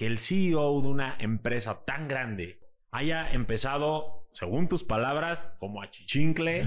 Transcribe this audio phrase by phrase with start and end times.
[0.00, 2.58] que el CEO de una empresa tan grande
[2.90, 6.62] haya empezado, según tus palabras, como a chichincle?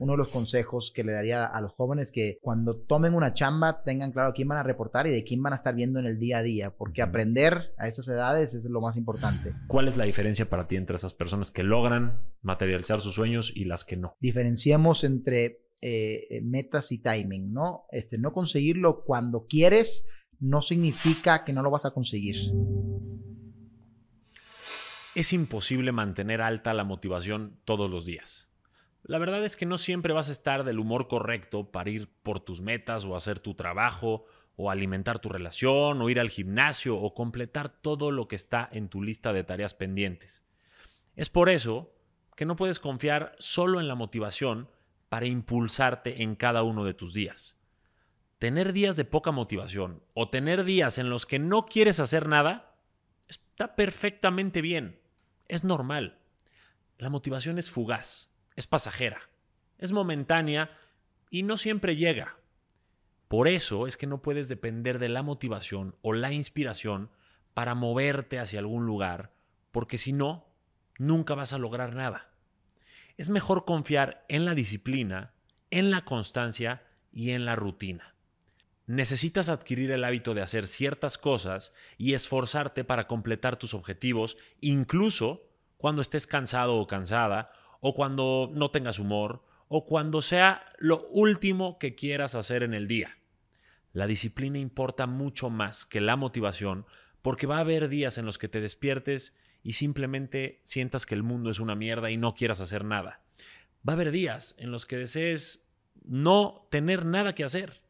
[0.00, 3.82] Uno de los consejos que le daría a los jóvenes que cuando tomen una chamba
[3.84, 6.18] tengan claro quién van a reportar y de quién van a estar viendo en el
[6.18, 9.54] día a día, porque aprender a esas edades es lo más importante.
[9.66, 13.64] ¿Cuál es la diferencia para ti entre esas personas que logran materializar sus sueños y
[13.64, 14.14] las que no?
[14.20, 17.86] Diferenciemos entre eh, metas y timing, ¿no?
[17.92, 20.06] Este, no conseguirlo cuando quieres
[20.40, 22.36] no significa que no lo vas a conseguir.
[25.14, 28.48] Es imposible mantener alta la motivación todos los días.
[29.04, 32.40] La verdad es que no siempre vas a estar del humor correcto para ir por
[32.40, 34.24] tus metas o hacer tu trabajo
[34.56, 38.88] o alimentar tu relación o ir al gimnasio o completar todo lo que está en
[38.88, 40.44] tu lista de tareas pendientes.
[41.16, 41.94] Es por eso
[42.34, 44.70] que no puedes confiar solo en la motivación
[45.08, 47.56] para impulsarte en cada uno de tus días.
[48.38, 52.76] Tener días de poca motivación o tener días en los que no quieres hacer nada
[53.28, 55.00] está perfectamente bien.
[55.46, 56.18] Es normal.
[56.98, 59.20] La motivación es fugaz, es pasajera,
[59.78, 60.76] es momentánea
[61.30, 62.36] y no siempre llega.
[63.28, 67.10] Por eso es que no puedes depender de la motivación o la inspiración
[67.52, 69.32] para moverte hacia algún lugar,
[69.72, 70.46] porque si no,
[70.98, 72.30] nunca vas a lograr nada.
[73.16, 75.34] Es mejor confiar en la disciplina,
[75.70, 78.13] en la constancia y en la rutina.
[78.86, 85.48] Necesitas adquirir el hábito de hacer ciertas cosas y esforzarte para completar tus objetivos, incluso
[85.78, 91.78] cuando estés cansado o cansada, o cuando no tengas humor, o cuando sea lo último
[91.78, 93.18] que quieras hacer en el día.
[93.92, 96.84] La disciplina importa mucho más que la motivación
[97.22, 101.22] porque va a haber días en los que te despiertes y simplemente sientas que el
[101.22, 103.22] mundo es una mierda y no quieras hacer nada.
[103.88, 105.64] Va a haber días en los que desees
[106.04, 107.83] no tener nada que hacer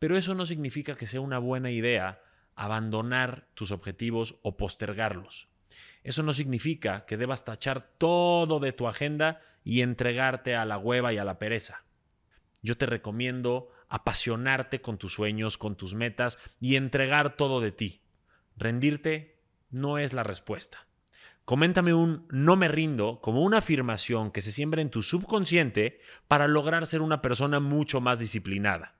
[0.00, 2.22] pero eso no significa que sea una buena idea
[2.56, 5.48] abandonar tus objetivos o postergarlos.
[6.02, 11.12] Eso no significa que debas tachar todo de tu agenda y entregarte a la hueva
[11.12, 11.84] y a la pereza.
[12.62, 18.00] Yo te recomiendo apasionarte con tus sueños, con tus metas y entregar todo de ti.
[18.56, 19.38] Rendirte
[19.70, 20.86] no es la respuesta.
[21.44, 26.48] Coméntame un no me rindo como una afirmación que se siembra en tu subconsciente para
[26.48, 28.99] lograr ser una persona mucho más disciplinada.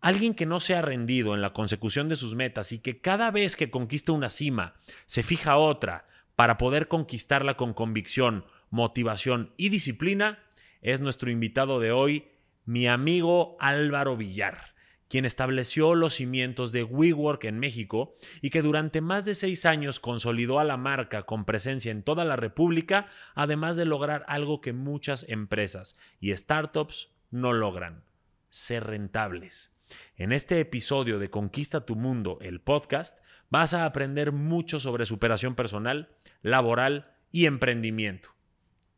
[0.00, 3.30] Alguien que no se ha rendido en la consecución de sus metas y que cada
[3.30, 4.74] vez que conquista una cima
[5.04, 6.06] se fija otra
[6.36, 10.38] para poder conquistarla con convicción, motivación y disciplina,
[10.80, 12.28] es nuestro invitado de hoy,
[12.64, 14.74] mi amigo Álvaro Villar,
[15.08, 20.00] quien estableció los cimientos de WeWork en México y que durante más de seis años
[20.00, 24.72] consolidó a la marca con presencia en toda la República, además de lograr algo que
[24.72, 28.04] muchas empresas y startups no logran,
[28.48, 29.70] ser rentables.
[30.16, 33.18] En este episodio de Conquista tu Mundo, el podcast,
[33.50, 36.08] vas a aprender mucho sobre superación personal,
[36.42, 38.30] laboral y emprendimiento.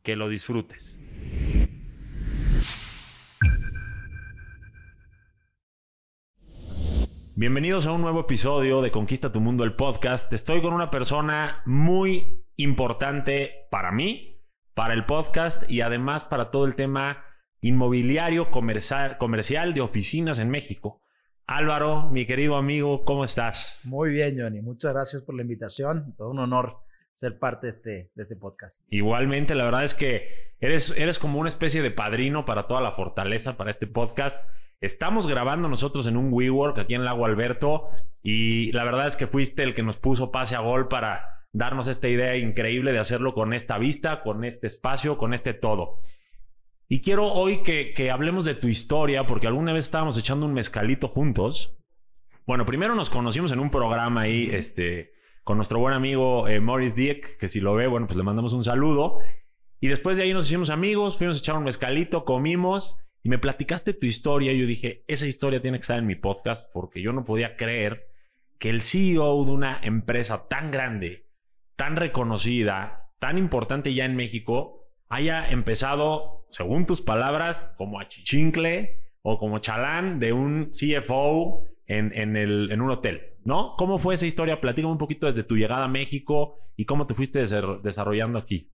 [0.01, 0.99] Que lo disfrutes.
[7.35, 10.31] Bienvenidos a un nuevo episodio de Conquista tu Mundo, el podcast.
[10.31, 14.39] Estoy con una persona muy importante para mí,
[14.75, 17.25] para el podcast y además para todo el tema
[17.63, 21.01] inmobiliario comercial, comercial de oficinas en México.
[21.47, 23.79] Álvaro, mi querido amigo, ¿cómo estás?
[23.85, 24.61] Muy bien, Johnny.
[24.61, 26.13] Muchas gracias por la invitación.
[26.17, 26.79] Todo un honor
[27.13, 28.85] ser parte de este, de este podcast.
[28.89, 32.91] Igualmente, la verdad es que eres, eres como una especie de padrino para toda la
[32.91, 34.45] fortaleza, para este podcast.
[34.81, 37.89] Estamos grabando nosotros en un WeWork aquí en Lago Alberto
[38.21, 41.87] y la verdad es que fuiste el que nos puso pase a gol para darnos
[41.87, 45.99] esta idea increíble de hacerlo con esta vista, con este espacio, con este todo.
[46.93, 51.07] Y quiero hoy que, hablemos de tu historia, porque alguna vez estábamos echando un mezcalito
[51.07, 51.75] juntos.
[52.45, 55.11] Bueno, primero nos conocimos en un programa ahí, este,
[55.43, 58.53] con nuestro buen amigo eh, Morris Dieck, que si lo ve, bueno, pues le mandamos
[58.53, 59.17] un saludo.
[59.79, 63.39] Y después de ahí nos hicimos amigos, fuimos a echar un mezcalito, comimos y me
[63.39, 64.53] platicaste tu historia.
[64.53, 67.55] Y yo dije, esa historia tiene que estar en mi podcast porque yo no podía
[67.55, 68.05] creer
[68.59, 71.25] que el CEO de una empresa tan grande,
[71.75, 74.82] tan reconocida, tan importante ya en México,
[75.13, 82.35] haya empezado, según tus palabras, como a chichincle o como chalán de un CFO en,
[82.35, 83.75] el, en un hotel, ¿no?
[83.77, 84.59] ¿Cómo fue esa historia?
[84.59, 88.71] Platícame un poquito desde tu llegada a México y cómo te fuiste desarrollando aquí.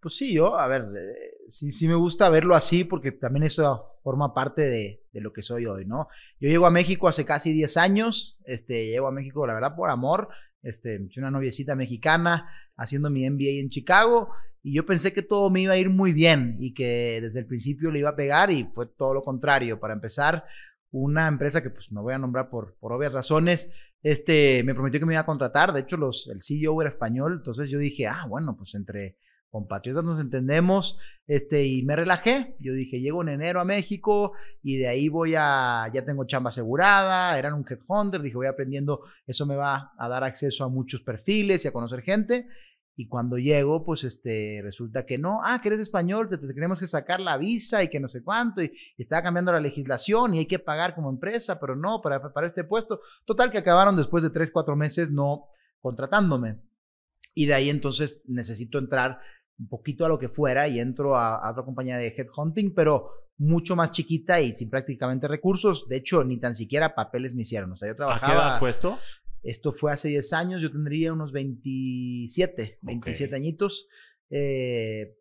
[0.00, 3.98] Pues sí, yo, a ver, eh, sí, sí me gusta verlo así porque también eso
[4.02, 6.08] forma parte de, de, lo que soy hoy, ¿no?
[6.38, 9.88] Yo llego a México hace casi 10 años, este, llego a México, la verdad, por
[9.88, 10.28] amor,
[10.64, 14.30] este, una noviecita mexicana haciendo mi MBA en Chicago
[14.62, 17.46] y yo pensé que todo me iba a ir muy bien y que desde el
[17.46, 19.78] principio le iba a pegar y fue todo lo contrario.
[19.78, 20.44] Para empezar,
[20.90, 23.70] una empresa que pues no voy a nombrar por, por obvias razones,
[24.02, 27.34] este, me prometió que me iba a contratar, de hecho los, el CEO era español,
[27.38, 29.16] entonces yo dije, ah, bueno, pues entre
[29.54, 30.98] compatriotas nos entendemos,
[31.28, 32.56] este, y me relajé.
[32.58, 34.32] Yo dije, llego en enero a México
[34.64, 39.02] y de ahí voy a, ya tengo chamba asegurada, eran un headhunter, dije, voy aprendiendo,
[39.28, 42.48] eso me va a dar acceso a muchos perfiles y a conocer gente.
[42.96, 46.88] Y cuando llego, pues este, resulta que no, ah, que eres español, te, tenemos que
[46.88, 50.46] sacar la visa y que no sé cuánto, y, estaba cambiando la legislación y hay
[50.46, 53.00] que pagar como empresa, pero no, para, para este puesto.
[53.24, 55.46] Total, que acabaron después de tres, cuatro meses no
[55.80, 56.58] contratándome.
[57.34, 59.20] Y de ahí entonces necesito entrar
[59.58, 63.76] un poquito a lo que fuera y entro a, otra compañía de headhunting, pero mucho
[63.76, 65.88] más chiquita y sin prácticamente recursos.
[65.88, 67.72] De hecho, ni tan siquiera papeles me hicieron.
[67.72, 68.26] O sea, yo trabajaba.
[68.26, 68.96] ¿A qué edad fue esto?
[69.42, 73.88] Esto fue hace 10 años, yo tendría unos 27, 27 añitos.
[74.30, 75.16] Eh,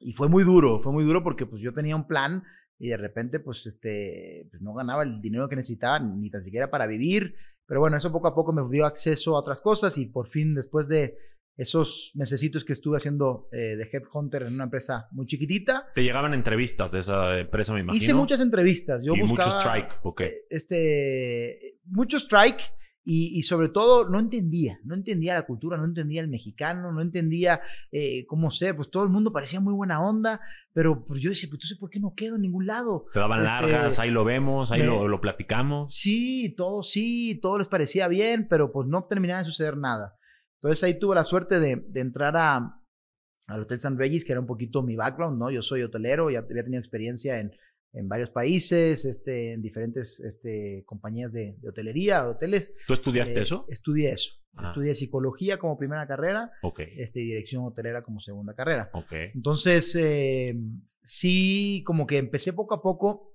[0.00, 2.44] y fue muy duro, fue muy duro porque pues yo tenía un plan
[2.78, 6.70] y de repente pues este pues, no ganaba el dinero que necesitaba ni tan siquiera
[6.70, 7.34] para vivir,
[7.66, 10.54] pero bueno, eso poco a poco me dio acceso a otras cosas y por fin
[10.54, 11.16] después de
[11.58, 15.88] esos necesitos que estuve haciendo eh, de Headhunter en una empresa muy chiquitita.
[15.94, 18.02] Te llegaban entrevistas de esa empresa, me imagino.
[18.02, 19.04] Hice muchas entrevistas.
[19.04, 20.22] Yo y buscaba, mucho strike, ok.
[20.48, 22.72] Este, mucho strike
[23.10, 27.62] y, sobre todo no entendía, no entendía la cultura, no entendía el mexicano, no entendía
[27.90, 30.42] eh, cómo ser, pues todo el mundo parecía muy buena onda,
[30.74, 33.06] pero pues yo decía, pues entonces, ¿por qué no quedo en ningún lado?
[33.14, 35.94] Te daban este, largas, ahí lo vemos, ahí lo, lo platicamos.
[35.94, 40.17] Sí, todo sí, todo les parecía bien, pero pues no terminaba de suceder nada.
[40.60, 42.80] Entonces ahí tuve la suerte de, entrar a,
[43.46, 45.50] al Hotel San Regis, que era un poquito mi background, ¿no?
[45.50, 47.52] Yo soy hotelero, ya había tenido experiencia en,
[47.92, 52.74] en varios países, este, en diferentes este, compañías de, hotelería, de hoteles.
[52.86, 53.66] ¿Tú estudiaste eh, eso?
[53.68, 54.32] Estudié eso.
[54.56, 54.68] Ah.
[54.68, 56.88] Estudié psicología como primera carrera okay.
[56.98, 58.90] este, y dirección hotelera como segunda carrera.
[58.92, 59.30] Okay.
[59.34, 60.56] Entonces, eh,
[61.02, 63.27] sí, como que empecé poco a poco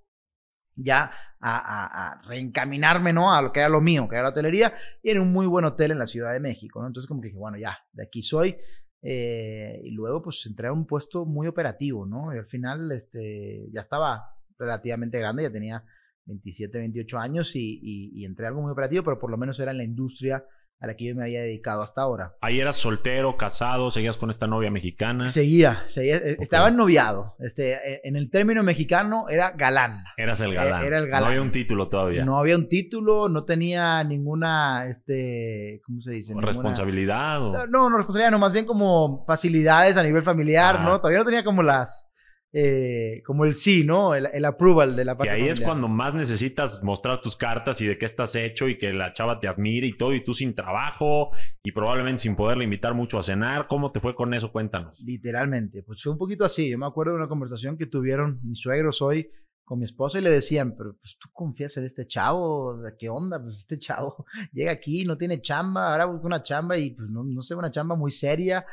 [0.75, 3.33] ya a, reencaminarme, ¿no?
[3.33, 5.65] A lo que era lo mío, que era la hotelería, y era un muy buen
[5.65, 6.87] hotel en la Ciudad de México, ¿no?
[6.87, 8.55] Entonces como que dije, bueno, ya, de aquí soy.
[9.01, 12.33] Eh, y luego pues entré a un puesto muy operativo, ¿no?
[12.33, 15.83] Y al final este, ya estaba relativamente grande, ya tenía
[16.25, 19.71] 27, 28 años y, y entré a algo muy operativo, pero por lo menos era
[19.71, 20.45] en la industria
[20.79, 22.35] a la que yo me había dedicado hasta ahora.
[22.41, 25.29] Ahí eras soltero, casado, seguías con esta novia mexicana.
[25.29, 27.35] Seguía, seguía eh, estaba noviado.
[27.39, 30.03] Este, eh, en el término mexicano era galán.
[30.17, 30.83] Eras el galán.
[30.83, 31.23] Era el galán.
[31.23, 32.25] No había un título todavía.
[32.25, 36.33] No había un título, no tenía ninguna, este, ¿cómo se dice?
[36.35, 37.39] ¿Responsabilidad?
[37.39, 40.99] No, no, responsabilidad, no, más bien como facilidades a nivel familiar, ¿no?
[40.99, 42.12] Todavía no tenía como las
[42.55, 44.13] eh, como el sí, ¿no?
[44.13, 45.35] El, approval de la parte.
[45.35, 48.77] Y ahí es cuando más necesitas mostrar tus cartas y de qué estás hecho y
[48.77, 51.31] que la chava te admire y todo, y tú sin trabajo
[51.63, 53.67] y probablemente sin poderle invitar mucho a cenar.
[53.67, 54.51] ¿Cómo te fue con eso?
[54.51, 54.99] Cuéntanos.
[54.99, 56.69] Literalmente, pues fue un poquito así.
[56.69, 59.31] Yo me acuerdo de una conversación que tuvieron mis suegros hoy
[59.63, 63.41] con mi esposa y le decían, pero pues tú confías en este chavo, ¿qué onda?
[63.41, 67.23] Pues este chavo llega aquí, no tiene chamba, ahora busca una chamba y pues no,
[67.23, 68.63] no sé, una chamba muy seria.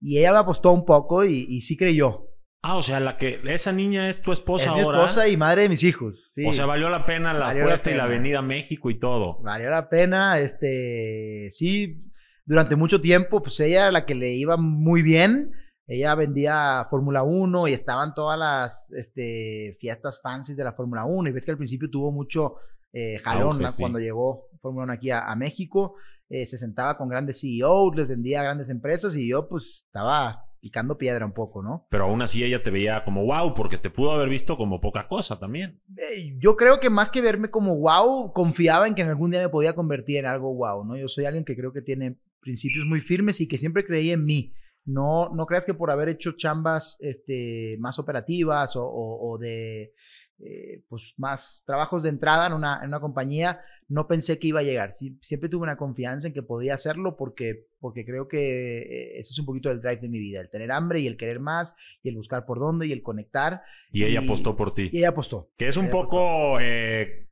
[0.00, 2.24] Y ella me apostó un poco y, y sí creyó.
[2.62, 4.98] Ah, o sea, la que esa niña es tu esposa es ahora.
[4.98, 6.30] Mi esposa y madre de mis hijos.
[6.32, 6.44] Sí.
[6.46, 9.40] O sea, valió la pena la apuesta y la avenida México y todo.
[9.42, 12.04] Valió la pena, este, sí,
[12.44, 15.52] durante mucho tiempo, pues ella era la que le iba muy bien.
[15.86, 21.28] Ella vendía Fórmula 1 y estaban todas las este, fiestas fancies de la Fórmula 1.
[21.28, 22.56] Y ves que al principio tuvo mucho
[22.92, 25.94] eh, jalón cuando llegó Fórmula 1 aquí a, México.
[26.28, 30.47] Eh, se sentaba con grandes CEOs, les vendía a grandes empresas y yo pues estaba
[30.60, 31.86] picando piedra un poco, ¿no?
[31.90, 35.08] Pero aún así ella te veía como wow, porque te pudo haber visto como poca
[35.08, 35.80] cosa también.
[35.96, 39.42] Eh, yo creo que más que verme como wow, confiaba en que en algún día
[39.42, 40.96] me podía convertir en algo wow, ¿no?
[40.96, 44.24] Yo soy alguien que creo que tiene principios muy firmes y que siempre creí en
[44.24, 44.52] mí.
[44.84, 49.92] No, no creas que por haber hecho chambas este, más operativas o de
[50.40, 54.60] eh, pues más trabajos de entrada en una, en una compañía, no pensé que iba
[54.60, 54.92] a llegar.
[54.92, 59.38] siempre tuve una confianza en que podía hacerlo porque, porque creo que eh, eso es
[59.38, 62.10] un poquito del drive de mi vida, el tener hambre y el querer más y
[62.10, 63.62] el buscar por dónde y el conectar.
[63.90, 64.90] Y, ella apostó por ti.
[64.92, 65.50] Y ella apostó.
[65.56, 66.60] Que es un poco...
[66.60, 67.26] Eh,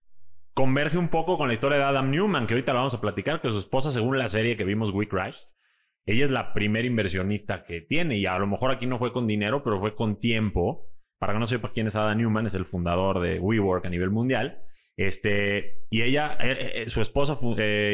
[0.53, 3.43] converge un poco con la historia de Adam Newman, que ahorita la vamos a platicar,
[3.43, 5.43] que su esposa, según la serie que vimos, We Crash,
[6.07, 9.27] ella es la primera inversionista que tiene y a lo mejor aquí no fue con
[9.27, 12.67] dinero, pero fue con tiempo para que no sepa quién es Adam Newman, es el
[12.67, 14.63] fundador de WeWork a nivel mundial.
[14.97, 17.39] Este, y ella, eh, eh, eh, su esposa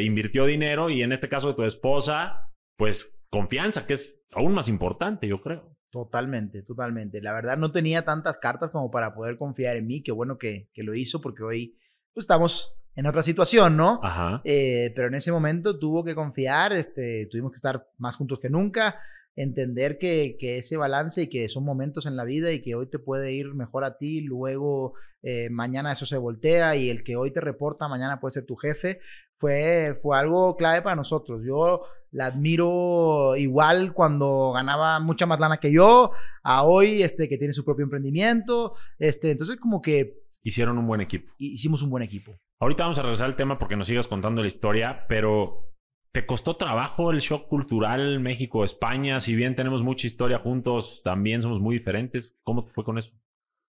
[0.01, 4.69] invirtió dinero y en este caso de tu esposa, pues confianza, que es aún más
[4.69, 5.77] importante, yo creo.
[5.91, 7.21] Totalmente, totalmente.
[7.21, 10.03] La verdad no tenía tantas cartas como para poder confiar en mí.
[10.03, 11.77] Qué bueno que, que lo hizo porque hoy
[12.15, 14.01] pues, estamos en otra situación, ¿no?
[14.03, 14.41] Ajá.
[14.45, 19.01] pero en ese momento tuvo que confiar, este, tuvimos que estar más juntos que nunca.
[19.37, 22.87] Entender que, que, ese balance y que son momentos en la vida y que hoy
[22.87, 27.17] te puede ir mejor a ti, luego eh, mañana eso se voltea y el que
[27.17, 29.01] hoy te reporta mañana puede ser tu jefe,
[29.37, 31.43] fue, fue algo clave para nosotros.
[31.47, 36.13] Yo la admiro igual cuando ganaba mucha más lana que yo,
[36.43, 40.21] a hoy este, que tiene su propio emprendimiento, este, entonces como que...
[40.45, 41.33] Hicieron un buen equipo.
[41.39, 42.37] Hicimos un buen equipo.
[42.59, 45.72] Ahorita vamos a regresar al tema porque nos sigas contando la historia, pero
[46.13, 49.19] ¿Te costó trabajo el shock cultural México-España?
[49.19, 52.37] Si bien tenemos mucha historia juntos, también somos muy diferentes.
[52.43, 53.13] ¿Cómo te fue con eso?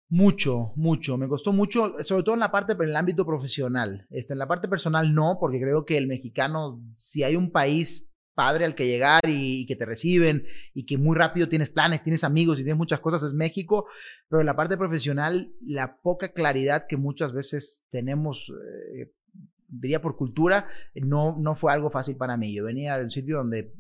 [0.07, 1.17] Mucho, mucho.
[1.17, 4.07] Me costó mucho, sobre todo en la parte, en el ámbito profesional.
[4.09, 8.09] Este, en la parte personal no, porque creo que el mexicano, si hay un país
[8.35, 12.23] padre al que llegar y, que te reciben y que muy rápido tienes planes, tienes
[12.23, 13.85] amigos y tienes muchas cosas, es México.
[14.29, 18.49] Pero en la parte profesional, la poca claridad que muchas veces tenemos
[18.95, 19.11] eh,
[19.69, 22.53] diría por cultura, no, no fue algo fácil para mí.
[22.53, 23.73] Yo venía de un sitio donde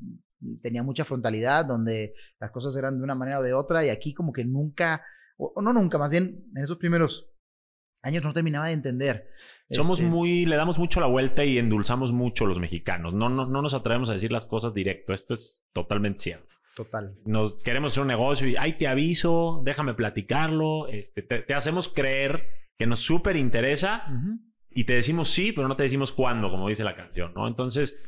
[0.61, 4.13] tenía mucha frontalidad, donde las cosas eran de una manera o de otra, y aquí
[4.13, 5.03] como que nunca,
[5.37, 7.29] o, no nunca, más bien en esos primeros
[8.01, 9.27] años no terminaba de entender.
[9.69, 13.13] Somos este muy, le damos mucho la vuelta y endulzamos mucho los mexicanos.
[13.13, 15.13] No, no, no nos atrevemos a decir las cosas directo.
[15.13, 16.55] Esto es totalmente cierto.
[16.75, 17.13] Total.
[17.25, 20.87] Nos queremos hacer un negocio y, ay, te aviso, déjame platicarlo.
[20.87, 24.05] Este, te, hacemos creer que nos súper interesa
[24.71, 27.47] y te decimos sí, pero no te decimos cuándo, como dice la canción, ¿no?
[27.47, 28.01] Entonces,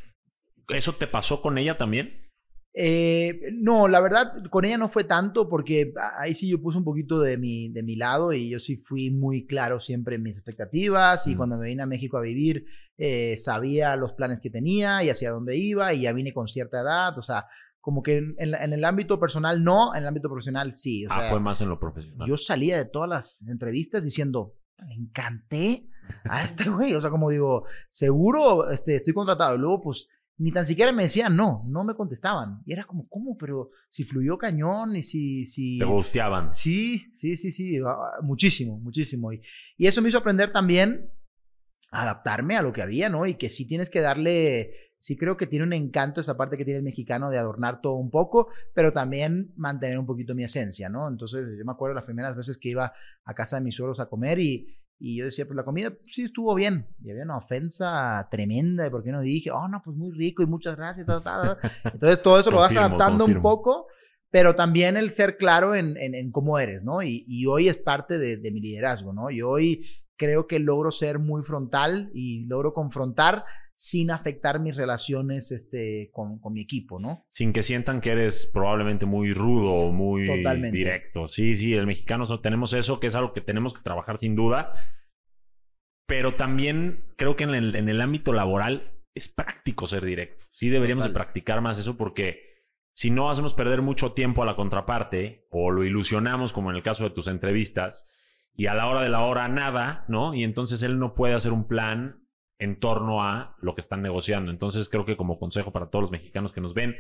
[0.70, 2.32] ¿eso te pasó con ella también?
[2.74, 6.86] Eh, no, la verdad, con ella no fue tanto porque ahí sí yo puse un
[6.86, 10.38] poquito de mi, de mi lado y yo sí fui muy claro siempre en mis
[10.38, 12.66] expectativas y cuando me vine a México a vivir
[12.98, 16.80] eh, sabía los planes que tenía y hacia dónde iba y ya vine con cierta
[16.80, 17.48] edad, o sea,
[17.82, 21.06] como que en, el ámbito personal no, en el ámbito profesional sí.
[21.10, 22.26] ah, fue más en lo profesional.
[22.26, 24.56] Yo salía de todas las entrevistas diciendo,
[24.88, 25.90] me encanté
[26.24, 26.94] a este güey.
[26.94, 29.56] O sea, como digo, seguro este, estoy contratado.
[29.56, 32.62] Y luego, pues, ni tan siquiera me decían no, no me contestaban.
[32.66, 33.38] Y era como, ¿cómo?
[33.38, 35.46] Pero si fluyó cañón y si...
[35.46, 36.54] si Te gusteaban.
[36.54, 37.80] Sí, sí, sí, sí,
[38.22, 39.34] muchísimo, muchísimo.
[39.34, 39.42] Y,
[39.78, 41.12] y eso me hizo aprender también
[41.92, 43.28] a adaptarme a lo que había, ¿no?
[43.28, 46.64] Y que sí tienes que darle sí creo que tiene un encanto esa parte que
[46.64, 50.90] tiene el mexicano de adornar todo un poco, pero también mantener un poquito mi esencia,
[50.90, 51.08] ¿no?
[51.08, 52.94] Entonces yo me acuerdo las primeras veces que iba
[53.26, 56.22] a casa de mis suegros a comer y, y yo decía, pues la comida sí
[56.22, 56.86] estuvo bien.
[57.04, 60.44] Y había una ofensa tremenda de por qué no dije, oh, no, pues muy rico
[60.44, 61.08] y muchas gracias.
[61.86, 63.88] Entonces todo eso lo vas adaptando un poco,
[64.30, 67.02] pero también el ser claro en, en, cómo eres, ¿no?
[67.02, 69.32] Y, y, hoy es parte de, de, mi liderazgo, ¿no?
[69.32, 69.86] Y hoy
[70.22, 76.38] creo que logro ser muy frontal y logro confrontar sin afectar mis relaciones este, con,
[76.38, 77.26] con, mi equipo, ¿no?
[77.32, 80.28] Sin que sientan que eres probablemente muy rudo o muy
[80.72, 81.28] directo.
[81.28, 84.76] Sí, sí, el mexicano tenemos eso, que es algo que tenemos que trabajar sin duda.
[86.06, 90.46] Pero también creo que en el, en el ámbito laboral es práctico ser directo.
[90.52, 92.52] Sí deberíamos de practicar más eso porque
[92.94, 96.84] si no hacemos perder mucho tiempo a la contraparte o lo ilusionamos como en el
[96.84, 98.06] caso de tus entrevistas
[98.56, 100.34] y a la hora de la hora nada, ¿no?
[100.34, 102.22] Y entonces él no puede hacer un plan
[102.60, 104.52] en torno a lo que están negociando.
[104.52, 106.96] Entonces creo que como consejo para todos los mexicanos que nos ven,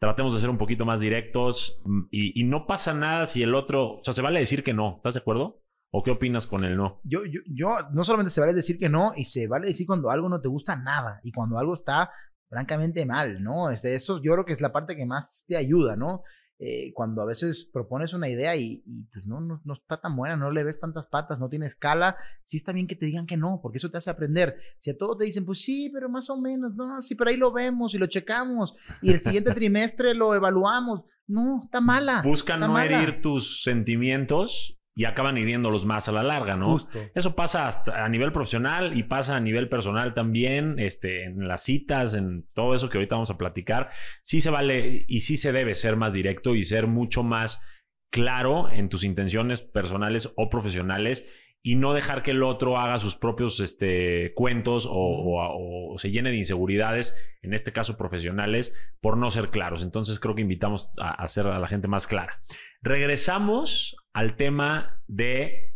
[0.00, 3.98] tratemos de ser un poquito más directos mm, y, no pasa nada si el otro,
[3.98, 5.62] o sea, se vale decir que no, ¿estás de acuerdo?
[5.90, 7.00] ¿O qué opinas con el no?
[7.04, 10.10] Yo, yo, yo, no solamente se vale decir que no, y se vale decir cuando
[10.10, 12.10] algo no te gusta nada y cuando algo está
[12.50, 13.70] francamente mal, ¿no?
[13.70, 16.22] Este, eso yo creo que es la parte que más te ayuda, ¿no?
[16.60, 20.36] Eh, cuando a veces propones una idea y, pues no, no, no, está tan buena,
[20.36, 23.36] no le ves tantas patas, no tiene escala, sí está bien que te digan que
[23.36, 24.56] no, porque eso te hace aprender.
[24.80, 27.36] Si a todos te dicen, pues sí, pero más o menos, no, sí, pero ahí
[27.36, 32.22] lo vemos y lo checamos y el siguiente trimestre lo evaluamos, no, está mala.
[32.24, 36.72] Buscan no herir tus sentimientos y acaban hiriéndolos más a la larga, ¿no?
[36.72, 36.98] Justo.
[37.14, 41.62] Eso pasa hasta a nivel profesional y pasa a nivel personal también, este, en las
[41.62, 43.90] citas, en todo eso que ahorita vamos a platicar.
[44.22, 47.62] Sí se vale y sí se debe ser más directo y ser mucho más
[48.10, 51.28] claro en tus intenciones personales o profesionales
[51.62, 56.36] y no dejar que el otro haga sus propios este, cuentos o, se llene de
[56.36, 59.82] inseguridades, en este caso profesionales, por no ser claros.
[59.82, 62.40] Entonces creo que invitamos a, hacer a la gente más clara.
[62.80, 65.68] Regresamos al tema de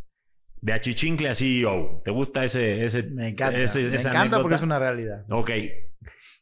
[0.61, 2.02] de achichincle a CEO.
[2.04, 3.58] ¿Te gusta ese, ese Me encanta.
[3.58, 5.25] me encanta porque es una realidad.
[5.30, 5.50] Ok.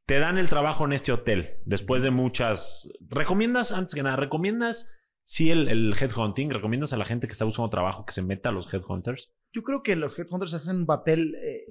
[0.06, 2.90] Te dan el trabajo en este hotel después de muchas.
[3.08, 4.90] ¿Recomiendas, antes que nada, recomiendas
[5.24, 6.50] sí el, el headhunting?
[6.50, 9.34] ¿Recomiendas a la gente que está buscando trabajo que se meta a los headhunters?
[9.52, 11.64] Yo creo que los headhunters hacen un papel eh,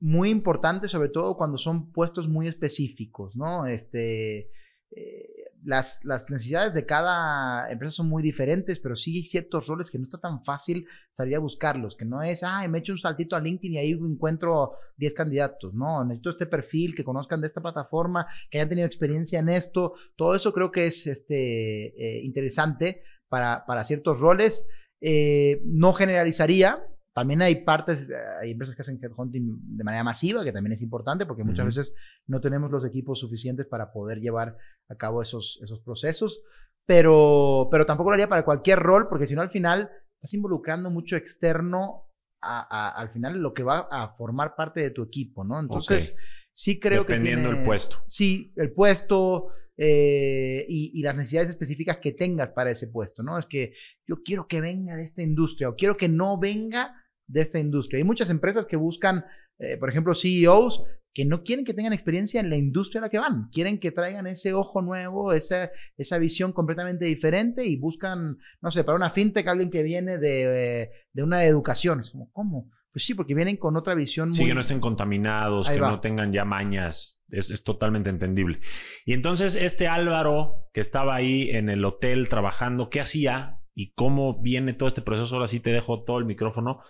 [0.00, 3.66] muy importante, sobre todo cuando son puestos muy específicos, ¿no?
[3.66, 4.50] Este,
[4.90, 9.90] eh, las, las, necesidades de cada empresa son muy diferentes, pero sí hay ciertos roles
[9.90, 12.98] que no está tan fácil salir a buscarlos, que no es, ah, me echo un
[12.98, 15.74] saltito a LinkedIn y ahí encuentro 10 candidatos.
[15.74, 19.94] No, necesito este perfil, que conozcan de esta plataforma, que hayan tenido experiencia en esto.
[20.16, 24.66] Todo eso creo que es este, eh, interesante para, para ciertos roles.
[25.00, 30.44] Eh, no generalizaría, también hay partes, eh, hay empresas que hacen headhunting de manera masiva,
[30.44, 31.94] que también es importante porque muchas veces
[32.26, 34.56] no tenemos los equipos suficientes para poder llevar
[34.88, 36.42] a cabo esos, esos procesos.
[36.86, 40.90] Pero, pero tampoco lo haría para cualquier rol, porque si no al final estás involucrando
[40.90, 42.06] mucho externo
[42.42, 45.60] a, al final lo que va a formar parte de tu equipo, ¿no?
[45.60, 46.16] Entonces,
[46.52, 47.12] sí creo que...
[47.12, 47.98] Dependiendo del puesto.
[48.06, 49.48] Sí, el puesto,
[49.82, 53.38] eh, y, las necesidades específicas que tengas para ese puesto, ¿no?
[53.38, 53.72] Es que
[54.06, 56.94] yo quiero que venga de esta industria o quiero que no venga
[57.26, 57.96] de esta industria.
[57.96, 59.24] Hay muchas empresas que buscan,
[59.58, 60.84] eh, por ejemplo, CEOs
[61.14, 63.90] que no quieren que tengan experiencia en la industria a la que van, quieren que
[63.90, 69.10] traigan ese ojo nuevo, esa, esa visión completamente diferente y buscan, no sé, para una
[69.10, 72.00] fintech alguien que viene de, eh, de una educación.
[72.00, 72.70] Es como, ¿cómo?
[72.92, 74.28] Pues sí, porque vienen con otra visión.
[74.28, 74.36] Muy...
[74.36, 77.22] Sí, que no estén contaminados, que no tengan ya mañas.
[77.28, 78.60] Es, es, totalmente entendible.
[79.06, 83.60] Y entonces, este Álvaro, que estaba ahí en el hotel trabajando, ¿qué hacía?
[83.74, 85.36] ¿Y cómo viene todo este proceso?
[85.36, 86.80] Ahora sí te dejo todo el micrófono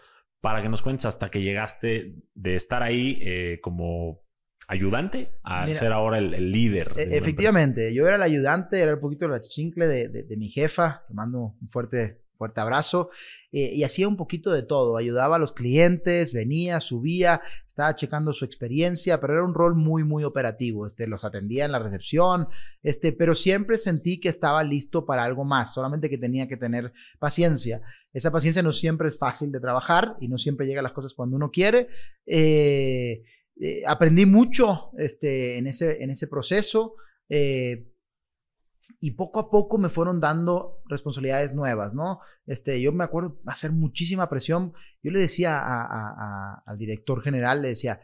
[0.40, 4.23] para que nos cuentes hasta que llegaste de estar ahí eh, como
[4.71, 6.95] ayudante a ser ahora el, líder.
[6.97, 11.02] E, efectivamente, yo era el ayudante, era un poquito la chincle de, de, mi jefa,
[11.09, 13.11] le mando un fuerte, fuerte abrazo,
[13.52, 18.32] eh, y hacía un poquito de todo, ayudaba a los clientes, venía, subía, estaba checando
[18.32, 22.49] su experiencia, pero era un rol muy, muy operativo, este, los atendía en la recepción,
[22.82, 26.94] este, pero siempre sentí que estaba listo para algo más, solamente que tenía que tener
[27.18, 27.82] paciencia.
[28.14, 31.37] Esa paciencia no siempre es fácil de trabajar y no siempre llega las cosas cuando
[31.37, 31.88] uno quiere.
[32.25, 33.23] Eh,
[33.61, 36.94] eh, aprendí mucho este, en, ese, en ese proceso.
[39.00, 42.21] Y poco a poco me fueron dando responsabilidades nuevas, ¿no?
[42.47, 44.75] Este, yo me acuerdo hacer muchísima presión.
[45.02, 45.62] Yo le decía
[46.66, 48.00] al director general, le decía,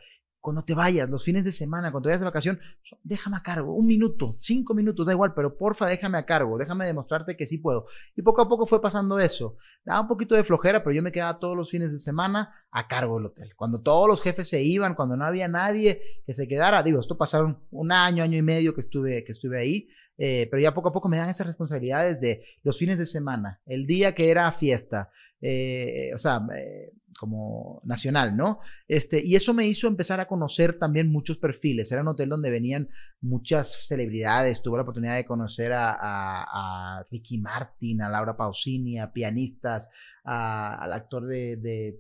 [0.47, 2.61] cuando te vayas, los fines de semana, cuando te vayas de vacación,
[3.03, 6.87] déjame a cargo, un minuto, cinco minutos, da igual, pero porfa, déjame a cargo, déjame
[6.87, 7.87] demostrarte que sí puedo.
[8.15, 9.57] Y poco a poco fue pasando eso.
[9.85, 12.87] Daba un poquito de flojera, pero yo me quedaba todos los fines de semana a
[12.87, 13.57] cargo del hotel.
[13.57, 17.19] Cuando todos los jefes se iban, cuando no había nadie que se quedara, digo, esto
[17.19, 19.89] pasaron un año, año y medio que estuve, que estuve ahí,
[20.19, 23.61] eh, pero ya poco a poco me dan esas responsabilidades de los fines de semana,
[23.67, 28.61] el día que era fiesta, eh, o sea, eh, como nacional, ¿no?
[28.89, 31.91] Este, y eso me hizo empezar a conocer también muchos perfiles.
[31.91, 32.89] Era un hotel donde venían
[33.21, 34.61] muchas celebridades.
[34.61, 39.89] Tuve la oportunidad de conocer a, Ricky Martin, a Laura Pausini, a pianistas,
[40.25, 41.99] al actor de,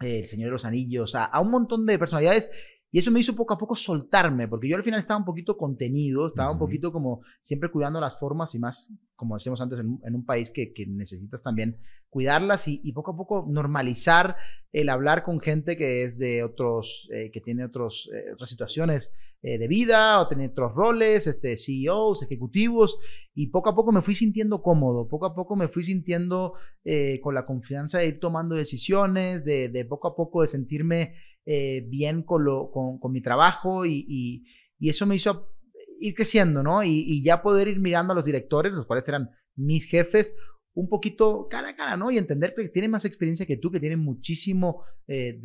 [0.00, 2.50] El Señor de los Anillos, a un montón de personalidades
[2.90, 5.56] y eso me hizo poco a poco soltarme, porque yo al final estaba un poquito
[5.58, 10.14] contenido, estaba un poquito como siempre cuidando las formas y más, como decíamos antes, en,
[10.14, 11.78] un país que, que, necesitas también
[12.10, 14.36] cuidarlas y, poco a poco normalizar
[14.72, 19.12] el hablar con gente que es de otros, eh, que tiene otros, eh, otras situaciones
[19.42, 22.98] eh, de vida o tiene otros roles, este, CEOs, ejecutivos,
[23.34, 26.54] y poco a poco me fui sintiendo cómodo, poco a poco me fui sintiendo
[27.22, 32.44] con la confianza de ir tomando decisiones, de, poco a poco de sentirme bien con,
[32.44, 34.44] lo, con, con, mi trabajo y,
[34.78, 35.50] y, eso me hizo
[36.00, 36.82] ir creciendo, ¿no?
[36.82, 40.34] Y, ya poder ir mirando a los directores, los cuales eran mis jefes,
[40.78, 42.12] un poquito cara a cara, ¿no?
[42.12, 45.40] Y entender que tienen más experiencia que tú, que tienen muchísimo eh,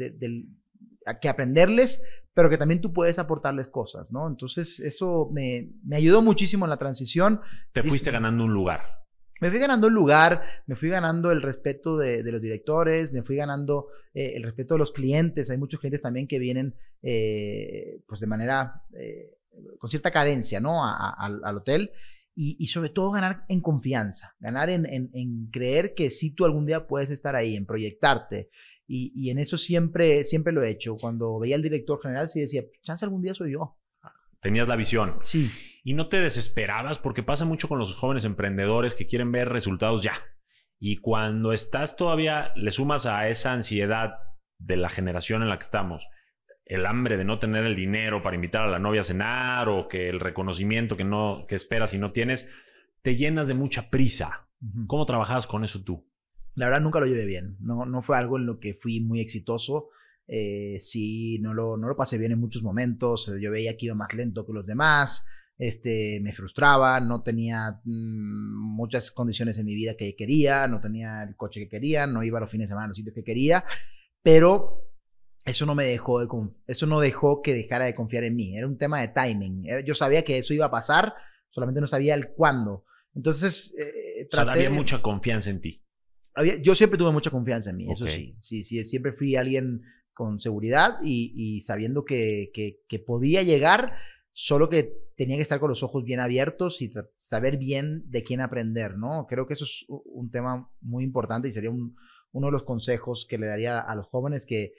[1.19, 2.04] que aprenderles,
[2.36, 4.28] pero que también tú puedes aportarles cosas, ¿no?
[4.28, 7.41] Entonces, eso me, me ayudó muchísimo en la transición.
[7.72, 9.02] Te fuiste ganando un lugar
[9.41, 13.36] me fui ganando el lugar, me fui ganando el respeto de, los directores, me fui
[13.36, 15.50] ganando eh, el respeto de los clientes.
[15.50, 18.84] Hay muchos clientes también que vienen eh, pues de manera,
[19.80, 20.86] con cierta cadencia, ¿no?
[20.86, 21.91] al hotel.
[22.36, 26.88] Y, sobre todo ganar en confianza, ganar en, en, creer que sí tú algún día
[26.88, 28.50] puedes estar ahí, en proyectarte.
[28.88, 30.98] Y, y, en eso siempre, siempre lo he hecho.
[30.98, 33.78] Cuando veía al director general, sí decía, chance algún día soy yo.
[34.41, 35.17] Tenías la visión.
[35.22, 35.50] Sí.
[35.84, 40.02] Y no te desesperabas porque pasa mucho con los jóvenes emprendedores que quieren ver resultados
[40.02, 40.13] ya.
[40.80, 44.15] Y cuando estás todavía, le sumas a esa ansiedad
[44.58, 46.08] de la generación en la que estamos,
[46.65, 49.88] el hambre de no tener el dinero para invitar a la novia a cenar o
[49.88, 52.47] que el reconocimiento que no que esperas y no tienes,
[53.02, 54.47] te llenas de mucha prisa.
[54.88, 56.08] ¿Cómo trabajabas con eso tú?
[56.56, 57.58] La verdad nunca lo llevé bien.
[57.60, 59.89] No, no fue algo en lo que fui muy exitoso.
[60.28, 63.32] Eh, sí, no lo, no lo pasé bien en muchos momentos.
[63.41, 65.26] Yo veía que iba más lento que los demás.
[65.58, 71.23] Este, me frustraba, no tenía mm, muchas condiciones en mi vida que quería, no tenía
[71.23, 73.23] el coche que quería, no iba a los fines de semana a los sitios que
[73.23, 73.63] quería,
[74.23, 74.92] pero
[75.45, 76.27] eso no me dejó de,
[76.67, 78.58] eso no dejó que dejara de confiar en mí.
[78.58, 79.65] Era un tema de timing.
[79.86, 81.13] Yo sabía que eso iba a pasar,
[81.49, 82.86] solamente no sabía el cuándo.
[83.13, 84.51] Entonces, eh, traté...
[84.51, 85.84] O sea, había mucha confianza en ti.
[86.62, 88.38] yo siempre tuve mucha confianza en mí, eso sí.
[88.41, 88.63] sí.
[88.63, 89.82] Sí, siempre fui alguien
[90.13, 93.93] con seguridad y, sabiendo que, que, podía llegar,
[94.32, 98.41] solo que tenía que estar con los ojos bien abiertos y saber bien de quién
[98.41, 99.25] aprender, ¿no?
[99.27, 103.38] Creo que eso es un tema muy importante y sería uno de los consejos que
[103.38, 104.73] le daría a los jóvenes que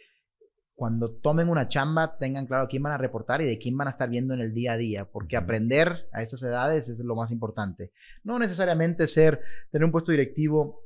[0.75, 3.89] cuando tomen una chamba tengan claro a quién van a reportar y de quién van
[3.89, 7.15] a estar viendo en el día a día, porque aprender a esas edades es lo
[7.15, 7.93] más importante.
[8.25, 10.85] No necesariamente ser, tener un puesto directivo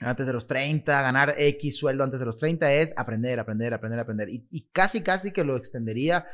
[0.00, 4.00] antes de los 30, ganar X sueldo antes de los 30 es aprender, aprender, aprender,
[4.00, 4.28] aprender.
[4.30, 6.26] Y, casi, casi que lo extendería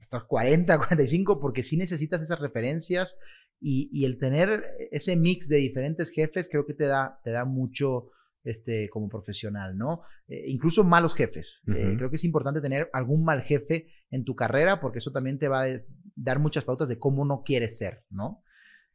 [0.00, 3.18] hasta 40, 45, porque sí necesitas esas referencias
[3.60, 8.10] y, el tener ese mix de diferentes jefes creo que te da, te da mucho
[8.44, 10.02] este, como profesional, ¿no?
[10.28, 11.62] Eh, incluso malos jefes.
[11.68, 15.38] Eh, creo que es importante tener algún mal jefe en tu carrera porque eso también
[15.38, 15.76] te va a
[16.16, 18.42] dar muchas pautas de cómo no quieres ser, ¿no?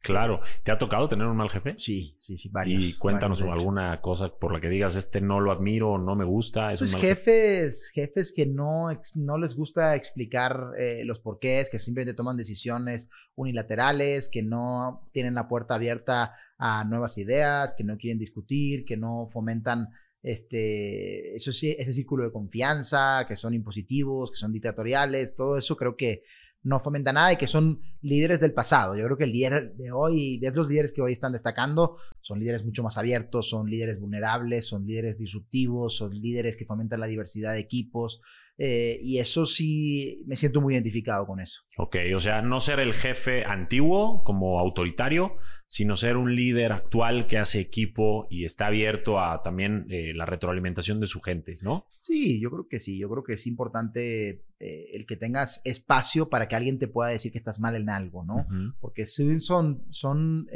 [0.00, 0.40] Claro.
[0.62, 1.74] ¿Te ha tocado tener un mal jefe?
[1.76, 2.84] Sí, sí, sí, varios.
[2.84, 6.72] Y cuéntanos alguna cosa por la que digas, este no lo admiro, no me gusta.
[6.72, 12.14] Es pues jefes, jefes que no, no les gusta explicar eh, los porqués, que simplemente
[12.14, 18.18] toman decisiones unilaterales, que no tienen la puerta abierta a nuevas ideas, que no quieren
[18.18, 19.88] discutir, que no fomentan
[20.22, 25.76] este, eso sí, ese círculo de confianza, que son impositivos, que son dictatoriales, todo eso
[25.76, 26.24] creo que
[26.62, 28.96] no fomenta nada y que son líderes del pasado.
[28.96, 32.40] Yo creo que el líder de hoy, de los líderes que hoy están destacando, son
[32.40, 37.06] líderes mucho más abiertos, son líderes vulnerables, son líderes disruptivos, son líderes que fomentan la
[37.06, 38.20] diversidad de equipos.
[38.60, 41.62] Eh, y eso sí, me siento muy identificado con eso.
[41.76, 45.36] Ok, o sea, no ser el jefe antiguo como autoritario,
[45.68, 50.26] sino ser un líder actual que hace equipo y está abierto a también eh, la
[50.26, 51.86] retroalimentación de su gente, ¿no?
[52.00, 56.28] Sí, yo creo que sí, yo creo que es importante eh, el que tengas espacio
[56.28, 58.46] para que alguien te pueda decir que estás mal en algo, ¿no?
[58.80, 60.48] Porque son, son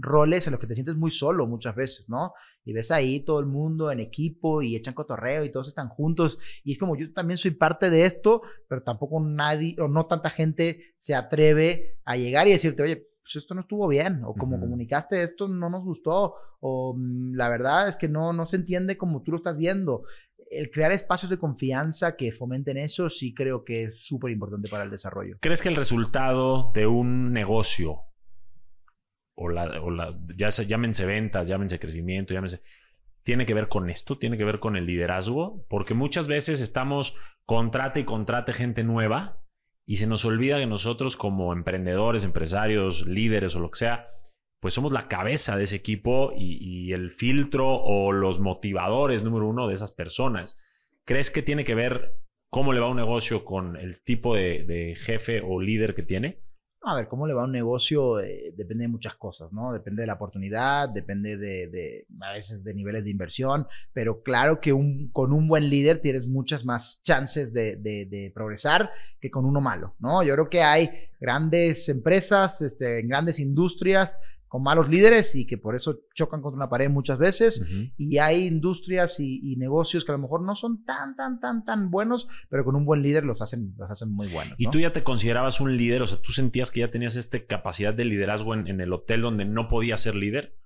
[0.00, 2.32] roles en los que te sientes muy solo muchas veces, ¿no?
[2.64, 6.38] Y ves ahí todo el mundo en equipo y echan cotorreo y todos están juntos
[6.64, 10.30] y es como yo también soy parte de esto, pero tampoco nadie o no tanta
[10.30, 14.58] gente se atreve a llegar y decirte, oye, pues esto no estuvo bien, o como
[14.58, 18.96] comunicaste esto no nos gustó, o mm, la verdad es que no, no se entiende
[18.96, 20.02] como tú lo estás viendo.
[20.50, 24.82] El crear espacios de confianza que fomenten eso sí creo que es súper importante para
[24.82, 25.36] el desarrollo.
[25.40, 28.00] ¿Crees que el resultado de un negocio,
[29.40, 29.50] o
[30.36, 32.60] ya llámense ventas, llámense crecimiento, llámense,
[33.22, 37.16] tiene que ver con esto, tiene que ver con el liderazgo, porque muchas veces estamos
[37.46, 39.38] contrate y contrate gente nueva
[39.86, 44.10] y se nos olvida que nosotros como emprendedores, empresarios, líderes o lo que sea,
[44.60, 49.68] pues somos la cabeza de ese equipo y, el filtro o los motivadores número uno
[49.68, 50.58] de esas personas.
[51.06, 52.14] ¿Crees que tiene que ver
[52.50, 56.36] cómo le va un negocio con el tipo de jefe o líder que tiene?
[56.82, 59.70] A ver, cómo le va un negocio depende de muchas cosas, ¿no?
[59.70, 64.72] Depende de la oportunidad, depende de, a veces de niveles de inversión, pero claro que
[64.72, 68.90] un, con un buen líder tienes muchas más chances de, de, progresar
[69.20, 70.22] que con uno malo, ¿no?
[70.22, 70.90] Yo creo que hay
[71.20, 74.18] grandes empresas, este, grandes industrias
[74.50, 77.64] con malos líderes y que por eso chocan contra una pared muchas veces.
[77.96, 81.88] Y hay industrias y, negocios que a lo mejor no son tan, tan, tan, tan
[81.88, 84.54] buenos, pero con un buen líder los hacen, los hacen muy buenos.
[84.58, 86.02] ¿Y tú ya te considerabas un líder?
[86.02, 89.20] O sea, ¿tú sentías que ya tenías esta capacidad de liderazgo en, en el hotel
[89.20, 90.56] donde no podías ser líder?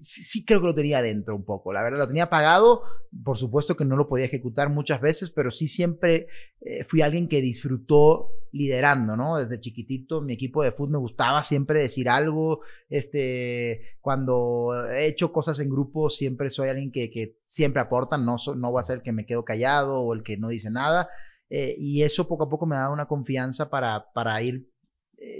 [0.00, 1.72] Sí, creo que lo tenía dentro un poco.
[1.72, 2.82] La verdad, lo tenía pagado.
[3.24, 6.28] Por supuesto que no lo podía ejecutar muchas veces, pero sí siempre
[6.60, 9.36] eh, fui alguien que disfrutó liderando, ¿no?
[9.36, 12.60] Desde chiquitito, mi equipo de fútbol me gustaba siempre decir algo.
[12.88, 18.18] Este, cuando he hecho cosas en grupo, siempre soy alguien que, siempre aporta.
[18.18, 20.70] No, no voy a ser el que me quedo callado o el que no dice
[20.70, 21.08] nada.
[21.48, 24.75] Eh, y eso poco a poco me da una confianza para, para ir eh,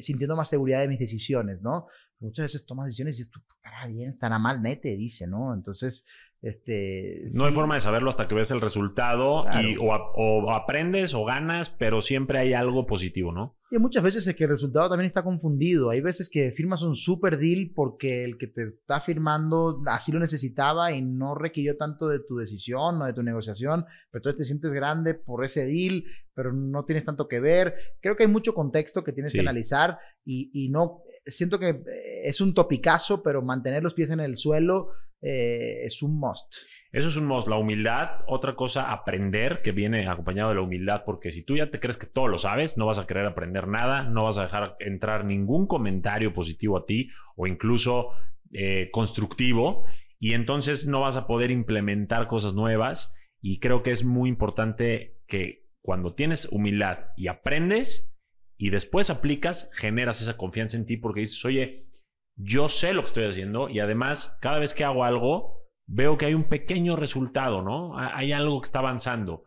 [0.00, 1.86] sintiendo más seguridad de mis decisiones, ¿no?
[2.18, 5.52] muchas veces tomas decisiones y dices, estará bien, estará mal, te dice, ¿no?
[5.54, 6.06] Entonces,
[6.42, 7.24] este...
[7.34, 11.70] No hay forma de saberlo hasta que ves el resultado y o, aprendes o ganas,
[11.70, 13.56] pero siempre hay algo positivo, ¿no?
[13.70, 15.90] Y muchas veces es que el resultado también está confundido.
[15.90, 20.20] Hay veces que firmas un super deal porque el que te está firmando así lo
[20.20, 24.44] necesitaba y no requirió tanto de tu decisión o de tu negociación, pero entonces te
[24.44, 27.74] sientes grande por ese deal, pero no tienes tanto que ver.
[28.00, 32.22] Creo que hay mucho contexto que tienes que analizar y, y no siento que eh,
[32.24, 34.90] es un topicazo, pero mantener los pies en el suelo
[35.22, 36.54] eh, es un must.
[36.92, 37.48] Eso es un must.
[37.48, 41.70] La humildad, otra cosa, aprender, que viene acompañado de la humildad, porque si tú ya
[41.70, 44.42] te crees que todo lo sabes, no vas a querer aprender nada, no vas a
[44.42, 48.10] dejar entrar ningún comentario positivo a ti o incluso
[48.52, 49.84] eh, constructivo,
[50.18, 53.12] y entonces no vas a poder implementar cosas nuevas.
[53.40, 58.12] Y creo que es muy importante que cuando tienes humildad y aprendes,
[58.58, 61.86] y después aplicas, generas esa confianza en ti porque dices, oye,
[62.36, 66.26] yo sé lo que estoy haciendo y además cada vez que hago algo, veo que
[66.26, 67.98] hay un pequeño resultado, ¿no?
[67.98, 69.44] Hay algo que está avanzando.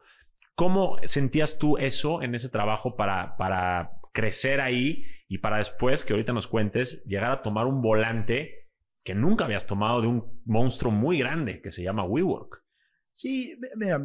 [0.56, 6.13] ¿Cómo sentías tú eso en ese trabajo para, para crecer ahí y para después, que
[6.13, 8.67] ahorita nos cuentes, llegar a tomar un volante
[9.04, 12.63] que nunca habías tomado de un monstruo muy grande que se llama WeWork?
[13.12, 14.04] Sí, mira,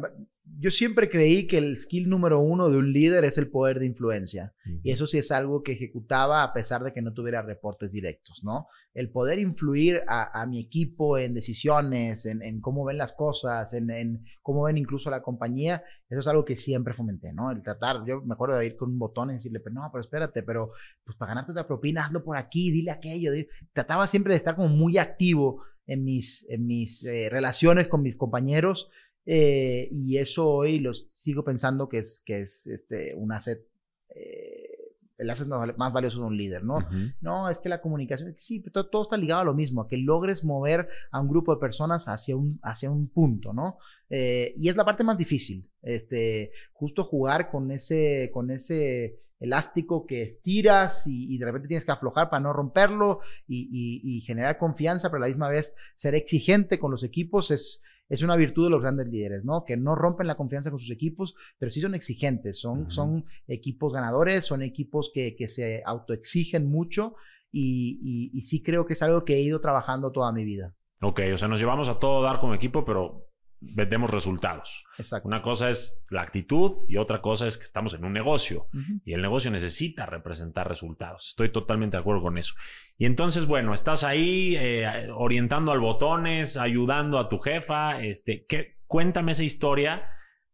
[0.57, 3.87] yo siempre creí que el skill número uno de un líder es el poder de
[3.87, 4.53] influencia.
[4.83, 8.43] Y eso sí es algo que ejecutaba a pesar de que no tuviera reportes directos,
[8.43, 8.67] ¿no?
[8.93, 14.63] El poder influir a, mi equipo en decisiones, en, cómo ven las cosas, en, cómo
[14.63, 17.51] ven incluso la compañía, eso es algo que siempre fomenté, ¿no?
[17.51, 20.01] El tratar, yo me acuerdo de ir con un botón y decirle, pero no, pero
[20.01, 20.71] espérate, pero
[21.03, 23.31] pues para ganarte otra propina, hazlo por aquí, dile aquello.
[23.73, 28.15] Trataba siempre de estar como muy activo en mis, en mis eh, relaciones con mis
[28.15, 28.89] compañeros
[29.25, 33.65] eh, y eso hoy lo sigo pensando que es, que es este, un asset,
[34.09, 34.69] eh,
[35.17, 36.79] el asset más valioso de un líder, ¿no?
[37.21, 39.97] No, es que la comunicación, sí, todo, todo, está ligado a lo mismo, a que
[39.97, 43.77] logres mover a un grupo de personas hacia un, hacia un punto, ¿no?
[44.09, 50.05] Eh, y es la parte más difícil, este, justo jugar con ese, con ese elástico
[50.05, 55.09] que estiras y, de repente tienes que aflojar para no romperlo y, y, generar confianza,
[55.09, 58.69] pero a la misma vez ser exigente con los equipos es, es una virtud de
[58.69, 59.63] los grandes líderes, ¿no?
[59.65, 63.93] Que no rompen la confianza con sus equipos, pero sí son exigentes, son, son equipos
[63.93, 67.15] ganadores, son equipos que, que se autoexigen mucho
[67.51, 70.73] y, y, sí creo que es algo que he ido trabajando toda mi vida.
[71.01, 73.29] Ok, o sea, nos llevamos a todo dar como equipo, pero
[73.73, 74.83] vendemos resultados.
[74.97, 75.27] Exacto.
[75.27, 78.67] Una cosa es la actitud y otra cosa es que estamos en un negocio
[79.03, 81.27] y el negocio necesita representar resultados.
[81.29, 82.53] Estoy totalmente de acuerdo con eso.
[82.97, 88.01] Y entonces, bueno, estás ahí eh, orientando al botones, ayudando a tu jefa.
[88.01, 88.77] Este, ¿qué?
[88.87, 90.09] Cuéntame esa historia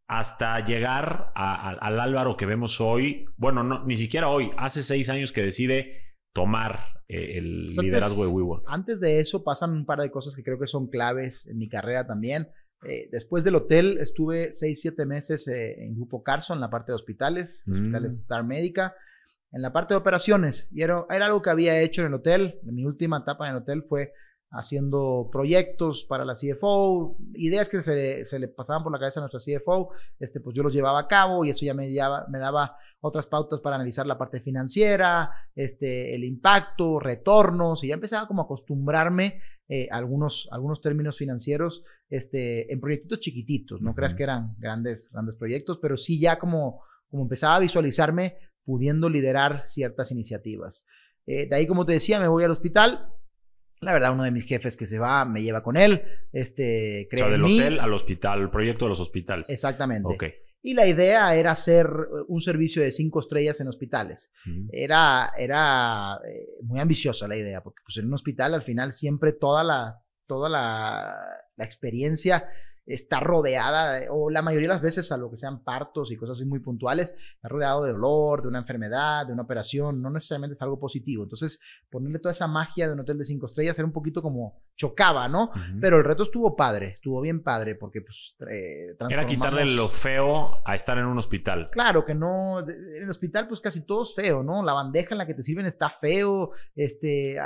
[0.07, 3.25] hasta llegar al Álvaro que vemos hoy.
[3.37, 4.51] Bueno, no, ni siquiera hoy.
[4.57, 6.01] Hace seis años que decide
[6.33, 8.63] tomar eh, el liderazgo de WeWork.
[8.67, 11.67] Antes de eso pasan un par de cosas que creo que son claves en mi
[11.67, 12.49] carrera también.
[12.83, 16.91] Eh, después del hotel estuve 6, 7 meses eh, en Grupo Carson, en la parte
[16.91, 18.17] de hospitales, hospitales mm.
[18.17, 18.95] Star Médica,
[19.51, 20.67] en la parte de operaciones.
[20.71, 22.59] Y era, era, algo que había hecho en el hotel.
[22.63, 24.13] mi última etapa en el hotel fue
[24.51, 29.27] haciendo proyectos para la CFO, ideas que se, se, le pasaban por la cabeza a
[29.27, 32.77] nuestra CFO, este, pues yo los llevaba a cabo y eso ya me, me daba
[32.99, 38.41] otras pautas para analizar la parte financiera, este, el impacto, retornos, y ya empezaba como
[38.41, 39.41] a acostumbrarme
[39.73, 45.37] eh, algunos, algunos términos financieros este, en proyectitos chiquititos, no creas que eran grandes, grandes
[45.37, 50.85] proyectos, pero sí ya como, como empezaba a visualizarme pudiendo liderar ciertas iniciativas.
[51.25, 53.13] Eh, de ahí, como te decía, me voy al hospital,
[53.79, 56.03] la verdad, uno de mis jefes que se va me lleva con él.
[56.33, 59.49] Este, cree o sea, del hotel al hospital, el proyecto de los hospitales.
[59.49, 60.35] Exactamente.
[60.63, 61.89] Y la idea era hacer
[62.27, 64.31] un servicio de cinco estrellas en hospitales.
[64.71, 69.33] Era, era eh, muy ambiciosa la idea, porque pues, en un hospital al final siempre
[69.33, 71.15] toda la, toda la,
[71.55, 72.47] la experiencia
[72.93, 76.37] está rodeada, o la mayoría de las veces, a lo que sean partos y cosas
[76.37, 80.53] así muy puntuales, está rodeado de dolor, de una enfermedad, de una operación, no necesariamente
[80.53, 81.23] es algo positivo.
[81.23, 84.61] Entonces, ponerle toda esa magia de un hotel de cinco estrellas era un poquito como
[84.75, 85.51] chocaba, ¿no?
[85.79, 88.35] Pero el reto estuvo padre, estuvo bien padre, porque pues...
[88.49, 91.69] Eh, era quitarle lo feo a estar en un hospital.
[91.71, 94.63] Claro, que no, en el hospital pues casi todo es feo, ¿no?
[94.63, 97.37] La bandeja en la que te sirven está feo, este,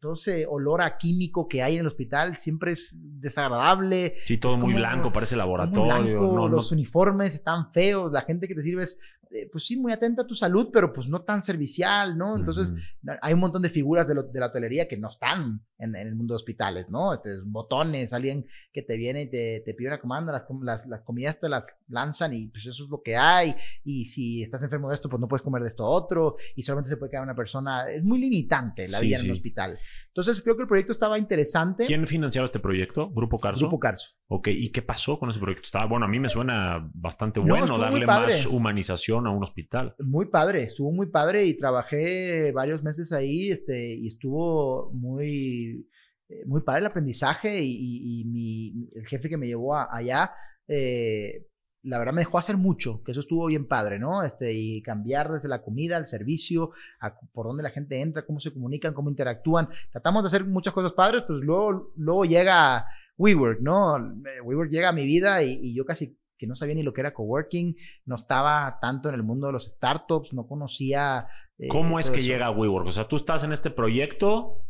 [0.00, 4.14] todo ese olor a químico que hay en el hospital siempre es desagradable.
[4.24, 6.20] Sí, todo muy blanco, parece laboratorio.
[6.20, 8.98] no, los uniformes están feos, la gente que te sirve es
[9.32, 12.36] eh, pues sí, muy atenta a tu salud, pero pues no tan servicial, ¿no?
[12.36, 12.74] Entonces,
[13.22, 16.36] hay un montón de figuras de, la hotelería que no están en, el mundo de
[16.36, 17.14] hospitales, ¿no?
[17.14, 21.02] Este, botones, alguien que te viene y te, te pide una comanda, las, las, las,
[21.02, 23.54] comidas te las lanzan y pues eso es lo que hay.
[23.84, 26.90] Y si estás enfermo de esto, pues no puedes comer de esto otro y solamente
[26.90, 27.88] se puede quedar una persona.
[27.88, 29.78] Es muy limitante la vida en un hospital.
[30.10, 31.84] Entonces, creo que el proyecto estaba interesante.
[31.86, 33.10] ¿Quién financiaba este proyecto?
[33.10, 33.60] ¿Grupo Carso?
[33.60, 34.10] Grupo Carso.
[34.26, 35.64] Ok, ¿y qué pasó con ese proyecto?
[35.64, 39.94] Estaba, bueno, a mí me suena bastante bueno darle más humanización a un hospital.
[40.00, 45.86] Muy padre, estuvo muy padre y trabajé varios meses ahí este, y estuvo muy,
[46.28, 50.32] eh, muy padre el aprendizaje y, mi, el jefe que me llevó allá,
[50.66, 51.46] eh,
[51.82, 54.22] la verdad me dejó hacer mucho, que eso estuvo bien padre, ¿no?
[54.22, 58.40] Este, y cambiar desde la comida, al servicio, a por dónde la gente entra, cómo
[58.40, 59.68] se comunican, cómo interactúan.
[59.90, 63.96] Tratamos de hacer muchas cosas padres, pues luego, luego llega WeWork, ¿no?
[64.44, 67.12] WeWork llega a mi vida y yo casi que no sabía ni lo que era
[67.12, 71.28] coworking, no estaba tanto en el mundo de los startups, no conocía...
[71.58, 72.88] Eh, ¿Cómo es que llega a WeWork?
[72.88, 74.64] O sea, tú estás en este proyecto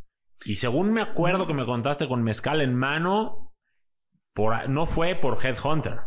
[0.45, 3.55] y según me acuerdo que me contaste con mezcal en mano,
[4.35, 6.01] por, no fue por Headhunter.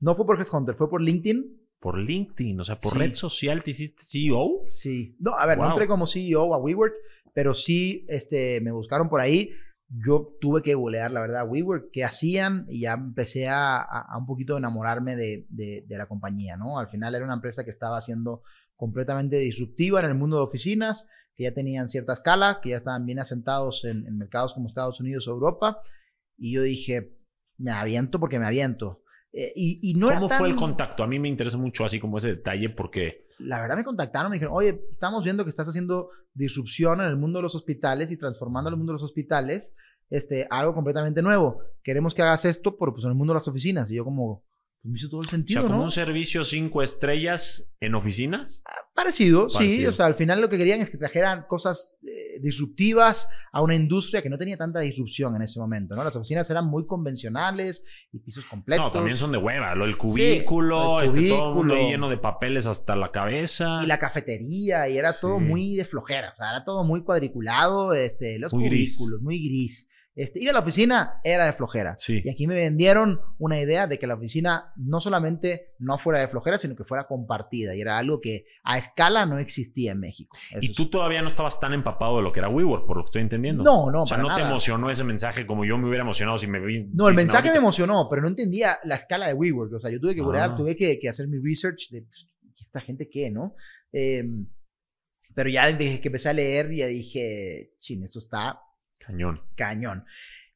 [0.00, 1.62] No fue por Headhunter, fue por LinkedIn.
[1.80, 2.98] Por LinkedIn, o sea, por Sí.
[2.98, 4.62] red social te hiciste CEO.
[4.66, 5.16] Sí.
[5.20, 6.94] No, a ver, no entré como CEO a WeWork,
[7.34, 9.50] pero sí este, me buscaron por ahí.
[9.88, 14.18] Yo tuve que googlear, la verdad, WeWork, qué hacían, y ya empecé a, a- a
[14.18, 16.78] un poquito enamorarme de, de- de la compañía, ¿no?
[16.78, 18.42] Al final era una empresa que estaba siendo
[18.74, 23.06] completamente disruptiva en el mundo de oficinas, que ya tenían cierta escala, que ya estaban
[23.06, 25.80] bien asentados en, en mercados como Estados Unidos o Europa,
[26.36, 27.16] y yo dije,
[27.58, 29.02] me aviento porque me aviento.
[29.38, 31.02] Eh, y, y no era ¿Cómo fue el contacto?
[31.02, 34.36] A mí me interesa mucho así como ese detalle porque la verdad me contactaron, me
[34.36, 38.16] dijeron, oye, estamos viendo que estás haciendo disrupción en el mundo de los hospitales y
[38.16, 39.74] transformando el mundo de los hospitales,
[40.08, 41.60] este, algo completamente nuevo.
[41.82, 43.90] Queremos que hagas esto, pero pues en el mundo de las oficinas.
[43.90, 44.42] Y yo como,
[44.82, 45.82] me hizo todo el o sea, sentido, como ¿no?
[45.84, 48.62] un servicio cinco estrellas en oficinas.
[48.94, 49.84] Parecido, sí.
[49.86, 53.74] O sea, al final lo que querían es que trajeran cosas eh, disruptivas a una
[53.74, 56.04] industria que no tenía tanta disrupción en ese momento, ¿no?
[56.04, 58.84] Las oficinas eran muy convencionales y pisos completos.
[58.86, 59.74] No, también son de hueva.
[59.74, 61.90] Lo del cubículo, el este, todo el mundo ahí cubículo.
[61.90, 63.78] lleno de papeles hasta la cabeza.
[63.82, 67.92] y la cafetería y era todo muy de flojera, o sea, era todo muy cuadriculado,
[67.92, 68.96] este, los Muy gris.
[68.96, 69.88] cubículos, muy gris.
[70.18, 71.94] Este, ir a la oficina era de flojera.
[71.98, 72.22] Sí.
[72.24, 76.28] Y aquí me vendieron una idea de que la oficina no solamente no fuera de
[76.28, 77.76] flojera, sino que fuera compartida.
[77.76, 80.34] Y era algo que a escala no existía en México.
[80.52, 82.96] Eso Y es- tú todavía no estabas tan empapado de lo que era WeWork, por
[82.96, 83.62] lo que estoy entendiendo.
[83.62, 86.38] No, no, O sea, para no te emocionó ese mensaje como yo me hubiera emocionado
[86.38, 86.88] si me vi.
[86.94, 89.74] No, el mensaje me emocionó, pero no entendía la escala de WeWork.
[89.74, 90.54] O sea, yo tuve que Ah.
[90.56, 92.26] tuve que, que hacer mi research de pues,
[92.58, 93.54] esta gente qué, ¿no?
[93.92, 94.24] Eh,
[95.34, 98.60] pero ya desde que empecé a leer, ya dije, chin, esto está
[99.06, 99.40] Cañón.
[99.54, 100.04] cañón.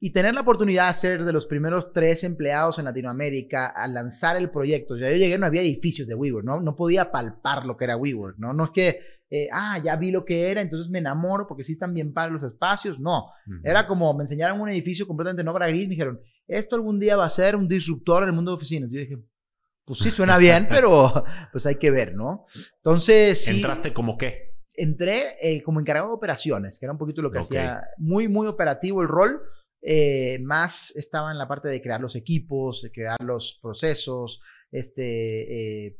[0.02, 4.36] Y tener la oportunidad de ser de los primeros tres empleados en Latinoamérica a lanzar
[4.38, 4.96] el proyecto.
[4.96, 6.60] Sea, yo llegué, no había edificios de WeWork, ¿no?
[6.60, 8.54] No podía palpar lo que era WeWork, ¿no?
[8.54, 11.72] No es que, eh, ah, ya vi lo que era, entonces me enamoro porque sí
[11.72, 12.98] están bien padres los espacios.
[12.98, 13.26] No,
[13.62, 17.16] era como me enseñaron un edificio completamente en obra gris, me dijeron, esto algún día
[17.16, 18.90] va a ser un disruptor en el mundo de oficinas.
[18.90, 19.18] Yo dije,
[19.84, 22.46] pues sí, suena bien, pero pues hay que ver, ¿no?
[22.76, 24.49] Entonces, sí ¿Entraste como qué?
[24.82, 27.44] Entré eh, como encargado de operaciones, que era un poquito lo que Ok.
[27.44, 29.40] hacía, muy, muy operativo el rol.
[29.82, 34.40] eh, más estaba en la parte de crear los equipos, de crear los procesos,
[34.70, 35.96] este, eh,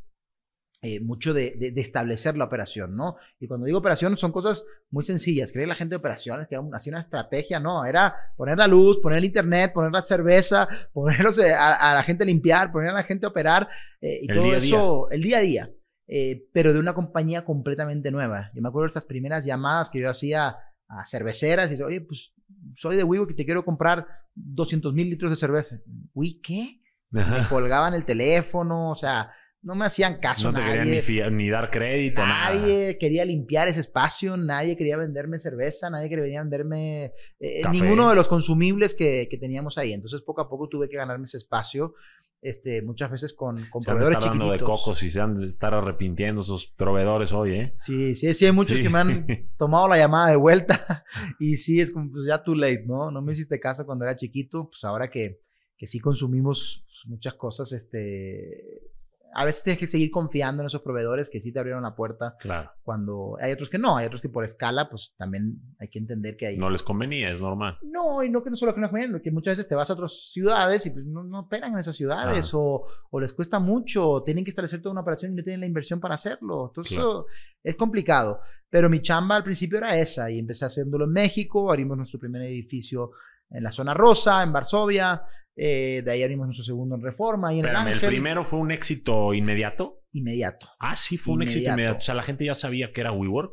[0.83, 3.17] eh, mucho de, de- de establecer la operación, ¿no?
[3.39, 5.53] Y cuando digo operación son cosas muy sencillas.
[5.53, 9.19] Creer la gente de operaciones, que hacía una estrategia, no, era poner la luz, poner
[9.19, 12.95] el internet, poner la cerveza, ponerlos eh, a, a la gente a limpiar, poner a
[12.95, 13.69] la gente a operar
[14.01, 15.71] eh, y El todo día eso, el día a día
[16.13, 18.51] eh, pero de una compañía completamente nueva.
[18.55, 20.57] Yo me acuerdo de esas primeras llamadas que yo hacía
[20.89, 22.35] a cerveceras y decía, oye, pues
[22.75, 25.79] soy de WeWork y te quiero comprar 200 mil litros de cerveza.
[26.13, 26.81] Uy, ¿qué?
[27.11, 29.31] Me colgaban el teléfono, o sea,
[29.63, 31.03] no me hacían caso no te querían ni, nadie.
[31.03, 32.55] fia- ni dar crédito, nada.
[32.55, 38.17] Nadie quería limpiar ese espacio, nadie quería venderme cerveza, nadie quería venderme eh, ninguno de
[38.17, 39.93] los consumibles que, que teníamos ahí.
[39.93, 41.95] Entonces, poco a poco tuve que ganarme ese espacio,
[42.43, 44.81] este, muchas veces con, con Se proveedores dando de chiquititos.
[44.81, 47.73] cocos y se han de estar arrepintiendo esos proveedores hoy, ¿eh?
[47.77, 48.83] Sí, sí, sí, hay muchos Sí.
[48.83, 49.27] que me han
[49.59, 51.05] tomado la llamada de vuelta
[51.39, 53.11] y sí, es como, pues ya too late, ¿no?
[53.11, 55.41] No me hiciste caso cuando era chiquito, pues ahora que,
[55.77, 58.90] que sí consumimos muchas cosas, este,
[59.33, 62.37] a veces tienes que seguir confiando en esos proveedores que sí te abrieron la puerta
[62.41, 62.73] Claro.
[62.83, 66.37] cuando hay otros que no, hay otros que por escala, pues también hay que entender
[66.37, 66.59] que hay...
[66.59, 67.79] No les convenía, es normal.
[67.83, 69.95] No, y no que no solo que no conviene, que muchas veces te vas a
[69.95, 74.09] otras ciudades y pues no, no operan en esas ciudades o, o les cuesta mucho,
[74.09, 76.67] o tienen que establecer toda una operación y no tienen la inversión para hacerlo.
[76.69, 77.11] Entonces Claro.
[77.21, 77.27] eso
[77.63, 78.41] es complicado.
[78.69, 82.43] Pero mi chamba al principio era esa y empecé haciéndolo en México, abrimos nuestro primer
[82.43, 83.11] edificio
[83.51, 85.23] en la zona rosa, en Varsovia,
[85.63, 88.09] eh, de ahí abrimos nuestro segundo en Reforma y en Espérame, el ¿el Ángel.
[88.09, 90.01] primero fue un éxito inmediato?
[90.13, 90.69] Inmediato.
[90.79, 91.75] Ah, sí, fue un éxito Inmediato.
[91.81, 91.99] inmediato.
[91.99, 93.53] O sea, la gente ya sabía que era WeWork.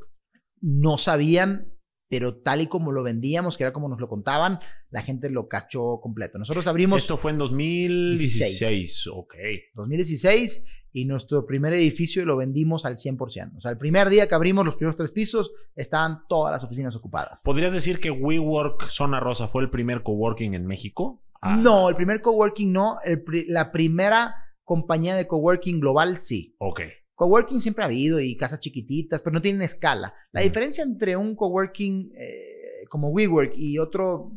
[0.62, 1.68] no sabían,
[2.10, 5.50] pero tal y como lo vendíamos, que era como nos lo contaban, la gente lo
[5.50, 6.38] cachó completo.
[6.40, 9.08] Nosotros abrimos Esto fue en 2016.
[9.14, 9.36] Ok.
[9.76, 13.58] 2016 y nuestro primer edificio lo vendimos al 100%.
[13.58, 16.96] O sea, el primer día que abrimos los primeros tres pisos, estaban todas las oficinas
[16.96, 17.42] ocupadas.
[17.44, 21.22] ¿Podrías decir que WeWork Zona Rosa fue el primer coworking en México?
[21.42, 26.56] Ah, No, el primer coworking no, el pri- la primera compañía de coworking global sí.
[26.60, 26.82] Ok.
[27.16, 30.14] Coworking siempre ha habido y casas chiquititas, pero no tienen escala.
[30.32, 34.32] La diferencia entre un coworking eh, como WeWork y otro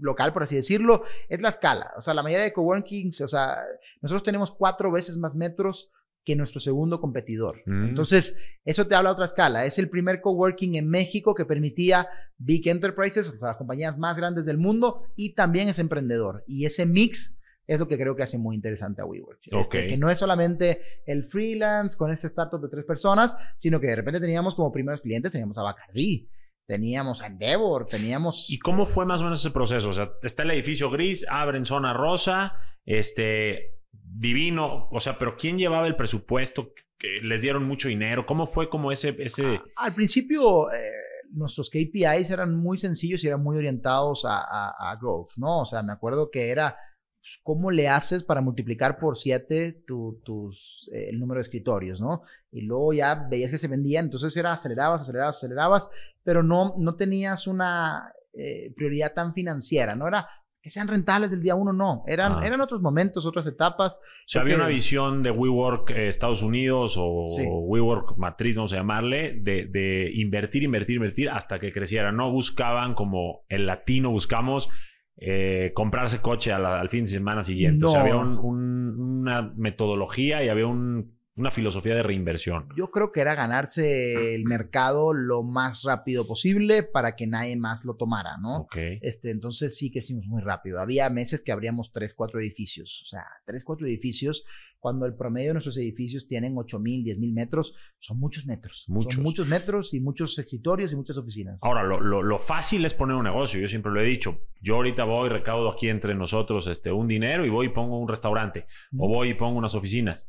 [0.00, 1.92] local, por así decirlo, es la escala.
[1.96, 3.58] O sea, la mayoría de coworkings, o sea,
[4.00, 5.90] nosotros tenemos cuatro veces más metros
[6.28, 7.62] que nuestro segundo competidor.
[7.64, 7.88] Mm.
[7.88, 8.36] Entonces,
[8.66, 9.64] eso te habla de otra escala.
[9.64, 14.18] Es el primer coworking en México que permitía big enterprises, o sea, las compañías más
[14.18, 16.44] grandes del mundo, y también es emprendedor.
[16.46, 19.40] Y ese mix es lo que creo que hace muy interesante a WeWork.
[19.42, 19.70] Este, Ok.
[19.70, 23.96] que no es solamente el freelance con este startup de tres personas, sino que de
[23.96, 26.28] repente teníamos como primeros clientes, teníamos a Bacardi,
[26.66, 28.50] teníamos a Endeavor, teníamos...
[28.50, 29.88] ¿Y cómo fue más o menos ese proceso?
[29.88, 32.52] O sea, está el edificio gris, abren zona rosa,
[32.84, 36.72] este, divino, o sea, pero ¿quién llevaba el presupuesto?
[36.98, 38.26] ¿Que ¿Les dieron mucho dinero?
[38.26, 39.14] ¿Cómo fue como ese...
[39.18, 39.44] ese...
[39.76, 40.70] Ah, al principio...
[40.72, 40.90] Eh,
[41.30, 45.60] nuestros KPIs eran muy sencillos y eran muy orientados a, growth, ¿no?
[45.60, 46.76] O sea, me acuerdo que era
[47.20, 52.22] pues, cómo le haces para multiplicar por siete tus, eh, el número de escritorios, ¿no?
[52.50, 55.90] Y luego ya veías que se vendían, entonces era acelerabas, acelerabas, acelerabas,
[56.22, 60.08] pero no, no tenías una eh, prioridad tan financiera, ¿no?
[60.08, 60.28] Era
[60.68, 62.04] que sean rentables del día uno, no.
[62.06, 62.40] Eran, ah.
[62.46, 64.00] eran otros momentos, otras etapas.
[64.02, 68.76] O sea, había una visión de WeWork eh, Estados Unidos o, WeWork Matriz, vamos a
[68.76, 72.12] llamarle, de, de, invertir, invertir, invertir hasta que creciera.
[72.12, 74.68] No buscaban como el latino buscamos
[75.16, 77.86] eh, comprarse coche al, fin de semana siguiente.
[77.86, 82.68] O sea, había una metodología y había un una filosofía de reinversión.
[82.76, 87.84] Yo creo que era ganarse el mercado lo más rápido posible para que nadie más
[87.84, 88.62] lo tomara, ¿no?
[88.62, 88.76] Ok.
[89.00, 90.80] Este, entonces sí crecimos muy rápido.
[90.80, 93.02] Había meses que abríamos tres, cuatro edificios.
[93.04, 94.44] O sea, tres, cuatro edificios,
[94.80, 98.84] cuando el promedio de nuestros edificios tienen ocho mil, diez mil metros, son muchos metros.
[98.88, 99.14] Muchos.
[99.14, 101.62] Son muchos metros y muchos escritorios y muchas oficinas.
[101.62, 103.60] Ahora, lo, lo, fácil es poner un negocio.
[103.60, 104.40] Yo siempre lo he dicho.
[104.60, 108.08] Yo ahorita voy, recaudo aquí entre nosotros este, un dinero y voy y pongo un
[108.08, 108.66] restaurante.
[108.96, 110.28] O voy y pongo unas oficinas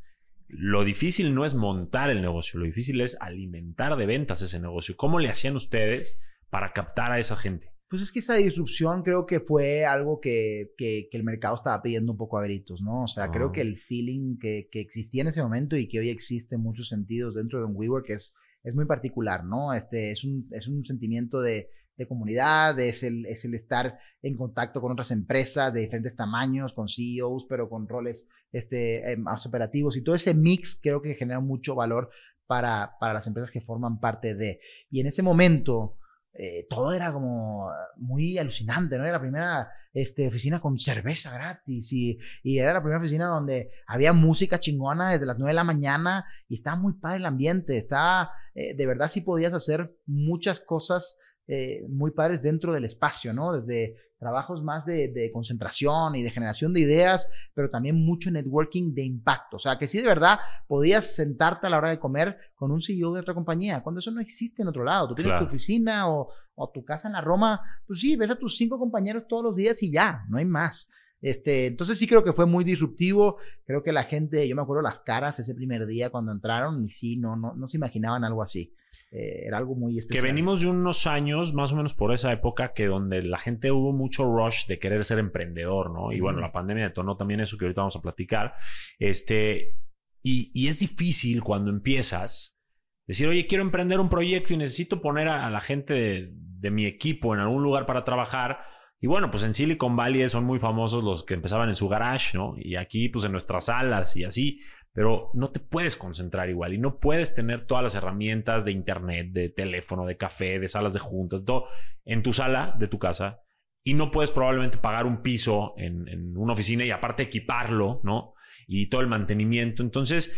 [0.50, 4.96] lo difícil no es montar el negocio, lo difícil es alimentar de ventas ese negocio.
[4.98, 6.18] ¿Cómo le hacían ustedes
[6.50, 7.72] para captar a esa gente?
[7.88, 12.12] Pues es que esa disrupción creo que fue algo que, que, el mercado estaba pidiendo
[12.12, 13.04] un poco a gritos, ¿no?
[13.04, 13.52] O sea, creo ah.
[13.52, 16.90] que el feeling que, que, existía en ese momento y que hoy existe en muchos
[16.90, 19.74] sentidos dentro de un WeWork es, es muy particular, ¿no?
[19.74, 21.70] Este, es, un, es un sentimiento de,
[22.00, 26.72] de comunidad, es el, es el estar en contacto con otras empresas de diferentes tamaños,
[26.72, 31.14] con CEOs, pero con roles este, eh, más operativos y todo ese mix creo que
[31.14, 32.10] genera mucho valor
[32.48, 34.62] para, para las empresas que forman parte de.
[34.90, 35.98] Y en ese momento,
[36.34, 39.04] eh, todo era como muy alucinante, ¿no?
[39.04, 43.72] Era la primera este, oficina con cerveza gratis y, y, era la primera oficina donde
[43.86, 47.78] había música chingona desde las 9 de la mañana y estaba muy padre el ambiente,
[47.78, 51.20] estaba, eh, de verdad sí podías hacer muchas cosas
[51.52, 53.54] eh, muy padres dentro del espacio, ¿no?
[53.54, 59.02] Desde trabajos más de, concentración y de generación de ideas, pero también mucho networking de
[59.04, 59.56] impacto.
[59.58, 60.38] O sea, que sí de verdad
[60.68, 64.12] podías sentarte a la hora de comer con un CEO de otra compañía, cuando eso
[64.12, 65.08] no existe en otro lado.
[65.08, 66.30] Tú tienes tu oficina o,
[66.72, 69.82] tu casa en la Roma, pues sí, ves a tus cinco compañeros todos los días
[69.82, 70.88] y ya, no hay más.
[71.20, 73.38] Este, entonces sí creo que fue muy disruptivo.
[73.66, 76.90] Creo que la gente, yo me acuerdo las caras ese primer día cuando entraron y
[76.90, 78.72] sí, no, no, no se imaginaban algo así.
[79.12, 80.24] Eh, era algo muy especial.
[80.24, 83.72] Que venimos de unos años, más o menos por esa época, que donde la gente
[83.72, 86.12] hubo mucho rush de querer ser emprendedor, ¿no?
[86.12, 88.54] Y bueno, la pandemia detonó también eso que ahorita vamos a platicar.
[89.00, 89.76] Este,
[90.22, 92.60] y, y, es difícil cuando empiezas
[93.08, 96.86] decir, oye, quiero emprender un proyecto y necesito poner a, la gente de, de mi
[96.86, 98.60] equipo en algún lugar para trabajar.
[99.02, 102.38] Y bueno, pues en Silicon Valley son muy famosos los que empezaban en su garage,
[102.38, 102.54] ¿no?
[102.58, 104.60] Y aquí, pues en nuestras salas y así
[105.00, 109.32] pero no te puedes concentrar igual y no puedes tener todas las herramientas de internet,
[109.32, 111.68] de teléfono, de café, de salas de juntas, todo
[112.04, 113.40] en tu sala de tu casa
[113.82, 118.34] y no puedes probablemente pagar un piso en, una oficina y aparte equiparlo, ¿no?
[118.68, 119.84] Y todo el mantenimiento.
[119.84, 120.36] Entonces,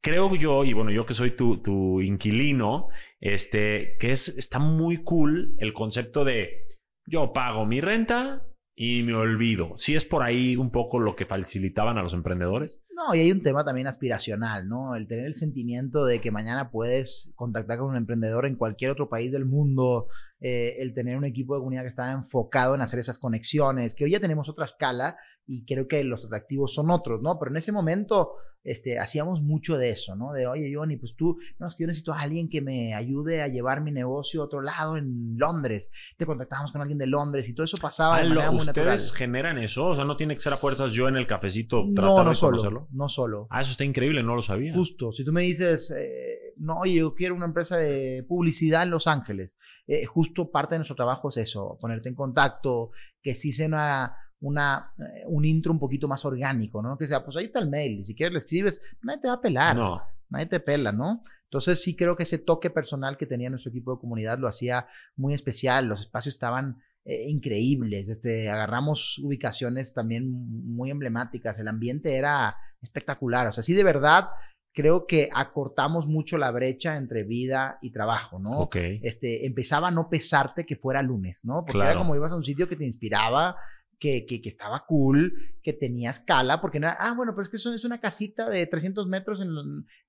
[0.00, 2.88] creo yo, y bueno, yo que soy tu, inquilino,
[3.20, 6.64] este, que es, está muy cool el concepto de
[7.06, 8.42] yo pago mi renta,
[8.76, 9.72] y me olvido.
[9.78, 12.82] Si es por ahí un poco lo que facilitaban a los emprendedores.
[12.96, 14.96] No, y hay un tema también aspiracional, ¿no?
[14.96, 19.10] El tener el sentimiento de que mañana puedes contactar con un emprendedor en cualquier otro
[19.10, 20.08] país del mundo,
[20.40, 24.04] eh, el tener un equipo de comunidad que está enfocado en hacer esas conexiones, que
[24.04, 27.38] hoy ya tenemos otra escala y creo que los atractivos son otros, ¿no?
[27.38, 28.32] Pero en ese momento
[28.66, 30.32] este, hacíamos mucho de eso, ¿no?
[30.32, 33.40] De, oye, Johnny, pues tú, no, es que yo necesito a alguien que me ayude
[33.40, 35.92] a llevar mi negocio a otro lado en Londres.
[36.16, 39.86] Te contactábamos con alguien de Londres y todo eso pasaba de ah, ¿Ustedes generan eso?
[39.86, 42.85] O sea, no tiene que ser a fuerzas yo en el cafecito no, no solo,
[42.90, 43.46] No solo.
[43.50, 44.74] Ah, eso está increíble, no lo sabía.
[44.74, 48.90] Justo, si tú me dices, eh, no, oye, yo quiero una empresa de publicidad en
[48.90, 52.90] Los Ángeles, eh, justo parte de nuestro trabajo es eso, ponerte en contacto,
[53.22, 56.96] que sí sea una una, eh, un intro un poquito más orgánico, ¿no?
[56.98, 59.34] Que sea, pues ahí está el mail, y si quieres le escribes, nadie te va
[59.34, 60.02] a pelar, no.
[60.28, 61.24] nadie te pela, ¿no?
[61.44, 64.86] Entonces sí creo que ese toque personal que tenía nuestro equipo de comunidad lo hacía
[65.14, 72.16] muy especial, los espacios estaban eh, increíbles, este, agarramos ubicaciones también muy emblemáticas, el ambiente
[72.16, 74.28] era espectacular, o sea, sí de verdad
[74.74, 78.58] creo que acortamos mucho la brecha entre vida y trabajo, ¿no?
[78.58, 78.76] Ok.
[79.02, 81.64] Este, empezaba a no pesarte que fuera lunes, ¿no?
[81.64, 83.56] Porque era como ibas a un sitio que te inspiraba,
[83.98, 85.32] que, que, estaba cool,
[85.62, 88.50] que tenía escala, porque no era, ah, bueno, pero es que eso es una casita
[88.50, 89.48] de 300 metros en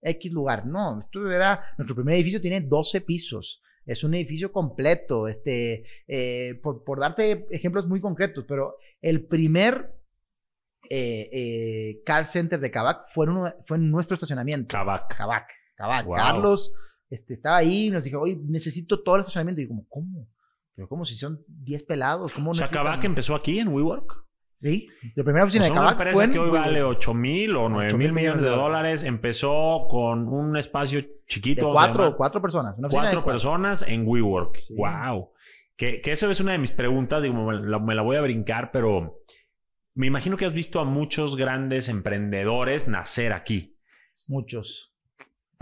[0.01, 0.65] X lugar.
[0.65, 3.61] No, esto era, nuestro primer edificio tiene 12 pisos.
[3.87, 9.97] Es un edificio completo, este, eh, por, por darte ejemplos muy concretos, pero el primer
[10.89, 14.73] eh, eh, Car Center de Kavak fue en, fue en nuestro estacionamiento.
[14.73, 15.15] Kavak.
[15.15, 15.49] Kavak.
[15.75, 16.07] Kavak.
[16.15, 16.73] Carlos
[17.09, 19.61] este, estaba ahí y nos dijo, oye, necesito todo el estacionamiento.
[19.61, 20.29] Y yo como, ¿cómo?
[20.75, 22.33] Pero ¿cómo si son 10 pelados?
[22.33, 24.26] ¿Cómo o sea, Kavak empezó aquí en WeWork.
[24.57, 27.69] Sí, la primera oficina pues de Kavak una empresa que hoy vale 8 mil o
[27.69, 29.03] 9 mil millones de dólares.
[29.03, 31.67] Empezó con un espacio chiquito.
[31.67, 32.79] De cuatro, cuatro personas.
[32.79, 34.57] Una cuatro, personas en WeWork.
[34.75, 35.31] Wow.
[35.75, 37.21] Que, que, eso es una de mis preguntas.
[37.21, 39.21] Digo, me la, me la voy a brincar, pero
[39.93, 43.77] me imagino que has visto a muchos grandes emprendedores nacer aquí.
[44.27, 44.96] Muchos.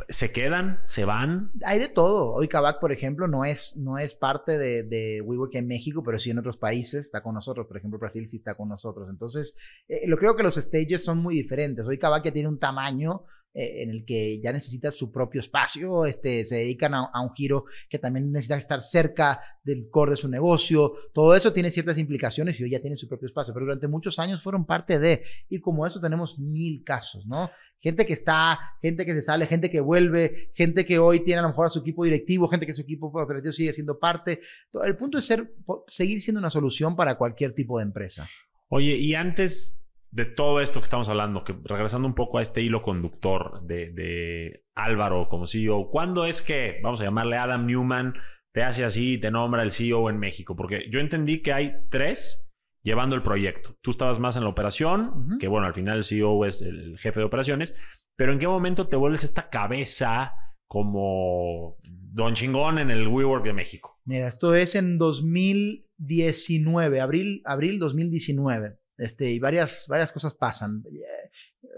[0.10, 0.80] ¿Se quedan?
[0.84, 1.52] ¿Se van?
[1.64, 2.34] Hay de todo.
[2.34, 6.20] Hoy Kavak, por ejemplo, no es, no es parte de, de WeWork en México, pero
[6.20, 7.66] sí en otros países está con nosotros.
[7.66, 9.10] Por ejemplo, Brasil sí está con nosotros.
[9.10, 9.56] Entonces,
[9.88, 11.86] eh, lo creo que los stages son muy diferentes.
[11.86, 13.24] Hoy Kavak ya tiene un tamaño
[13.58, 17.64] eh, en el que ya necesita su propio espacio, este, se dedican a, un giro
[17.90, 22.60] que también necesita estar cerca del core de su negocio, todo eso tiene ciertas implicaciones
[22.60, 25.62] y hoy ya tiene su propio espacio, pero durante muchos años fueron parte de, y
[25.62, 27.50] como eso tenemos mil casos, ¿no?
[27.80, 31.44] Gente que está, gente que se sale, gente que vuelve, gente que hoy tiene a
[31.44, 34.42] lo mejor a su equipo directivo, gente que su equipo operativo sigue siendo parte.
[34.84, 35.54] El punto es ser,
[35.88, 38.28] seguir siendo una solución para cualquier tipo de empresa.
[38.68, 39.80] Oye, y antes
[40.16, 44.64] de todo esto que estamos hablando, que regresando un poco a este hilo conductor de,
[44.74, 48.14] Álvaro como CEO, ¿cuándo es que, vamos a llamarle Adam Newman,
[48.54, 50.56] te hace así y te nombra el CEO en México?
[50.56, 52.48] Porque yo entendí que hay tres
[52.82, 53.76] llevando el proyecto.
[53.82, 57.20] Tú estabas más en la operación, que bueno, al final el CEO es el jefe
[57.20, 57.76] de operaciones,
[58.16, 60.34] pero ¿en qué momento te vuelves esta cabeza
[60.66, 64.00] como Don Chingón en el WeWork de México?
[64.06, 68.78] Mira, esto es en 2019, abril, abril 2019.
[68.98, 70.84] Este, y varias, varias cosas pasan.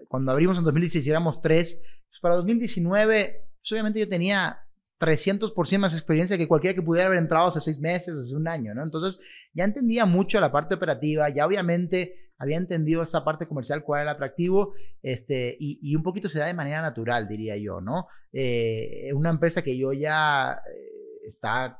[0.07, 1.81] Cuando abrimos en 2016 éramos tres.
[2.09, 4.59] Pues para 2019, pues obviamente yo tenía
[4.99, 8.73] 300% más experiencia que cualquiera que pudiera haber entrado hace seis meses, hace un año,
[8.73, 8.83] ¿no?
[8.83, 9.19] Entonces
[9.53, 14.11] ya entendía mucho la parte operativa, ya obviamente había entendido esa parte comercial, cuál era
[14.11, 18.07] el atractivo, este, y, un poquito se da de manera natural, diría yo, ¿no?
[18.31, 21.79] Eh, una empresa que yo ya eh, está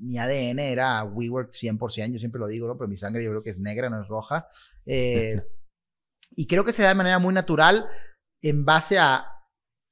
[0.00, 2.76] mi ADN era WeWork 100%, yo siempre lo digo, ¿no?
[2.76, 4.48] pero mi sangre yo creo que es negra, no es roja.
[4.88, 5.42] Eh,
[6.36, 7.88] y creo que se da de manera muy natural
[8.42, 9.35] en base a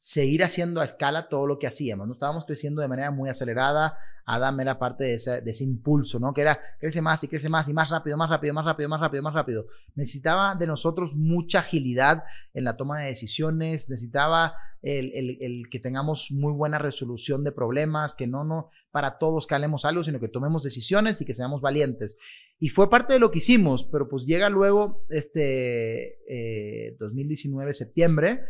[0.05, 2.07] seguir haciendo a escala todo lo que hacíamos.
[2.07, 2.13] ¿no?
[2.13, 3.97] Estábamos creciendo de manera muy acelerada.
[4.27, 6.35] Adam era parte de ese, de ese, impulso, ¿no?
[6.35, 9.01] Que era crece más y crece más y más rápido, más rápido, más rápido, más
[9.01, 9.67] rápido, más rápido.
[9.95, 15.81] Necesitaba de nosotros mucha agilidad en la toma de decisiones, necesitaba el, el, el, que
[15.81, 20.29] tengamos muy buena resolución de problemas, que no, no para todos calemos algo, sino que
[20.29, 22.19] tomemos decisiones y que seamos valientes.
[22.61, 28.43] Y fue parte de lo que hicimos, pero pues llega luego este eh, 2019, septiembre,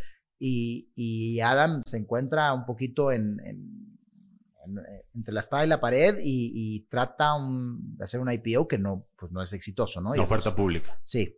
[0.46, 3.40] y, Adam se encuentra un poquito en,
[5.14, 9.32] entre la espada y la pared y, trata de hacer un IPO que no, pues
[9.32, 10.10] no es exitoso, ¿no?
[10.10, 10.98] Una oferta pública.
[11.02, 11.36] Sí.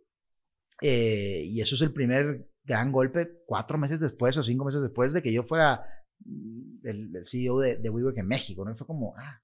[0.81, 5.13] Eh, y eso es el primer gran golpe cuatro meses después o cinco meses después
[5.13, 5.83] de que yo fuera
[6.83, 8.75] el, CEO de, de WeWork en México, ¿no?
[8.75, 9.41] Fue como, ah,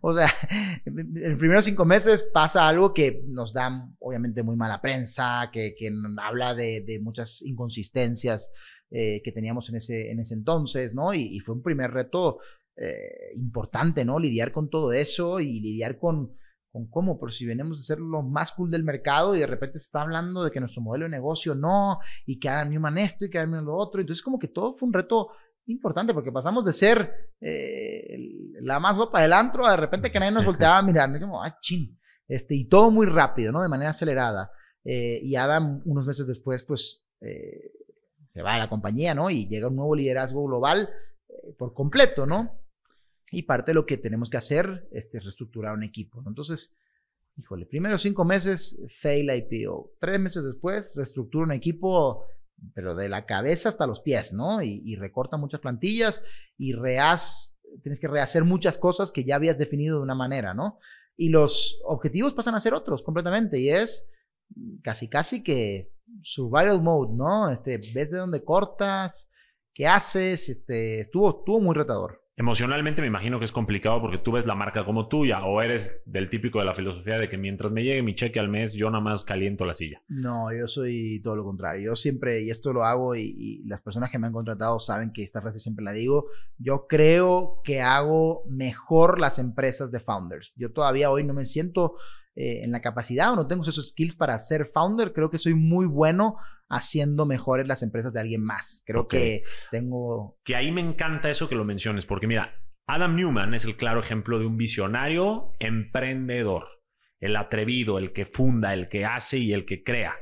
[0.00, 0.26] O sea,
[0.84, 5.74] en los primeros cinco meses pasa algo que nos da obviamente muy mala prensa, que,
[5.76, 5.90] que
[6.22, 8.50] habla de, de, muchas inconsistencias
[8.90, 11.14] eh, que teníamos en ese, en ese entonces, ¿no?
[11.14, 12.40] Y, fue un primer reto
[12.76, 14.18] eh, importante, ¿no?
[14.18, 16.36] Lidiar con todo eso y lidiar con,
[16.70, 19.78] con cómo, por si venimos a ser lo más cool del mercado y de repente
[19.78, 23.24] se está hablando de que nuestro modelo de negocio no, y que hagan Newman esto
[23.24, 24.00] y que hagan lo otro.
[24.00, 25.28] Entonces, como que todo fue un reto
[25.66, 28.18] importante porque pasamos de ser eh,
[28.60, 31.42] la más guapa del antro a de repente que nadie nos volteaba a mirar, como,
[31.42, 31.98] ah, chin,
[32.28, 33.62] este, y todo muy rápido, ¿no?
[33.62, 34.50] De manera acelerada.
[34.84, 37.72] Eh, y Adam, unos meses después, pues, eh,
[38.26, 39.30] se va a la compañía, ¿no?
[39.30, 40.88] Y llega un nuevo liderazgo global
[41.58, 42.58] por completo, ¿no?
[43.30, 46.30] Y parte de lo que tenemos que hacer este, es reestructurar un equipo, ¿no?
[46.30, 46.74] Entonces,
[47.36, 49.94] híjole, primero cinco meses, fail IPO.
[49.98, 52.26] Tres meses después, reestructura un equipo
[52.74, 54.62] pero de la cabeza hasta los pies, ¿no?
[54.62, 56.22] Y, recorta muchas plantillas
[56.56, 60.78] y rehaz, tienes que rehacer muchas cosas que ya habías definido de una manera, ¿no?
[61.16, 64.08] Y los objetivos pasan a ser otros completamente y es
[64.82, 65.92] casi, casi que
[66.22, 67.50] survival mode, ¿no?
[67.50, 69.30] Este, ves de dónde cortas,
[69.74, 72.21] qué haces, este, estuvo, estuvo muy retador.
[72.34, 76.02] Emocionalmente me imagino que es complicado porque tú ves la marca como tuya o eres
[76.06, 78.90] del típico de la filosofía de que mientras me llegue mi cheque al mes yo
[78.90, 80.02] nada más caliento la silla.
[80.08, 81.90] No, yo soy todo lo contrario.
[81.90, 85.22] Yo siempre, y esto lo hago y, las personas que me han contratado saben que
[85.22, 86.26] esta frase siempre la digo,
[86.56, 90.56] yo creo que hago mejor las empresas de founders.
[90.56, 91.96] Yo todavía hoy no me siento
[92.34, 95.12] eh, en la capacidad o no tengo esos skills para ser founder.
[95.12, 96.36] Creo que soy muy bueno
[96.68, 98.82] haciendo mejores las empresas de alguien más.
[98.86, 100.38] Creo que tengo...
[100.44, 104.00] Que ahí me encanta eso que lo menciones, porque mira, Adam Newman es el claro
[104.00, 106.64] ejemplo de un visionario emprendedor,
[107.20, 110.16] el atrevido, el que funda, el que hace y el que crea.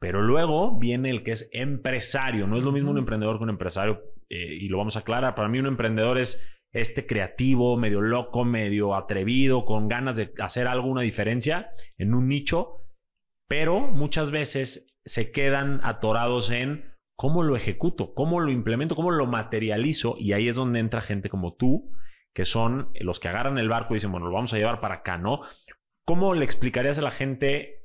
[0.00, 2.46] Pero luego viene el que es empresario.
[2.46, 4.02] No es lo mismo un emprendedor que un empresario.
[4.28, 5.34] Eh, y lo vamos a aclarar.
[5.34, 6.40] Para mí un emprendedor es
[6.72, 12.84] este creativo, medio loco, medio atrevido, con ganas de hacer alguna diferencia en un nicho.
[13.46, 19.26] Pero muchas veces se quedan atorados en cómo lo ejecuto, cómo lo implemento, cómo lo
[19.26, 20.16] materializo.
[20.18, 21.92] Y ahí es donde entra gente como tú,
[22.34, 24.96] que son los que agarran el barco y dicen, bueno, lo vamos a llevar para
[24.96, 25.40] acá, ¿no?
[26.04, 27.78] ¿Cómo le explicarías a la gente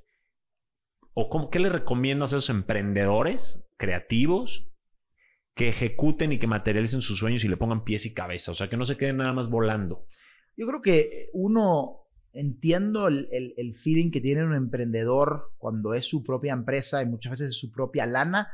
[1.14, 4.68] ¿O qué le recomiendas a esos emprendedores creativos
[5.56, 8.51] que ejecuten y que materialicen sus sueños y le pongan pies y cabeza?
[8.51, 10.06] O sea, que no se queden nada más volando.
[10.56, 16.24] Yo creo que uno, entiendo el, el, feeling que tiene un emprendedor cuando es su
[16.24, 18.49] propia empresa y muchas veces es su propia lana,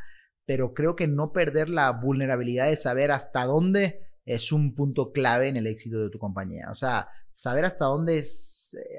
[0.46, 5.48] pero creo que no perder la vulnerabilidad de saber hasta dónde es un punto clave
[5.48, 6.68] en el éxito de tu compañía.
[6.70, 8.24] O sea, saber hasta dónde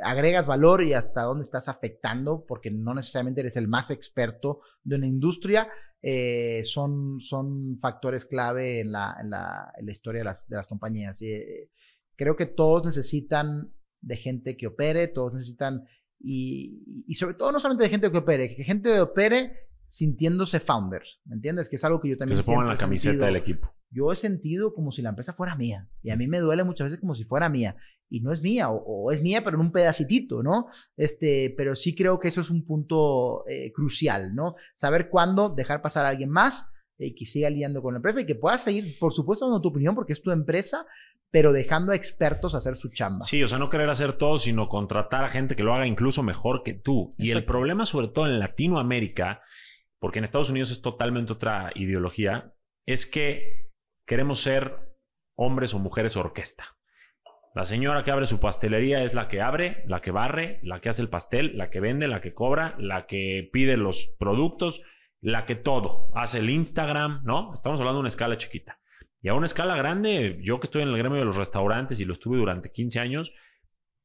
[0.02, 4.96] agregas valor y hasta dónde estás afectando, porque no necesariamente eres el más experto de
[4.96, 5.68] una industria,
[6.02, 11.20] eh, son, son factores clave en la, en la, historia de las, de las compañías.
[11.22, 11.70] Eh,
[12.16, 15.84] creo que todos necesitan de gente que opere, todos necesitan,
[16.18, 20.60] y, y, sobre todo no solamente de gente que opere, que gente que opere sintiéndose
[20.60, 21.68] founder, ¿me entiendes?
[21.68, 22.38] Que es algo que yo también...
[22.38, 23.74] Que se pongan la camiseta del equipo.
[23.90, 26.86] Yo he sentido como si la empresa fuera mía, y a mí me duele muchas
[26.86, 27.76] veces como si fuera mía,
[28.10, 30.66] y no es mía, o, es mía pero en un pedacitito, ¿no?
[30.96, 34.56] Este, pero sí creo que eso es un punto eh, crucial, ¿no?
[34.74, 38.20] Saber cuándo dejar pasar a alguien más y eh, que siga lidiando con la empresa
[38.20, 40.84] y que puedas seguir, por supuesto, dando tu opinión porque es tu empresa,
[41.30, 43.22] pero dejando a expertos hacer su chamba.
[43.22, 46.22] Sí, o sea, no querer hacer todo, sino contratar a gente que lo haga incluso
[46.22, 47.08] mejor que tú.
[47.16, 49.42] Y el problema, sobre todo en Latinoamérica,
[50.00, 52.52] porque en Estados Unidos es totalmente otra ideología,
[52.86, 53.70] es que
[54.06, 54.90] queremos ser
[55.36, 56.76] hombres o mujeres orquesta.
[57.54, 60.88] La señora que abre su pastelería es la que abre, la que barre, la que
[60.88, 64.82] hace el pastel, la que vende, la que cobra, la que pide los productos,
[65.20, 66.10] la que todo.
[66.14, 67.52] Hace el Instagram, ¿no?
[67.52, 68.78] Estamos hablando de una escala chiquita.
[69.20, 72.04] Y a una escala grande, yo que estoy en el gremio de los restaurantes y
[72.04, 73.32] lo estuve durante 15 años,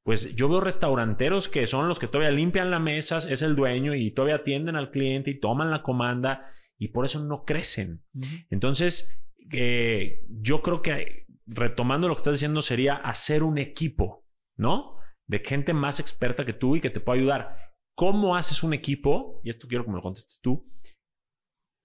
[0.04, 3.96] pues yo veo restauranteros que son los que todavía limpian las mesas, es el dueño
[3.96, 8.04] y todavía atienden al cliente y toman la comanda y por eso no crecen.
[8.50, 9.20] Entonces,
[9.52, 14.26] eh, yo creo que retomando lo que estás diciendo sería hacer un equipo,
[14.58, 14.98] ¿no?
[15.28, 17.74] De gente más experta que tú y que te pueda ayudar.
[17.96, 19.40] ¿Cómo haces un equipo?
[19.44, 20.70] Y esto quiero que me lo contestes tú.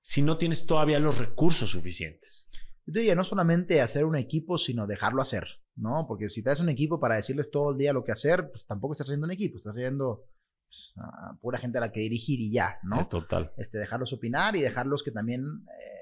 [0.05, 2.49] Si no tienes todavía los recursos suficientes.
[2.87, 5.61] Yo diría no solamente hacer un equipo, sino dejarlo hacer.
[5.81, 6.07] ¿no?
[6.07, 8.67] Porque si te das un equipo para decirles todo el día lo que hacer, pues
[8.67, 10.27] tampoco estás haciendo un equipo, estás haciendo
[10.69, 10.95] pues,
[11.41, 13.01] pura gente a la que dirigir y ya, ¿no?
[13.01, 13.53] Es total.
[13.57, 16.00] Este, dejarlos opinar y dejarlos que también eh,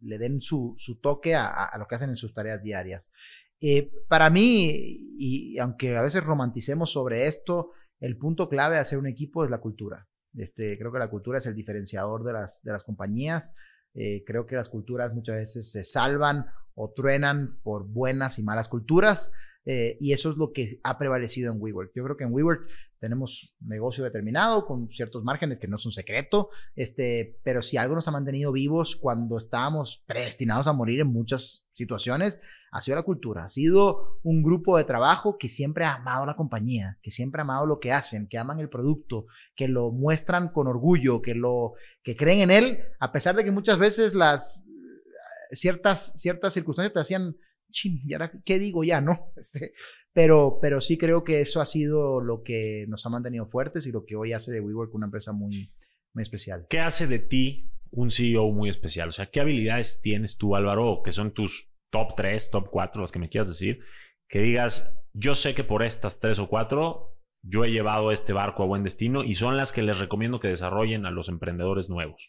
[0.00, 3.12] le den su, toque a, lo que hacen en sus tareas diarias.
[3.60, 4.70] Eh, para mí,
[5.18, 9.50] y, aunque a veces romanticemos sobre esto, el punto clave de hacer un equipo es
[9.50, 10.08] la cultura.
[10.34, 13.56] Este, creo que la cultura es el diferenciador de las, de las compañías.
[13.94, 18.68] Eh, creo que las culturas muchas veces se salvan o truenan por buenas y malas
[18.68, 19.32] culturas.
[19.72, 21.92] Eh, y eso es lo que ha prevalecido en WeWork.
[21.94, 22.68] Yo creo que en WeWork
[22.98, 27.76] tenemos un negocio determinado con ciertos márgenes que no es un secreto, este, pero si
[27.76, 32.40] algo nos ha mantenido vivos cuando estábamos predestinados a morir en muchas situaciones,
[32.72, 36.34] ha sido la cultura, ha sido un grupo de trabajo que siempre ha amado la
[36.34, 40.48] compañía, que siempre ha amado lo que hacen, que aman el producto, que lo muestran
[40.48, 44.66] con orgullo, que lo que creen en él, a pesar de que muchas veces las
[45.52, 47.36] ciertas ciertas circunstancias te hacían
[47.84, 49.32] ¿y ahora qué digo ya, no?
[49.36, 49.72] Este,
[50.12, 53.92] pero, pero sí creo que eso ha sido lo que nos ha mantenido fuertes y
[53.92, 55.72] lo que hoy hace de WeWork una empresa muy,
[56.12, 56.66] muy especial.
[56.68, 59.08] ¿Qué hace de ti un CEO muy especial?
[59.08, 63.12] O sea, ¿qué habilidades tienes tú, Álvaro, que son tus top 3, top 4, las
[63.12, 63.80] que me quieras decir?
[64.28, 68.62] Que digas, yo sé que por estas 3 o 4 yo he llevado este barco
[68.62, 72.28] a buen destino y son las que les recomiendo que desarrollen a los emprendedores nuevos.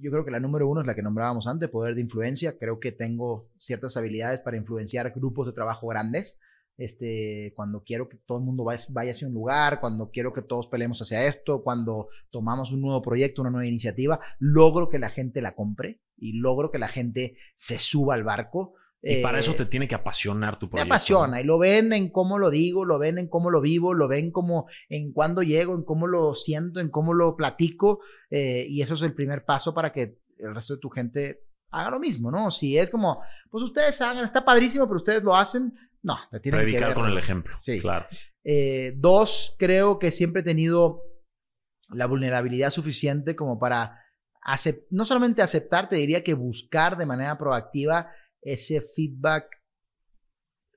[0.00, 2.56] Yo creo que la número uno es la que nombrábamos antes, poder de influencia.
[2.58, 6.38] Creo que tengo ciertas habilidades para influenciar grupos de trabajo grandes.
[6.78, 10.66] Este, cuando quiero que todo el mundo vaya, hacia un lugar, cuando quiero que todos
[10.66, 15.42] peleemos hacia esto, cuando tomamos un nuevo proyecto, una nueva iniciativa, logro que la gente
[15.42, 18.72] la compre y logro que la gente se suba al barco.
[19.02, 20.86] Y para eso te eh, tiene que apasionar tu proyecto.
[20.86, 23.94] Me apasiona y lo ven en cómo lo digo, lo ven en cómo lo vivo,
[23.94, 28.00] lo ven como en cuándo llego, en cómo lo siento, en cómo lo platico.
[28.30, 31.90] Eh, y eso es el primer paso para que el resto de tu gente haga
[31.90, 32.50] lo mismo, ¿no?
[32.50, 35.72] Si es como, pues ustedes hagan, está padrísimo, pero ustedes lo hacen,
[36.02, 36.94] no, te tienen Predicar que ver.
[36.94, 37.54] con el ejemplo.
[37.56, 37.80] Sí.
[37.80, 38.06] Claro.
[38.44, 41.02] Eh, dos, creo que siempre he tenido
[41.88, 43.96] la vulnerabilidad suficiente como para
[44.90, 48.10] no solamente aceptar, te diría que buscar de manera proactiva
[48.42, 49.46] ese feedback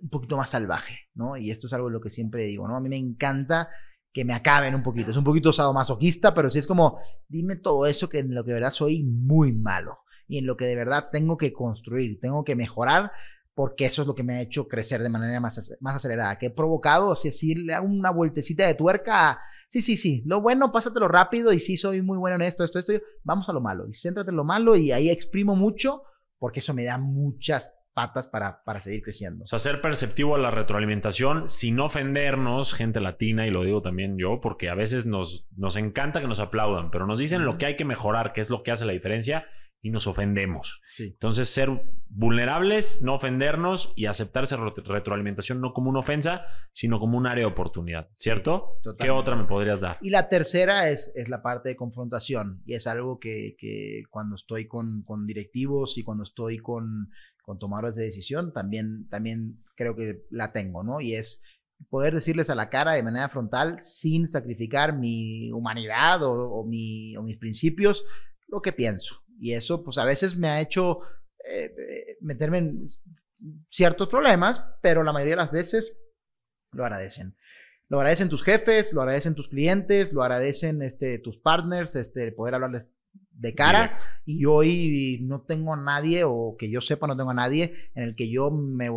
[0.01, 1.38] un poquito más salvaje, ¿no?
[1.38, 2.76] Y esto es algo de lo que siempre digo, ¿no?
[2.76, 3.70] A mí me encanta
[4.14, 5.11] que me acaben un poquito.
[5.11, 8.49] Es un poquito sadomasoquista, pero sí es como, dime todo eso que en lo que
[8.49, 12.43] de verdad soy muy malo y en lo que de verdad tengo que construir, tengo
[12.43, 13.11] que mejorar,
[13.55, 16.47] porque eso es lo que me ha hecho crecer de manera más, más acelerada, que
[16.47, 20.72] he provocado, así si le hago una vueltecita de tuerca, sí, sí, sí, lo bueno,
[20.72, 22.93] pásatelo rápido y sí, soy muy bueno en esto, esto, esto,
[23.24, 26.03] vamos a lo malo, y céntrate en lo malo y ahí exprimo mucho,
[26.43, 29.45] porque eso me da muchas patas para, para seguir creciendo.
[29.45, 34.17] O sea, ser perceptivo a la retroalimentación sin ofendernos, gente latina, y lo digo también
[34.17, 37.65] yo, porque a veces nos, nos encanta que nos aplaudan, pero nos dicen lo que
[37.65, 39.45] hay que mejorar, que es lo que hace la diferencia,
[39.84, 40.81] y nos ofendemos.
[40.97, 41.69] Entonces, ser
[42.07, 47.41] vulnerables, no ofendernos y aceptar esa retroalimentación no como una ofensa, sino como un área
[47.41, 48.77] de oportunidad, ¿cierto?
[48.97, 49.97] ¿Qué otra me podrías dar?
[50.01, 54.36] Y la tercera es, es la parte de confrontación y es algo que, que cuando
[54.36, 57.09] estoy con, con, directivos y cuando estoy con,
[57.41, 61.01] con tomadores de decisión, también, también creo que la tengo, ¿no?
[61.01, 61.43] Y es
[61.89, 67.17] poder decirles a la cara de manera frontal sin sacrificar mi humanidad o, o, mi,
[67.17, 68.05] o mis principios
[68.47, 69.22] lo que pienso.
[69.43, 71.01] Y eso, pues a veces me ha hecho
[71.43, 72.85] eh, eh, meterme en
[73.67, 75.99] ciertos problemas, pero la mayoría de las veces
[76.71, 77.35] lo agradecen.
[77.89, 82.55] Lo agradecen tus jefes, lo agradecen tus clientes, lo agradecen este, tus partners, este, poder
[82.55, 83.01] hablarles
[83.33, 83.99] de cara.
[84.23, 88.03] Y hoy no tengo a nadie, o que yo sepa, no tengo a nadie en
[88.03, 88.87] el que yo me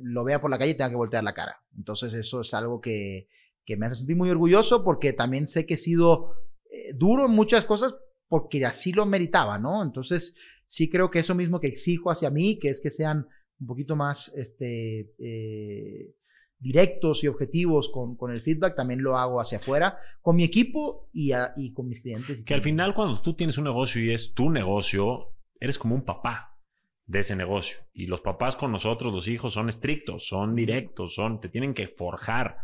[0.00, 1.60] lo vea por la calle y tenga que voltear la cara.
[1.76, 3.28] Entonces, eso es algo que,
[3.66, 6.36] que me hace sentir muy orgulloso porque también sé que he sido
[6.70, 7.96] eh, duro en muchas cosas,
[8.30, 9.82] porque así lo meritaba, ¿no?
[9.82, 13.26] Entonces, sí creo que eso mismo que exijo hacia mí, que es que sean
[13.58, 16.14] un poquito más este, eh,
[16.60, 21.10] directos y objetivos con, con, el feedback, también lo hago hacia afuera, con mi equipo
[21.12, 22.44] y, y con mis clientes.
[22.44, 26.04] Que al final, cuando tú tienes un negocio y es tu negocio, eres como un
[26.04, 26.56] papá
[27.06, 27.78] de ese negocio.
[27.92, 31.88] Y los papás con nosotros, los hijos, son estrictos, son directos, son, te tienen que
[31.88, 32.58] forjar.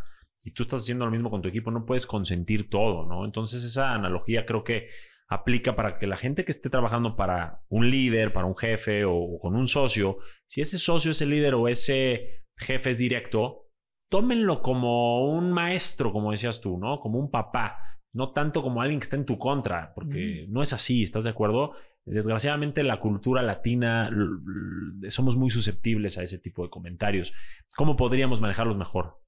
[0.45, 3.25] Y tú estás haciendo lo mismo con tu equipo, no puedes consentir todo, ¿no?
[3.25, 4.87] Entonces esa analogía creo que
[5.29, 9.39] aplica para que la gente que esté trabajando para un líder, para un jefe o
[9.41, 13.69] con un socio, si ese socio, ese líder o ese jefe es directo,
[14.09, 17.01] tómenlo como un maestro, como decías tú, ¿no?
[17.01, 17.79] Como un papá,
[18.13, 21.31] no tanto como alguien que está en tu contra, porque no es así, ¿estás de
[21.31, 21.73] acuerdo?
[22.05, 24.09] Desgraciadamente la cultura latina
[25.09, 27.35] somos muy susceptibles a ese tipo de comentarios.
[27.77, 29.19] ¿Cómo podríamos manejarlos mejor?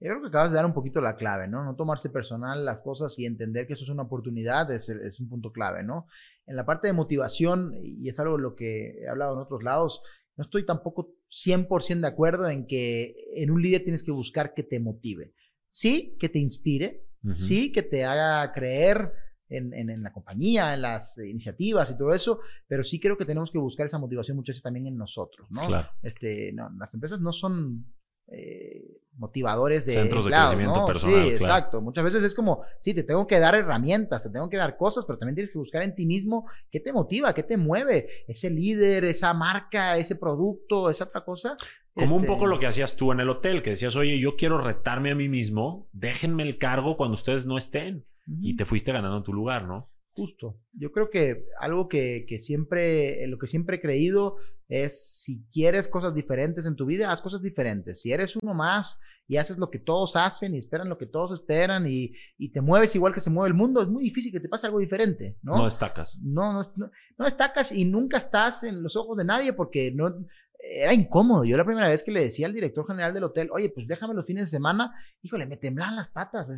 [0.00, 1.64] Yo creo que acabas de dar un poquito la clave, ¿no?
[1.64, 5.28] No tomarse personal las cosas y entender que eso es una oportunidad es, es un
[5.28, 6.06] punto clave, ¿no?
[6.46, 9.62] En la parte de motivación, y es algo de lo que he hablado en otros
[9.62, 10.02] lados,
[10.36, 14.62] no estoy tampoco 100% de acuerdo en que en un líder tienes que buscar que
[14.62, 15.34] te motive.
[15.66, 19.12] Sí, que te inspire, sí, que te haga creer
[19.48, 23.24] en, en, en, la compañía, en las iniciativas y todo eso, pero sí creo que
[23.24, 25.66] tenemos que buscar esa motivación muchas veces también en nosotros, ¿no?
[25.66, 25.88] Claro.
[26.02, 27.84] Este, no, las empresas no son
[28.30, 31.26] eh, motivadores de centros de crecimiento personal.
[31.26, 31.80] Sí, exacto.
[31.82, 35.04] Muchas veces es como, sí, te tengo que dar herramientas, te tengo que dar cosas,
[35.06, 38.48] pero también tienes que buscar en ti mismo qué te motiva, qué te mueve, ese
[38.48, 41.56] líder, esa marca, ese producto, esa otra cosa.
[41.94, 44.36] Como un poco este lo que hacías tú en el hotel, que decías, oye, yo
[44.36, 48.04] quiero retarme a mí mismo, déjenme el cargo cuando ustedes no estén.
[48.42, 49.88] Y te fuiste ganando tu lugar, ¿no?
[50.18, 50.60] Justo.
[50.72, 54.36] Yo creo que algo que, que siempre, lo que siempre he creído
[54.68, 58.02] es si quieres cosas diferentes en tu vida, haz cosas diferentes.
[58.02, 61.32] Si eres uno más y haces lo que todos hacen y esperan lo que todos
[61.32, 64.40] esperan y, y te mueves igual que se mueve el mundo, es muy difícil que
[64.40, 65.56] te pase algo diferente, ¿no?
[65.56, 66.18] No destacas.
[66.20, 70.14] No, no, no, no destacas y nunca estás en los ojos de nadie porque no,
[70.60, 71.44] era incómodo.
[71.44, 74.14] Yo la primera vez que le decía al director general del hotel, oye, pues déjame
[74.14, 74.92] los fines de semana,
[75.22, 76.48] híjole, me temblaban las patas.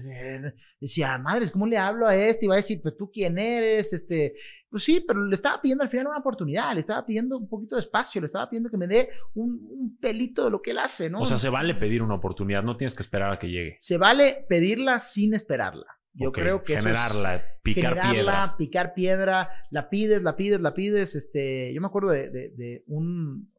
[0.80, 2.46] Decía, madre, ¿cómo le hablo a este?
[2.46, 4.34] Y va a decir, pues tú quién eres, este,
[4.68, 7.76] pues sí, pero le estaba pidiendo al final una oportunidad, le estaba pidiendo un poquito
[7.76, 11.10] de espacio, le estaba pidiendo que me dé un, pelito de lo que él hace,
[11.10, 11.20] ¿no?
[11.20, 13.76] O sea, se vale pedir una oportunidad, no tienes que esperar a que llegue.
[13.78, 15.86] Se vale pedirla sin esperarla.
[16.12, 18.56] Yo creo que generarla, eso es, picar generarla, piedra.
[18.56, 21.14] picar piedra, la pides, la pides, la pides.
[21.14, 23.49] Este, yo me acuerdo de, de un,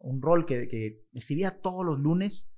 [0.00, 2.52] un rol que, que escribía todos los lunes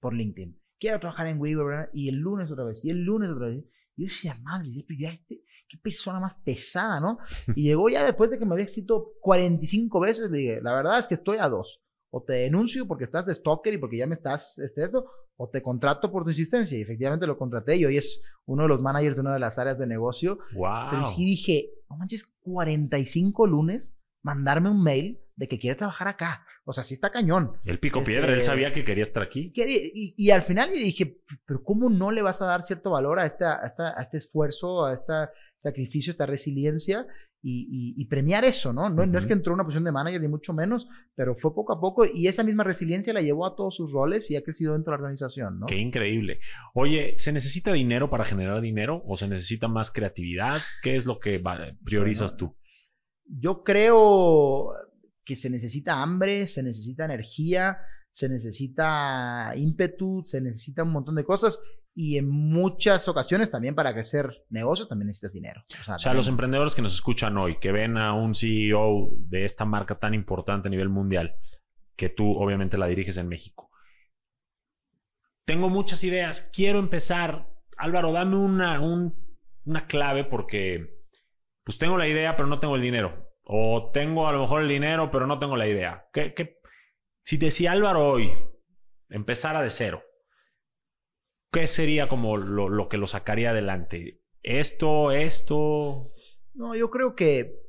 [0.00, 0.60] por LinkedIn.
[0.78, 3.64] Quiero trabajar en Weaver, y el lunes otra vez, y el lunes otra vez.
[3.96, 7.18] Y yo decía, madre, este, qué persona más pesada, ¿no?
[7.54, 10.98] Y llegó ya después de que me había escrito 45 veces, le dije, la verdad
[10.98, 11.82] es que estoy a dos.
[12.12, 15.48] O te denuncio porque estás de stalker y porque ya me estás, este, esto, o
[15.48, 16.76] te contrato por tu insistencia.
[16.76, 19.58] Y efectivamente lo contraté y hoy es uno de los managers de una de las
[19.58, 20.38] áreas de negocio.
[20.54, 20.90] Wow.
[20.90, 26.44] Pero sí dije, no manches, 45 lunes, mandarme un mail de que quiere trabajar acá.
[26.64, 27.52] O sea, sí está cañón.
[27.64, 29.50] El pico piedra, él Este, sabía que quería estar aquí.
[29.56, 31.16] Y, y al final dije,
[31.46, 34.18] pero ¿cómo no le vas a dar cierto valor a, esta, a, esta, a este
[34.18, 35.14] esfuerzo, a este
[35.56, 37.06] sacrificio, a esta resiliencia
[37.40, 38.90] y, y, y premiar eso, ¿no?
[38.90, 41.72] No, es que entró en una posición de manager ni mucho menos, pero fue poco
[41.72, 44.74] a poco y esa misma resiliencia la llevó a todos sus roles y ha crecido
[44.74, 45.66] dentro de la organización, ¿no?
[45.66, 46.40] Qué increíble.
[46.74, 50.60] Oye, ¿se necesita dinero para generar dinero o se necesita más creatividad?
[50.82, 51.42] ¿Qué es lo que
[51.82, 52.54] priorizas tú?
[53.24, 54.74] Yo creo
[55.30, 57.78] que se necesita hambre, se necesita energía,
[58.10, 61.62] se necesita ímpetu, se necesita un montón de cosas
[61.94, 65.62] y en muchas ocasiones también para crecer negocios también necesitas dinero.
[65.80, 69.10] O sea, O sea, los emprendedores que nos escuchan hoy, que ven a un CEO
[69.18, 71.36] de esta marca tan importante a nivel mundial,
[71.94, 73.70] que tú obviamente la diriges en México.
[75.46, 77.46] Tengo muchas ideas, quiero empezar.
[77.76, 79.14] Álvaro, dame una, un-
[79.64, 80.98] una clave porque
[81.62, 83.29] pues tengo la idea, pero no tengo el dinero.
[83.44, 86.08] O tengo a lo mejor el dinero, pero no tengo la idea.
[86.12, 86.58] ¿Qué, qué-
[87.24, 88.32] Si decía Álvaro hoy,
[89.08, 90.02] empezara de cero,
[91.52, 94.22] ¿qué sería como lo, lo que lo sacaría adelante?
[94.42, 96.12] Esto, esto.
[96.54, 97.60] No, yo creo que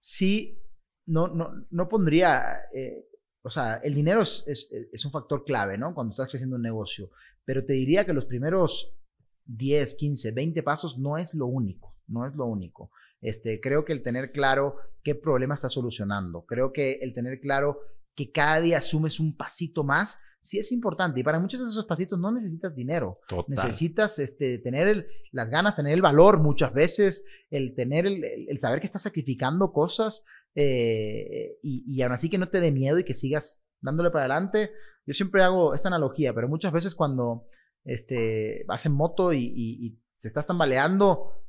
[0.00, 0.58] sí,
[1.06, 3.06] no, no, no pondría, eh,
[3.42, 5.94] o sea, el dinero es, es, es un factor clave, ¿no?
[5.94, 7.10] Cuando estás creciendo un negocio,
[7.44, 8.96] pero te diría que los primeros
[9.44, 12.90] 10, 15, 20 pasos no es lo único, no es lo único.
[13.22, 17.78] Este, creo que el tener claro qué problema estás solucionando, creo que el tener claro
[18.14, 21.20] que cada día asumes un pasito más, sí es importante.
[21.20, 23.20] Y para muchos de esos pasitos no necesitas dinero.
[23.28, 23.46] Total.
[23.48, 28.58] Necesitas este, tener el- las ganas, tener el valor muchas veces, el tener el, el-
[28.58, 32.98] saber que estás sacrificando cosas eh, y, y aún así que no te dé miedo
[32.98, 34.72] y que sigas dándole para adelante.
[35.06, 37.46] Yo siempre hago esta analogía, pero muchas veces cuando
[37.84, 41.41] este, vas en moto y, y- y te estás tambaleando,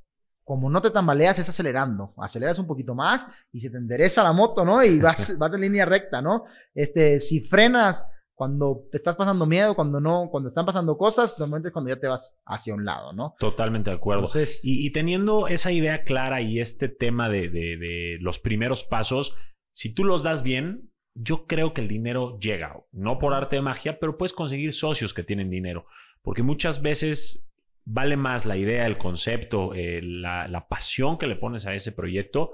[0.44, 2.14] como no te tambaleas, es acelerando.
[2.18, 4.84] Aceleras un poquito más y se te endereza la moto, ¿no?
[4.84, 6.44] Y vas, vas en línea recta, ¿no?
[6.74, 11.70] Este, si frenas cuando te estás pasando miedo, cuando no, cuando están pasando cosas, normalmente
[11.70, 13.36] es cuando ya te vas hacia un lado, ¿no?
[13.39, 14.22] Totalmente de acuerdo.
[14.24, 18.84] Entonces, Y, y teniendo esa idea clara y este tema de, de- de los primeros
[18.84, 19.36] pasos,
[19.76, 22.76] si tú los das bien, yo creo que el dinero llega.
[22.91, 25.86] No por arte de magia, pero puedes conseguir socios que tienen dinero.
[26.24, 27.46] Porque muchas veces
[27.86, 32.54] vale más la idea, el concepto, eh, la, pasión que le pones a ese proyecto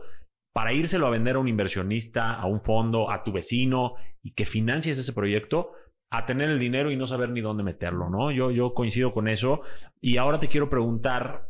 [0.53, 4.45] para írselo a vender a un inversionista, a un fondo, a tu vecino y que
[4.45, 5.71] financies ese proyecto,
[6.11, 8.31] a tener el dinero y no saber ni dónde meterlo, ¿no?
[8.31, 9.61] Yo, yo coincido con eso.
[10.01, 11.49] Y ahora te quiero preguntar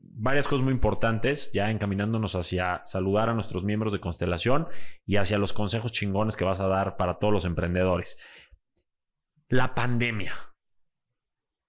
[0.00, 4.68] varias cosas muy importantes, ya encaminándonos hacia saludar a nuestros miembros de Constelación
[5.06, 8.18] y hacia los consejos chingones que vas a dar para todos los emprendedores.
[9.48, 10.47] La pandemia.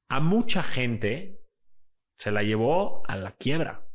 [0.10, 1.40] A mucha gente
[2.18, 3.88] se la llevó a la quiebra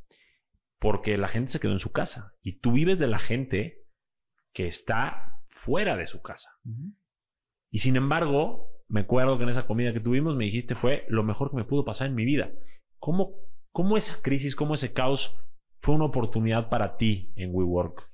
[0.78, 3.84] porque la gente se quedó en su casa y tú vives de la gente
[4.52, 6.50] que está fuera de su casa.
[7.70, 11.24] Y sin embargo, me acuerdo que en esa comida que tuvimos me dijiste fue lo
[11.24, 12.52] mejor que me pudo pasar en mi vida.
[12.98, 13.34] ¿Cómo,
[13.72, 15.36] cómo esa crisis, cómo ese caos
[15.80, 18.08] fue una oportunidad para ti en WeWork?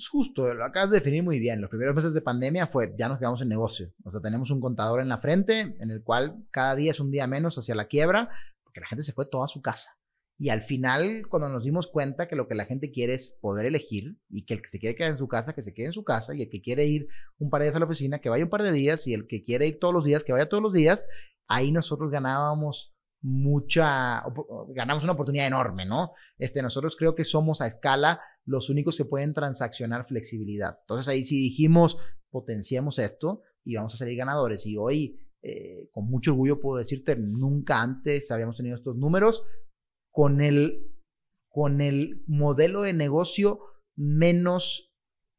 [0.00, 1.60] Pues justo, lo acabas de definir muy bien.
[1.60, 3.92] Los primeros meses de pandemia fue, ya nos quedamos en negocio.
[4.02, 7.10] O sea, tenemos un contador en la frente en el cual cada día es un
[7.10, 8.30] día menos hacia la quiebra,
[8.64, 9.98] porque la gente se fue toda a su casa.
[10.38, 13.66] Y al final, cuando nos dimos cuenta que lo que la gente quiere es poder
[13.66, 15.92] elegir y que el que se quiere quedar en su casa, que se quede en
[15.92, 18.30] su casa, y el que quiere ir un par de días a la oficina, que
[18.30, 20.48] vaya un par de días, y el que quiere ir todos los días, que vaya
[20.48, 21.08] todos los días,
[21.46, 24.22] ahí nosotros ganábamos mucha,
[24.68, 26.12] ganamos una oportunidad enorme, ¿no?
[26.38, 30.78] Este, nosotros creo que somos a escala los únicos que pueden transaccionar flexibilidad.
[30.82, 31.98] Entonces ahí sí dijimos,
[32.30, 34.66] potenciemos esto y vamos a salir ganadores.
[34.66, 39.44] Y hoy, eh, con mucho orgullo puedo decirte, nunca antes habíamos tenido estos números
[40.10, 40.90] con el,
[41.48, 43.60] con el modelo de negocio
[43.96, 44.94] menos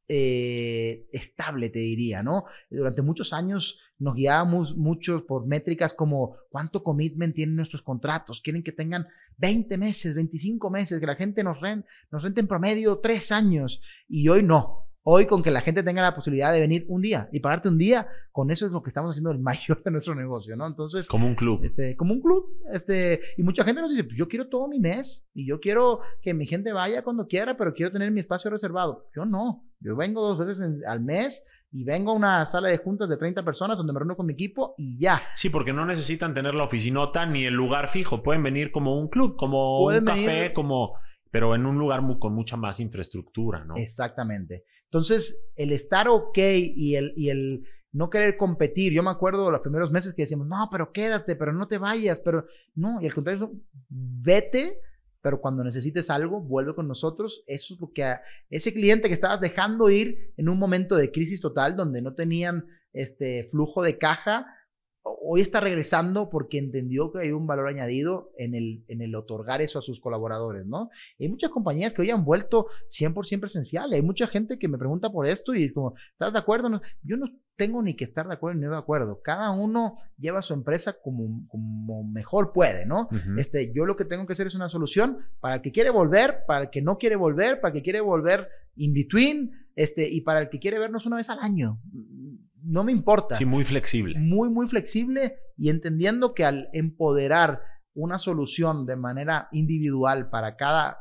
[0.08, 2.44] eh, estable, te diría, ¿no?
[2.70, 8.42] Durante muchos años nos guiábamos mucho por métricas como cuánto commitment tienen nuestros contratos.
[8.42, 12.48] Quieren que tengan 20 meses, 25 meses, que la gente nos, rent, nos rente en
[12.48, 13.82] promedio 3 años.
[14.10, 14.88] Y hoy no.
[15.04, 17.80] Hoy con que la gente tenga la posibilidad de venir un día y pagarte un
[17.80, 20.68] día, con eso es lo que estamos haciendo el mayor de nuestro negocio, ¿no?
[20.68, 21.62] Entonces, Como un club.
[21.64, 24.80] este, como un club, este, y mucha gente nos dice, pues yo quiero todo mi
[24.80, 28.52] mes y yo quiero que mi gente vaya cuando quiera, pero quiero tener mi espacio
[28.52, 29.08] reservado.
[29.16, 32.78] Yo no, yo vengo dos veces en- al mes y vengo a una sala de
[32.78, 35.22] juntas de 30 personas donde me reúno con mi equipo y ya.
[35.36, 38.22] Sí, porque no necesitan tener la oficinota ni el lugar fijo.
[38.24, 40.96] Pueden venir como un club, como Pueden un café, venir- como...
[41.32, 43.76] Pero en un lugar con mucha más infraestructura, ¿no?
[43.78, 44.66] Exactamente.
[44.84, 47.64] Entonces, el estar ok y el, y el
[47.94, 51.54] no querer competir, yo me acuerdo los primeros meses que decíamos, no, pero quédate, pero
[51.54, 52.46] no te vayas, pero
[52.76, 53.50] no, y al contrario,
[53.90, 54.80] vete
[55.22, 57.44] pero cuando necesites algo, vuelve con nosotros.
[57.48, 61.12] Eso es lo que a ese cliente que estabas dejando ir en un momento de
[61.12, 64.48] crisis total donde no tenían este flujo de caja,
[65.04, 69.62] hoy está regresando porque entendió que hay un valor añadido en el, en el otorgar
[69.62, 70.90] eso a sus colaboradores, ¿no?
[71.20, 73.92] Hay muchas compañías que hoy han vuelto 100% presencial.
[73.94, 76.70] Hay mucha gente que me pregunta por esto y es como, ¿estás de acuerdo?
[76.70, 79.22] No, yo no tengo ni que estar de acuerdo ni de acuerdo.
[79.24, 83.08] Cada uno lleva su empresa como, como mejor puede, ¿no?
[83.38, 86.40] este, yo lo que tengo que hacer es una solución para el que quiere volver,
[86.48, 90.22] para el que no quiere volver, para el que quiere volver in between, este, y
[90.22, 91.80] para el que quiere vernos una vez al año
[92.64, 93.36] no me importa.
[93.36, 94.18] Sí, muy flexible.
[94.20, 97.62] Muy, muy flexible y entendiendo que al empoderar
[97.94, 100.98] una solución de manera individual para cada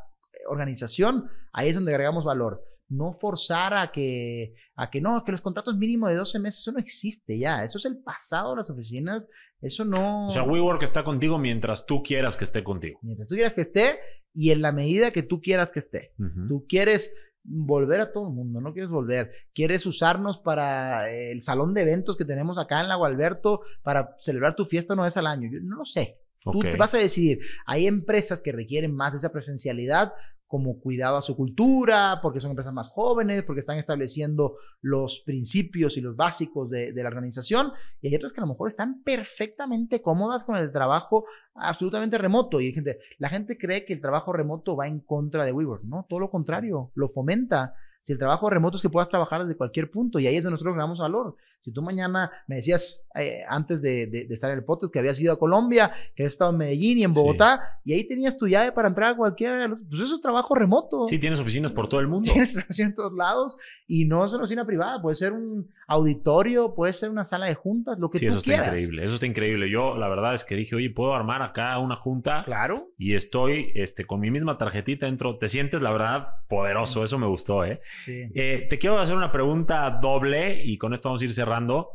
[0.48, 2.64] organización, ahí es donde agregamos valor.
[2.90, 6.72] No forzar a que, a que no, que los contratos mínimos de 12 meses, eso
[6.72, 7.64] no existe ya.
[7.64, 9.28] Eso es el pasado de las oficinas.
[9.60, 10.26] Eso no.
[10.26, 12.98] O sea, WeWork está contigo mientras tú quieras que esté contigo.
[13.02, 14.00] Mientras tú quieras que esté
[14.34, 16.12] y en la medida que tú quieras que esté.
[16.48, 17.12] Tú quieres
[17.42, 22.16] volver a todo el mundo, no quieres volver, quieres usarnos para el salón de eventos
[22.16, 25.48] que tenemos acá en Lago Alberto para celebrar tu fiesta una vez al año.
[25.50, 26.18] Yo no lo sé.
[26.42, 27.40] Tú te vas a decidir.
[27.66, 30.12] Hay empresas que requieren más de esa presencialidad,
[30.50, 35.96] como cuidado a su cultura, porque son empresas más jóvenes, porque están estableciendo los principios
[35.96, 37.70] y los básicos de, la organización,
[38.02, 41.24] y hay otras que a lo mejor están perfectamente cómodas con el trabajo
[41.54, 42.60] absolutamente remoto.
[42.60, 42.74] Y
[43.18, 46.30] la gente cree que el trabajo remoto va en contra de WeWork, no, todo lo
[46.30, 47.76] contrario, lo fomenta.
[48.02, 50.54] Si el trabajo remoto es que puedas trabajar desde cualquier punto y ahí es donde
[50.54, 51.36] nosotros ganamos valor.
[51.60, 55.34] Si tú mañana me decías eh, antes de, estar en el podcast que habías ido
[55.34, 58.72] a Colombia, que habías estado en Medellín y en Bogotá y ahí tenías tu llave
[58.72, 59.82] para entrar a cualquiera de los...
[59.82, 61.04] Pues eso es trabajo remoto.
[61.04, 62.32] Sí, tienes oficinas por todo el mundo.
[62.32, 66.74] Tienes oficinas en todos lados y no es una oficina privada, puede ser un auditorio,
[66.74, 69.70] puede ser una sala de juntas, lo que sí, eso está increíble, eso está increíble.
[69.70, 72.44] Yo la verdad es que dije, oye, ¿puedo armar acá una junta?
[72.44, 72.88] Claro.
[72.96, 75.36] Y estoy este, con mi misma tarjetita dentro.
[75.36, 77.04] Te sientes, la verdad, poderoso.
[77.04, 77.80] Eso me gustó, ¿eh?
[77.92, 78.30] Sí.
[78.34, 81.90] Eh, te quiero hacer una pregunta doble y con esto vamos a ir cerrando.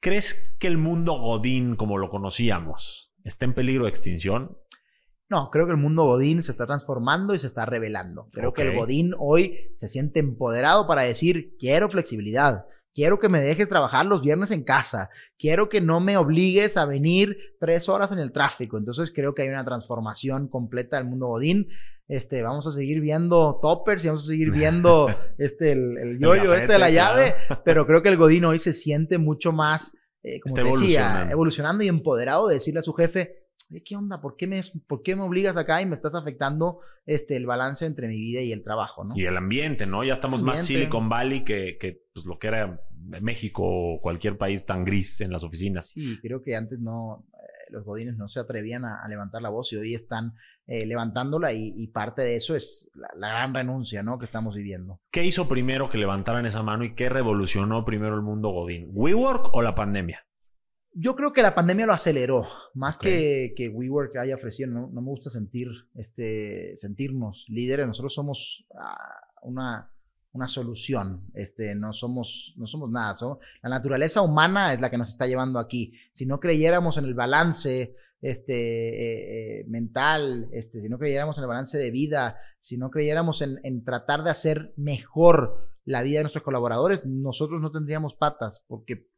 [0.00, 4.56] ¿Crees que el mundo Godín, como lo conocíamos, está en peligro de extinción?
[5.28, 8.26] No, creo que el mundo Godín se está transformando y se está revelando.
[8.32, 12.64] Creo que el Godín hoy se siente empoderado para decir, quiero flexibilidad,
[12.94, 16.86] quiero que me dejes trabajar los viernes en casa, quiero que no me obligues a
[16.86, 18.78] venir tres horas en el tráfico.
[18.78, 21.68] Entonces creo que hay una transformación completa del mundo Godín.
[22.08, 26.54] Este, vamos a seguir viendo toppers y vamos a seguir viendo este, el, el yoyo
[26.54, 27.34] este de la llave,
[27.66, 31.84] pero creo que el Godín hoy se siente mucho más, eh, como decía, evolucionando.
[31.84, 33.48] y empoderado de decirle a su jefe,
[33.84, 34.22] ¿qué onda?
[34.22, 37.84] ¿Por qué, me, ¿Por qué me obligas acá y me estás afectando este, el balance
[37.84, 39.14] entre mi vida y el trabajo, ¿no?
[39.14, 40.02] Y el ambiente, ¿no?
[40.02, 42.80] Ya estamos más Silicon Valley que, que pues, lo que era
[43.20, 45.90] México o cualquier país tan gris en las oficinas.
[45.90, 47.26] Sí, creo que antes no,
[47.70, 50.34] los godines no se atrevían a, levantar la voz y hoy están
[50.66, 54.18] eh, levantándola y, parte de eso es la, gran renuncia ¿no?
[54.18, 55.00] que estamos viviendo.
[55.10, 58.90] ¿Qué hizo primero que levantaran esa mano y qué revolucionó primero el mundo godín?
[58.92, 60.24] ¿WeWork o la pandemia?
[60.92, 64.70] Yo creo que la pandemia lo aceleró, más que, que WeWork haya ofrecido.
[64.70, 67.86] No, me gusta sentir, este, sentirnos líderes.
[67.86, 68.96] Nosotros somos ah,
[69.42, 69.92] una
[70.32, 71.30] una solución.
[71.34, 73.14] Este, no somos, no somos nada.
[73.62, 75.94] la naturaleza humana es la que nos está llevando aquí.
[76.12, 81.44] Si no creyéramos en el balance este, eh, eh, mental, este, si no creyéramos en
[81.44, 86.18] el balance de vida, si no creyéramos en, en, tratar de hacer mejor la vida
[86.18, 89.08] de nuestros colaboradores, nosotros no tendríamos patas, porque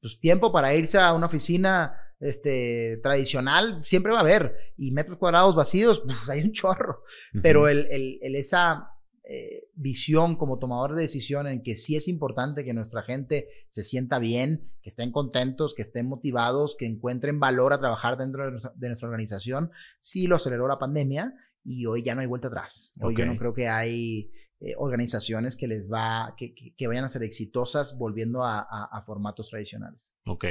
[0.00, 5.18] pues, tiempo para irse a una oficina este, tradicional siempre va a haber, y metros
[5.18, 7.02] cuadrados vacíos, pues hay un chorro,
[7.42, 8.95] pero el, el, el esa
[9.28, 13.82] eh, visión como tomador de decisión en que sí es importante que nuestra gente se
[13.82, 18.52] sienta bien, que estén contentos, que estén motivados, que encuentren valor a trabajar dentro de
[18.52, 22.92] nuestra, organización, sí lo aceleró la pandemia y hoy ya no hay vuelta atrás.
[23.00, 27.08] Hoy yo no creo que hay eh, organizaciones que les va, que, que, vayan a
[27.08, 30.14] ser exitosas volviendo a, a, formatos tradicionales.
[30.24, 30.44] Ok.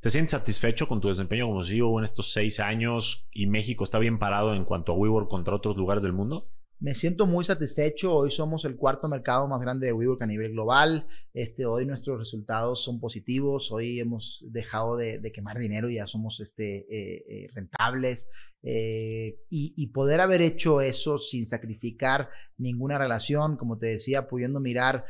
[0.00, 3.98] ¿Te sientes satisfecho con tu desempeño como CEO en estos seis años y México está
[3.98, 6.50] bien parado en cuanto a WeWork contra otros lugares del mundo?
[6.82, 8.12] Me siento muy satisfecho.
[8.12, 11.06] Hoy somos el cuarto mercado más grande de WeWork a nivel global.
[11.32, 13.70] Este, hoy nuestros resultados son positivos.
[13.70, 18.30] Hoy hemos dejado de, quemar dinero y ya somos este, eh, eh, rentables.
[18.64, 25.04] Eh, y, poder haber hecho eso sin sacrificar ninguna relación, como te decía, pudiendo mirar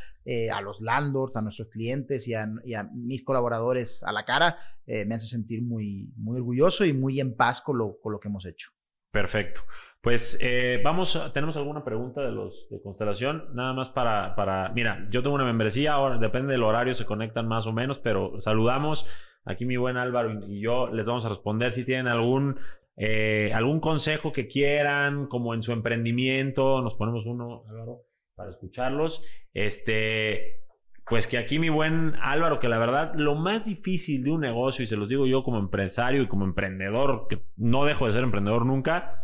[0.53, 2.47] a los landlords, a nuestros clientes y a,
[2.93, 7.79] mis colaboradores a la cara, me hace sentir muy, orgulloso y muy en paz con
[7.79, 8.73] lo que hemos hecho.
[9.11, 9.61] Perfecto.
[10.03, 13.45] Pues eh, vamos, ¿tenemos alguna pregunta de los de Constelación?
[13.55, 17.47] Nada más para, para, mira, yo tengo una membresía, ahora depende del horario, se conectan
[17.47, 19.07] más o menos, pero saludamos
[19.45, 22.59] aquí mi buen Álvaro y yo les vamos a responder si tienen algún
[22.97, 28.03] eh, algún consejo que quieran, como en su emprendimiento, nos ponemos uno, Álvaro,
[28.35, 29.23] para escucharlos.
[29.55, 30.65] Este,
[31.07, 34.83] pues que aquí mi buen Álvaro, que la verdad, lo más difícil de un negocio,
[34.83, 38.25] y se los digo yo como empresario y como emprendedor, que no dejo de ser
[38.25, 39.21] emprendedor nunca,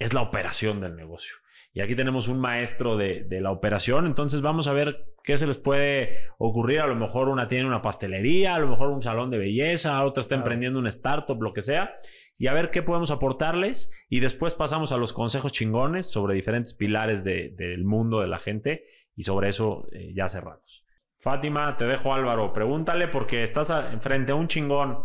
[0.00, 1.36] es la operación del negocio.
[1.72, 5.56] Y aquí tenemos un maestro de, la operación, entonces vamos a ver qué se les
[5.56, 6.80] puede ocurrir.
[6.80, 10.20] A lo mejor una tiene una pastelería, a lo mejor un salón de belleza, otra
[10.20, 11.94] está emprendiendo un startup, lo que sea,
[12.36, 13.88] y a ver qué podemos aportarles.
[14.08, 18.84] Y después pasamos a los consejos chingones sobre diferentes pilares del mundo de la gente
[19.14, 20.84] y sobre eso eh, ya cerramos.
[21.20, 25.04] Fátima, te dejo Álvaro, pregúntale porque estás enfrente a un chingón.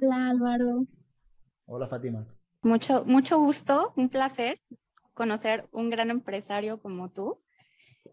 [0.00, 0.86] Hola Álvaro.
[1.64, 2.37] Hola Fátima.
[2.62, 4.60] Mucho, mucho gusto, un placer
[5.18, 7.42] conocer un gran empresario como tú.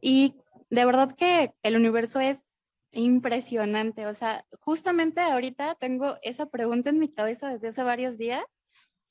[0.01, 0.35] Y
[0.69, 2.57] de verdad que el universo es
[2.91, 4.07] impresionante.
[4.07, 8.43] O sea, justamente ahorita tengo esa pregunta en mi cabeza desde hace varios días,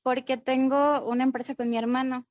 [0.02, 2.26] porque tengo una empresa con mi hermano.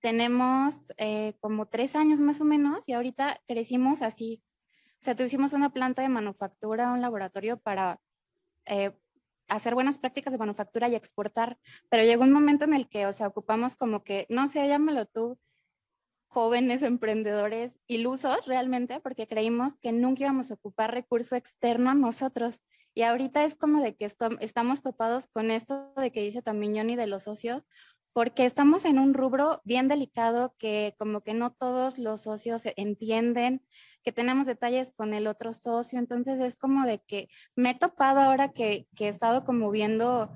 [0.00, 4.42] Tenemos eh, como tres años más o menos y ahorita crecimos así.
[4.94, 8.00] O sea, tuvimos una planta de manufactura, un laboratorio para
[8.66, 8.92] eh,
[9.48, 11.58] hacer buenas prácticas de manufactura y exportar,
[11.90, 15.06] pero llegó un momento en el que, o sea, ocupamos como que, no sé, llámalo
[15.06, 15.38] tú,
[16.28, 22.60] jóvenes emprendedores ilusos realmente, porque creímos que nunca íbamos a ocupar recurso externo a nosotros.
[22.94, 24.06] Y ahorita es como de que
[24.40, 27.66] estamos topados con esto de que dice también Johnny de los socios,
[28.12, 33.62] porque estamos en un rubro bien delicado que como que no todos los socios entienden,
[34.02, 38.20] que tenemos detalles con el otro socio, entonces es como de que me he topado
[38.20, 40.30] ahora que, he estado como viendo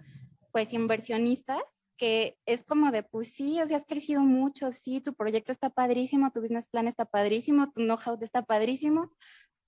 [0.53, 1.63] pues inversionistas,
[1.99, 6.31] que es como de, pues sí, o has crecido mucho, sí, tu proyecto está padrísimo,
[6.31, 9.11] tu business plan está padrísimo, tu know-how está padrísimo,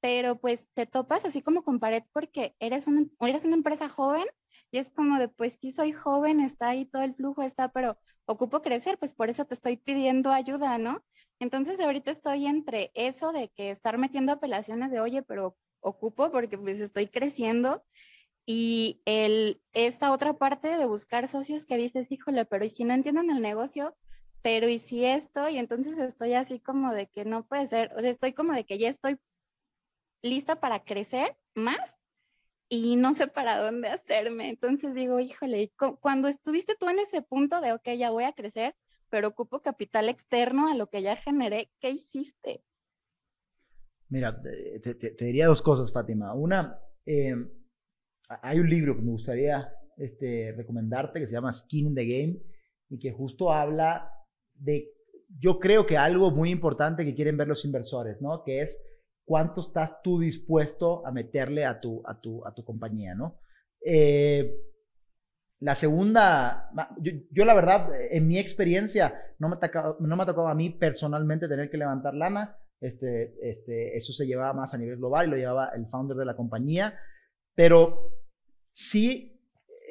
[0.00, 4.26] pero pues te topas así como con pared porque eres una, eres una empresa joven
[4.70, 7.98] y es como de, pues sí, soy joven, está ahí todo el flujo, está, pero
[8.26, 11.02] ocupo crecer, pues por eso te estoy pidiendo ayuda, ¿no?
[11.40, 16.58] Entonces ahorita estoy entre eso de que estar metiendo apelaciones de, oye, pero ocupo porque
[16.58, 17.84] pues estoy creciendo
[18.44, 22.94] y el, esta otra parte de buscar socios que dices, híjole, pero ¿y si no
[22.94, 23.96] entienden el negocio?
[24.42, 25.48] Pero ¿y si esto?
[25.48, 28.64] Y entonces estoy así como de que no puede ser, o sea, estoy como de
[28.64, 29.18] que ya estoy
[30.22, 31.97] lista para crecer más
[32.68, 34.50] y no sé para dónde hacerme.
[34.50, 38.74] Entonces digo, híjole, cuando estuviste tú en ese punto de, ok, ya voy a crecer,
[39.08, 41.70] pero ocupo capital externo a lo que ya generé.
[41.80, 42.62] ¿Qué hiciste?
[44.10, 46.34] Mira, te, diría dos cosas, Fátima.
[46.34, 47.34] Una, eh,
[48.42, 52.40] hay un libro que me gustaría este, recomendarte que se llama Skin in the Game
[52.90, 54.10] y que justo habla
[54.54, 54.90] de,
[55.38, 58.42] yo creo que algo muy importante que quieren ver los inversores, ¿no?
[58.44, 58.82] Que es
[59.28, 63.38] cuánto estás tú dispuesto a meterle a tu, a tu, a tu compañía, ¿no?
[63.84, 64.56] Eh,
[65.60, 70.70] la segunda, yo, la verdad, en mi experiencia, no me, tocado, no me a mí
[70.70, 72.56] personalmente tener que levantar lana.
[72.80, 76.24] Este, este, eso se llevaba más a nivel global y lo llevaba el founder de
[76.24, 76.98] la compañía.
[77.54, 78.12] Pero
[78.72, 79.42] sí,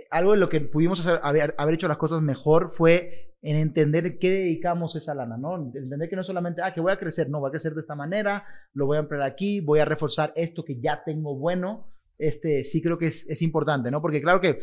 [0.09, 4.31] algo de lo que pudimos haber, haber hecho las cosas mejor fue en entender qué
[4.31, 5.55] dedicamos esa lana, ¿no?
[5.55, 7.95] Entender que no solamente, ah, que voy a crecer, no, voy a crecer de esta
[7.95, 11.93] manera, lo voy a emplear aquí, voy a reforzar esto que ya tengo bueno.
[12.17, 14.01] Este, sí creo que es, es importante, ¿no?
[14.01, 14.59] Porque claro que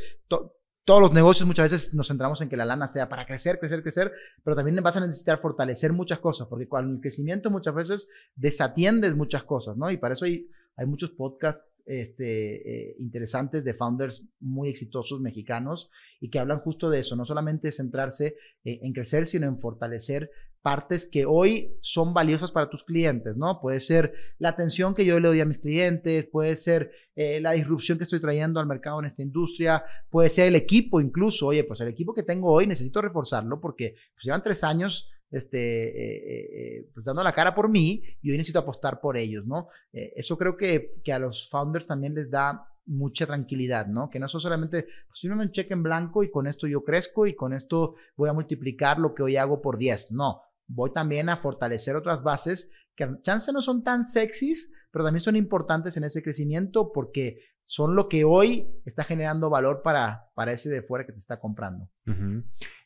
[0.85, 3.83] todos los negocios muchas veces nos centramos en que la lana sea para crecer, crecer,
[3.83, 4.13] crecer,
[4.43, 9.17] pero también vas a necesitar fortalecer muchas cosas, porque con el crecimiento muchas veces desatiendes
[9.17, 9.91] muchas cosas, ¿no?
[9.91, 15.91] Y para eso hay, hay muchos podcasts este, eh, interesantes de founders muy exitosos mexicanos
[16.19, 20.31] y que hablan justo de eso, no solamente centrarse eh, en crecer, sino en fortalecer
[20.65, 23.61] partes que hoy son valiosas para tus clientes, ¿no?
[23.61, 27.53] Puede ser la atención que yo le doy a mis clientes, puede ser eh, la
[27.53, 31.65] disrupción que estoy trayendo al mercado en esta industria, puede ser el equipo incluso, oye,
[31.65, 36.79] pues el equipo que tengo hoy necesito reforzarlo porque pues, llevan tres años este, eh,
[36.79, 39.69] eh, pues dando la cara por mí y hoy necesito apostar por ellos, ¿no?
[39.93, 44.11] eso creo que, que a los founders también les da mucha tranquilidad, ¿no?
[44.11, 47.27] Que no solamente, pues si no me cheque en blanco y con esto yo crezco
[47.27, 50.13] y con esto voy a multiplicar lo que hoy hago por 10.
[50.13, 55.23] No, voy también a fortalecer otras bases que chance no son tan sexys, pero también
[55.23, 60.53] son importantes en ese crecimiento porque son lo que hoy está generando valor para, para
[60.53, 61.89] ese de fuera que te está comprando.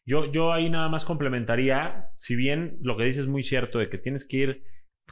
[0.09, 3.91] Yo, yo ahí nada más complementaría, si bien lo que dices es muy cierto de
[3.91, 4.63] que tienes que ir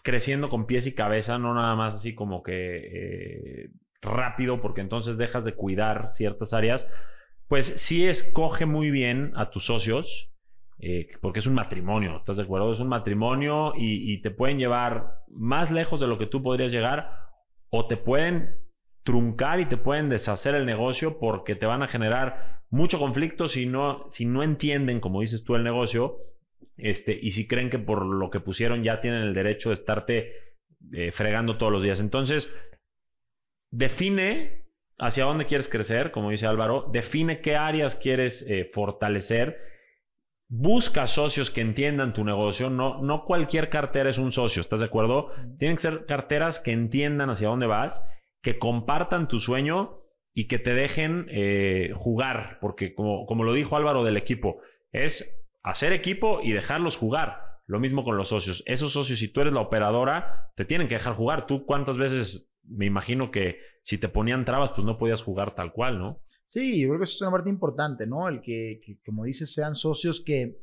[0.02, 3.70] creciendo con pies y cabeza, no nada más así como que eh,
[4.00, 6.90] rápido, porque entonces dejas de cuidar ciertas áreas,
[7.46, 10.32] pues sí escoge muy bien a tus socios
[10.78, 12.72] eh, porque es un matrimonio, ¿estás de acuerdo?
[12.72, 17.10] Es un matrimonio y, te pueden llevar más lejos de lo que tú podrías llegar
[17.70, 18.56] o te pueden
[19.06, 23.64] truncar y te pueden deshacer el negocio porque te van a generar mucho conflicto si
[23.64, 26.18] no, si no entienden, como dices tú, el negocio,
[26.76, 30.32] este, y si creen que por lo que pusieron ya tienen el derecho de estarte
[30.92, 32.00] eh, fregando todos los días.
[32.00, 32.52] Entonces,
[33.70, 34.66] define
[34.98, 39.60] hacia dónde quieres crecer, como dice Álvaro, define qué áreas quieres eh, fortalecer,
[40.48, 44.86] busca socios que entiendan tu negocio, no, no cualquier cartera es un socio, ¿estás de
[44.86, 45.30] acuerdo?
[45.58, 48.04] Tienen que ser carteras que entiendan hacia dónde vas,
[48.46, 53.76] que compartan tu sueño y que te dejen eh, jugar, porque como, como lo dijo
[53.76, 54.60] Álvaro del equipo,
[54.92, 57.40] es hacer equipo y dejarlos jugar.
[57.66, 58.62] Lo mismo con los socios.
[58.66, 61.48] Esos socios, si tú eres la operadora, te tienen que dejar jugar.
[61.48, 65.72] Tú cuántas veces me imagino que si te ponían trabas, pues no podías jugar tal
[65.72, 66.22] cual, ¿no?
[66.44, 68.28] Sí, yo creo que eso es una parte importante, ¿no?
[68.28, 70.62] El que, como dices, sean socios que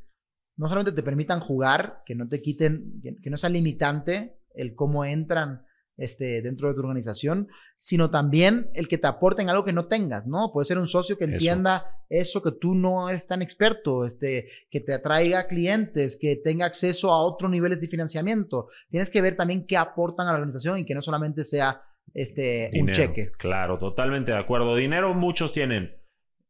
[0.56, 5.04] no solamente te permitan jugar, que no te quiten, que, no sea limitante el cómo
[5.04, 5.66] entran
[5.98, 7.48] este, dentro de tu organización,
[7.78, 10.52] sino también el que te aporten algo que no tengas, ¿no?
[10.52, 14.80] Puede ser un socio que entienda eso, que tú no eres tan experto, este, que
[14.80, 18.68] te atraiga clientes, que tenga acceso a otros niveles de financiamiento.
[18.90, 21.82] Tienes que ver también qué aportan a la organización y que no solamente sea
[22.14, 23.32] este, un cheque.
[23.38, 24.76] Claro, totalmente de acuerdo.
[24.76, 25.98] Dinero muchos tienen.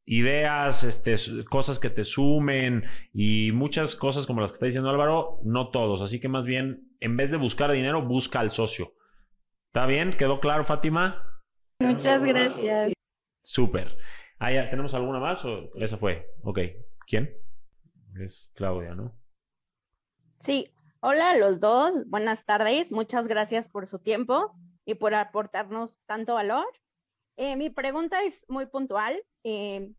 [0.06, 1.16] Ideas, este,
[1.50, 2.84] cosas que te sumen
[3.14, 6.02] y muchas cosas como las que está diciendo Álvaro, no todos.
[6.02, 8.94] Así que más bien, en vez de buscar dinero, busca al socio.
[9.74, 10.12] ¿Está bien?
[10.12, 11.42] ¿Quedó claro, Fátima?
[11.80, 12.94] Muchas gracias.
[13.44, 13.98] Súper.
[14.38, 16.32] Ah, ya, ¿tenemos alguna más o esa fue?
[16.44, 16.60] Ok.
[17.08, 17.36] ¿Quién?
[18.22, 19.18] Es Claudia, ¿no?
[20.42, 20.70] Sí.
[21.00, 22.08] Hola a los dos.
[22.08, 22.92] Buenas tardes.
[22.92, 24.56] Muchas gracias por su tiempo
[24.86, 26.68] y por aportarnos tanto valor.
[27.36, 29.24] Eh, mi pregunta es muy puntual.
[29.44, 29.92] Eh,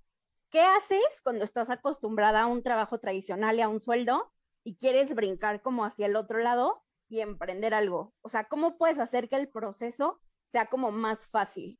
[0.51, 4.33] ¿Qué haces cuando estás acostumbrada a un trabajo tradicional y a un sueldo
[4.63, 6.84] y quieres brincar como hacia el otro lado
[7.15, 8.13] y emprender algo?
[8.23, 11.79] O sea, ¿cómo puedes hacer que el proceso sea como más fácil?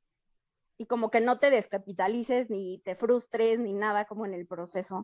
[0.79, 5.03] Y como que no te descapitalices ni te frustres ni nada como en el proceso.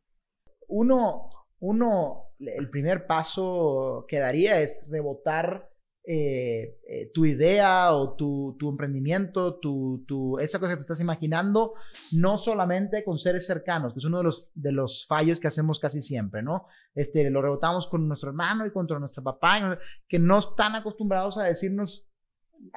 [0.68, 5.69] Uno, uno, el primer paso que daría es rebotar
[6.02, 11.74] eh, eh, tu idea o tu, emprendimiento, tu, esa cosa que te estás imaginando,
[12.12, 14.22] no solamente con seres cercanos, que es uno
[14.54, 16.66] de los, fallos que hacemos casi siempre, ¿no?
[16.94, 19.78] Este, lo rebotamos con nuestro hermano y contra nuestro papá,
[20.08, 22.10] que no están acostumbrados a decirnos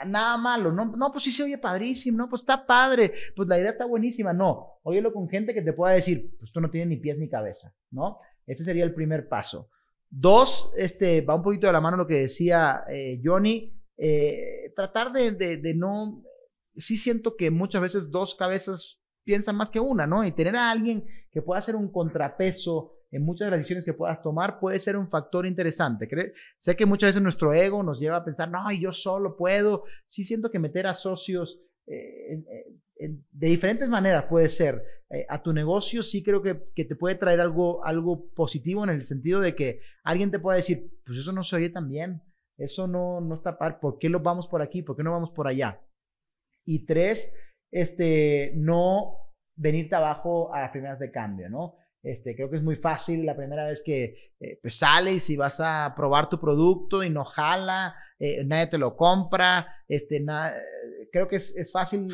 [0.05, 3.59] nada malo, no, no, pues sí se oye padrísimo, no, pues está padre, pues la
[3.59, 6.87] idea está buenísima, no, óyelo con gente que te pueda decir, pues esto no tiene
[6.87, 8.19] ni pies ni cabeza, ¿no?
[8.45, 9.69] Este sería el primer paso.
[10.15, 15.11] Dos, este, va un poquito de la mano lo que decía eh, Johnny, eh, tratar
[15.11, 16.23] de, de, no,
[16.75, 20.23] sí siento que muchas veces dos cabezas piensan más que una, ¿no?
[20.23, 23.93] Y tener a alguien que pueda hacer un contrapeso en muchas de las decisiones que
[23.93, 26.07] puedas tomar puede ser un factor interesante.
[26.59, 29.83] Sé que muchas veces nuestro ego nos lleva a pensar, no, yo solo puedo.
[30.05, 32.43] Sí siento que meter a socios eh,
[33.31, 34.83] de diferentes maneras puede ser
[35.13, 39.05] eh, a tu negocio, sí creo que, te puede traer algo, algo positivo en el
[39.05, 42.23] sentido de que alguien te pueda decir, pues eso no se oye tan bien,
[42.57, 44.81] eso no, no está par, ¿por qué lo vamos por aquí?
[44.81, 45.79] ¿Por qué no vamos por allá?
[46.65, 47.31] Y tres,
[47.71, 51.75] este, no venirte abajo a las primeras de cambio, ¿no?
[52.01, 55.59] Este, creo que es muy fácil la primera vez que eh, pues sales y vas
[55.59, 60.25] a probar tu producto y no jala, eh, nadie te lo compra, este,
[61.11, 62.09] creo que es, es fácil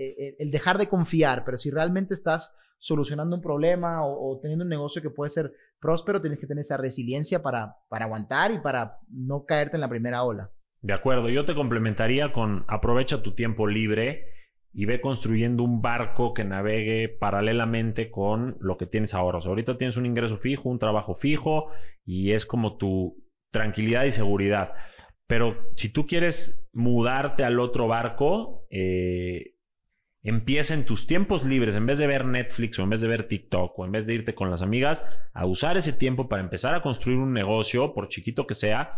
[0.00, 4.62] eh, eh, el dejar de confiar, pero si realmente estás solucionando un problema o, teniendo
[4.62, 8.60] un negocio que puede ser próspero, tienes que tener esa resiliencia para, para aguantar y
[8.60, 10.52] para no caerte en la primera ola.
[10.82, 14.26] De acuerdo, yo te complementaría con aprovecha tu tiempo libre
[14.72, 19.40] y ve construyendo un barco que navegue paralelamente con lo que tienes ahora.
[19.44, 21.72] ahorita tienes un ingreso fijo, un trabajo fijo
[22.04, 23.16] y es como tu
[23.50, 24.74] tranquilidad y seguridad.
[25.26, 29.57] Pero si tú quieres mudarte al otro barco, eh,
[30.22, 33.28] Empieza en tus tiempos libres, en vez de ver Netflix o en vez de ver
[33.28, 36.74] TikTok o en vez de irte con las amigas, a usar ese tiempo para empezar
[36.74, 38.94] a construir un negocio, por chiquito que sea.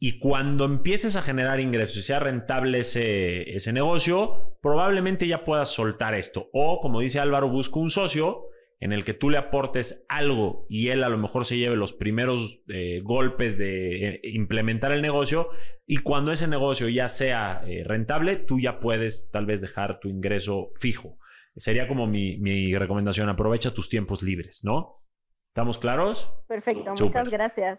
[0.00, 5.72] Y cuando empieces a generar ingresos y sea rentable ese, ese negocio, probablemente ya puedas
[5.72, 6.48] soltar esto.
[6.52, 8.48] O, como dice Álvaro, busca un socio
[8.84, 11.94] en el que tú le aportes algo y él a lo mejor se lleve los
[11.94, 15.48] primeros eh, golpes de eh, implementar el negocio
[15.86, 20.10] y cuando ese negocio ya sea eh, rentable, tú ya puedes tal vez dejar tu
[20.10, 21.16] ingreso fijo.
[21.56, 25.02] Sería como mi, recomendación, aprovecha tus tiempos libres, ¿no?
[25.48, 26.30] ¿Estamos claros?
[26.46, 27.78] Perfecto, muchas gracias.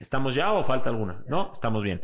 [0.00, 1.22] ¿Estamos ya o falta alguna?
[1.28, 2.00] No, estamos bien.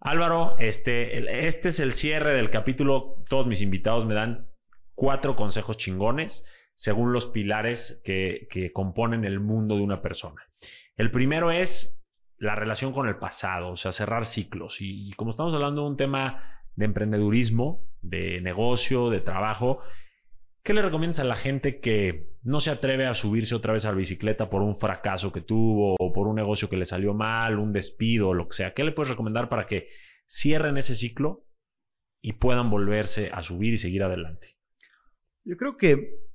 [0.00, 3.22] Álvaro, este, este es el cierre del capítulo.
[3.28, 4.50] Todos mis invitados me dan
[4.96, 6.44] cuatro consejos chingones
[6.80, 10.48] según los pilares que, componen el mundo de una persona.
[10.96, 12.00] El primero es
[12.38, 14.78] la relación con el pasado, o sea, cerrar ciclos.
[14.80, 16.42] Y, como estamos hablando de un tema
[16.76, 19.80] de emprendedurismo, de negocio, de trabajo.
[20.62, 23.90] ¿Qué le recomiendas a la gente que no se atreve a subirse otra vez a
[23.90, 27.58] la bicicleta por un fracaso que tuvo o por un negocio que le salió mal,
[27.58, 28.72] un despido lo que sea?
[28.72, 29.88] ¿Qué le puedes recomendar para que
[30.26, 31.44] cierren ese ciclo
[32.22, 34.56] y puedan volverse a subir y seguir adelante?
[35.44, 36.29] Yo creo que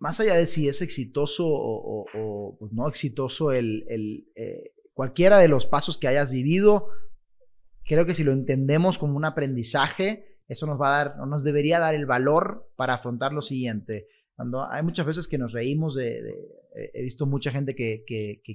[0.00, 5.66] más allá de si es exitoso o, pues, no exitoso el, eh, cualquiera de los
[5.66, 6.88] pasos que hayas vivido,
[7.84, 11.78] creo que si lo entendemos como un aprendizaje, eso nos va a dar, nos debería
[11.78, 14.08] dar el valor para afrontar lo siguiente.
[14.34, 16.34] Cuando hay muchas veces que nos reímos de,
[16.74, 18.02] he visto mucha gente que,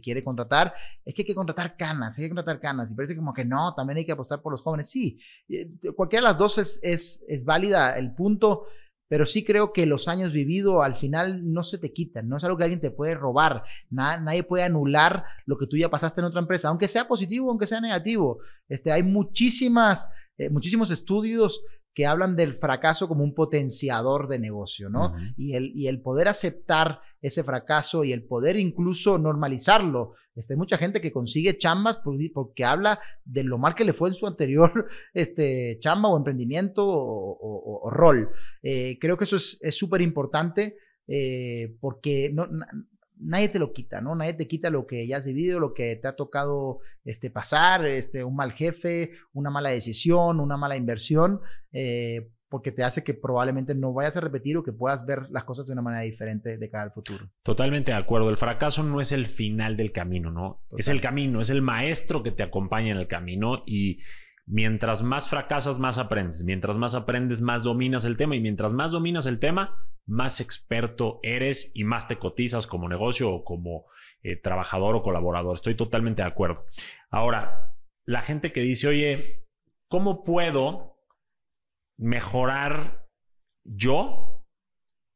[0.03, 0.73] quiere contratar,
[1.05, 3.75] es que hay que contratar canas, hay que contratar canas, y parece como que no,
[3.75, 4.89] también hay que apostar por los jóvenes.
[4.89, 7.95] Sí, eh, cualquiera de las dos es válida.
[7.99, 8.65] El punto
[9.07, 12.43] pero sí creo que los años vividos al final no se te quitan, no es
[12.43, 16.25] algo que alguien te puede robar, nadie puede anular lo que tú ya pasaste en
[16.25, 18.39] otra empresa, aunque sea positivo, aunque sea negativo.
[18.67, 21.63] Este, hay muchísimas, eh, muchísimos estudios
[21.95, 25.15] que hablan del fracaso como un potenciador de negocio, ¿no?
[25.37, 30.13] y, el, y el poder aceptar ese fracaso y el poder incluso normalizarlo.
[30.35, 31.97] Este, hay mucha gente que consigue chambas
[32.33, 36.83] porque habla de lo mal que le fue en su anterior este, chamba o emprendimiento
[36.85, 38.29] o, rol.
[38.61, 40.75] Eh, creo que eso es súper importante
[41.07, 42.47] eh, porque no,
[43.17, 44.15] nadie te lo quita, ¿no?
[44.15, 47.85] Nadie te quita lo que ya has vivido, lo que te ha tocado este, pasar,
[47.85, 53.13] este, un mal jefe, una mala decisión, una mala inversión, eh, porque te hace que
[53.13, 56.57] probablemente no vayas a repetir o que puedas ver las cosas de una manera diferente
[56.57, 57.29] de cara al futuro.
[57.43, 58.29] Totalmente de acuerdo.
[58.29, 60.63] El fracaso no es el final del camino, ¿no?
[60.77, 63.99] Es el camino, es el maestro que te acompaña en el camino y
[64.45, 66.43] mientras más fracasas, más aprendes.
[66.43, 71.19] Mientras más aprendes, más dominas el tema y mientras más dominas el tema, más experto
[71.23, 73.85] eres y más te cotizas como negocio o como
[74.21, 75.55] eh, trabajador o colaborador.
[75.55, 76.65] Estoy totalmente de acuerdo.
[77.09, 79.45] Ahora, la gente que dice, oye,
[79.87, 80.99] ¿cómo puedo
[81.97, 83.07] mejorar
[83.63, 84.45] yo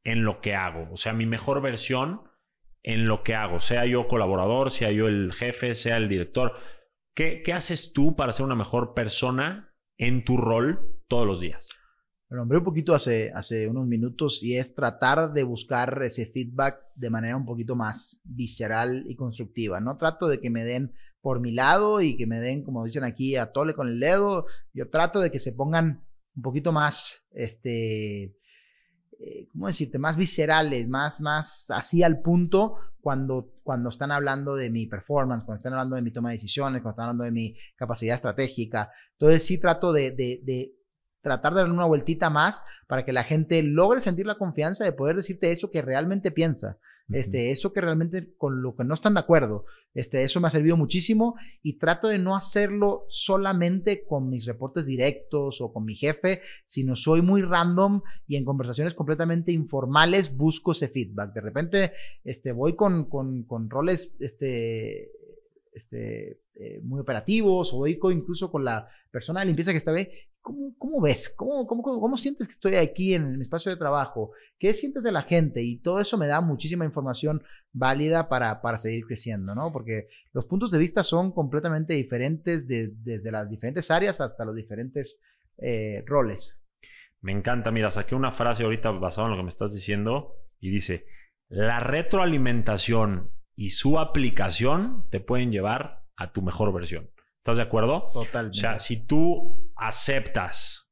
[0.04, 0.92] en lo que hago?
[0.92, 2.24] O sea, mi mejor versión
[2.82, 6.56] en lo que hago, sea yo colaborador, sea yo el jefe, sea el director.
[7.14, 11.70] ¿Qué, haces tú para ser una mejor persona en tu rol todos los días?
[12.30, 16.80] Lo nombré un poquito hace, hace unos minutos y es tratar de buscar ese feedback
[16.96, 19.80] de manera un poquito más visceral y constructiva.
[19.80, 23.04] No trato de que me den por mi lado y que me den, como dicen
[23.04, 24.46] aquí, a tole con el dedo.
[24.74, 26.06] Yo trato de que se pongan
[26.36, 28.36] un poquito más, este,
[29.20, 30.00] eh, ¿cómo decirte?
[30.00, 35.58] Más viscerales, más, más así al punto cuando, cuando están hablando de mi performance, cuando
[35.58, 38.92] están hablando de mi toma de decisiones, cuando están hablando de mi capacidad estratégica.
[39.14, 40.74] Entonces sí trato de, de, de
[41.22, 44.94] tratar de dar una vueltita más para que la gente logre sentir la confianza de
[44.94, 46.78] poder decirte eso que realmente piensa,
[47.10, 49.66] este, eso que realmente con lo que no están de acuerdo.
[49.96, 54.86] Este, eso me ha servido muchísimo y trato de no hacerlo solamente con mis reportes
[54.86, 60.74] directos o con mi jefe, sino soy muy random y en conversaciones completamente informales busco
[60.74, 61.34] ese feedback.
[61.34, 61.94] De repente,
[62.24, 65.12] este, voy con, con, con roles, este,
[65.74, 70.10] este, eh, muy operativos, o incluso con la persona de limpieza que está ahí,
[70.42, 71.30] ¿cómo, ves?
[71.30, 74.32] ¿Cómo, cómo, ¿Cómo, sientes que estoy aquí en mi espacio de trabajo?
[74.58, 75.62] ¿Qué sientes de la gente?
[75.62, 79.72] Y todo eso me da muchísima información válida para, para seguir creciendo, ¿no?
[79.72, 85.20] Porque los puntos de vista son completamente diferentes desde las diferentes áreas hasta los diferentes
[85.58, 86.62] eh, roles.
[87.22, 90.70] Me encanta, mira, saqué una frase ahorita basada en lo que me estás diciendo y
[90.70, 91.06] dice,
[91.50, 97.10] la retroalimentación y su aplicación te pueden llevar a tu mejor versión.
[97.40, 98.10] ¿Estás de acuerdo?
[98.14, 98.58] Totalmente.
[98.58, 100.90] O sea, si tú aceptas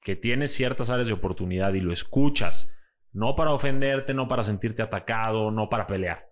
[0.00, 2.70] que tienes ciertas áreas de oportunidad y lo escuchas,
[3.12, 6.26] no para ofenderte, no para sentirte atacado, no para pelear,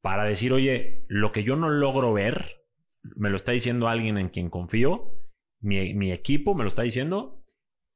[0.00, 2.64] para decir, oye, lo que yo no logro ver,
[3.02, 5.14] me lo está diciendo alguien en quien confío,
[5.60, 7.44] mi, mi equipo me lo está diciendo,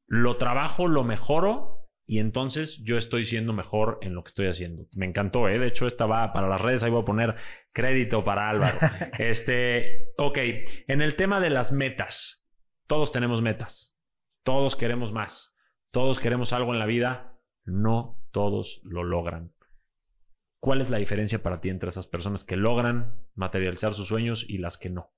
[0.06, 1.75] lo trabajo, lo mejoro
[2.08, 4.86] y entonces yo estoy siendo mejor en lo que estoy haciendo.
[4.94, 5.58] Me encantó, ¿eh?
[5.58, 7.34] De hecho, esta va para las redes, ahí voy a poner
[7.72, 8.78] crédito para Álvaro.
[9.18, 10.38] este, ok,
[10.86, 12.46] en el tema de las metas,
[12.86, 13.98] todos tenemos metas,
[14.44, 15.56] todos queremos más,
[15.90, 19.52] todos queremos algo en la vida, no todos lo logran.
[20.60, 24.58] ¿Cuál es la diferencia para ti entre esas personas que logran materializar sus sueños y
[24.58, 25.12] las que no?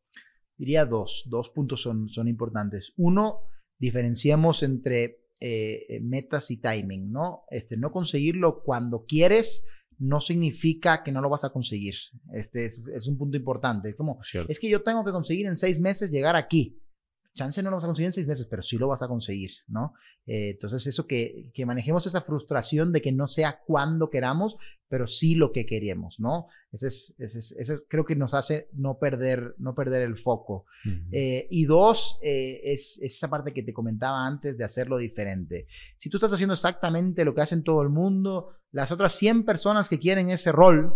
[0.57, 2.95] Diría dos, dos puntos son, son importantes.
[2.97, 3.43] Uno,
[3.79, 7.45] diferenciamos entre eh, eh, metas y timing, ¿no?
[7.51, 9.65] Este, no conseguirlo cuando quieres
[9.99, 11.95] no significa que no lo vas a conseguir.
[12.33, 13.91] Este es, un punto importante.
[13.91, 16.81] Es como, es que yo tengo que conseguir en seis meses llegar aquí.
[17.35, 19.51] Chance no lo vas a conseguir en seis meses, pero sí lo vas a conseguir,
[19.69, 19.95] ¿no?
[20.27, 24.57] Eh, entonces, eso que, que, manejemos esa frustración de que no sea cuando queramos,
[24.89, 26.49] pero sí lo que queremos, ¿no?
[26.73, 30.67] Ese es, ese eso creo que nos hace no perder, no perder el foco.
[31.13, 35.67] eh, y dos, eh, es, es, esa parte que te comentaba antes de hacerlo diferente.
[35.97, 39.89] Si tú estás haciendo exactamente lo que hacen todo el mundo, las otras 100 personas
[39.89, 40.95] que quieren ese rol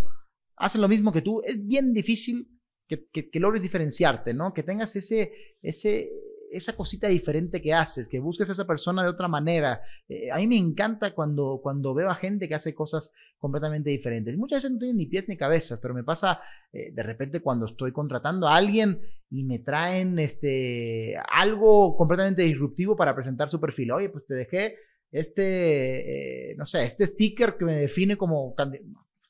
[0.56, 2.48] hacen lo mismo que tú, es bien difícil
[2.88, 4.52] que, que, que, logres diferenciarte, ¿no?
[4.52, 5.32] Que tengas ese,
[5.62, 6.10] ese,
[6.52, 9.82] esa cosita diferente que haces, que busques a esa persona de otra manera.
[10.08, 14.36] Eh, a mí me encanta cuando, cuando veo a gente que hace cosas completamente diferentes.
[14.36, 16.40] Muchas veces no tienen ni pies ni cabezas, pero me pasa
[16.72, 19.00] eh, de repente cuando estoy contratando a alguien
[19.30, 23.92] y me traen este, algo completamente disruptivo para presentar su perfil.
[23.92, 24.76] Oye, pues te dejé
[25.12, 28.54] este, eh, no sé, este sticker que me define como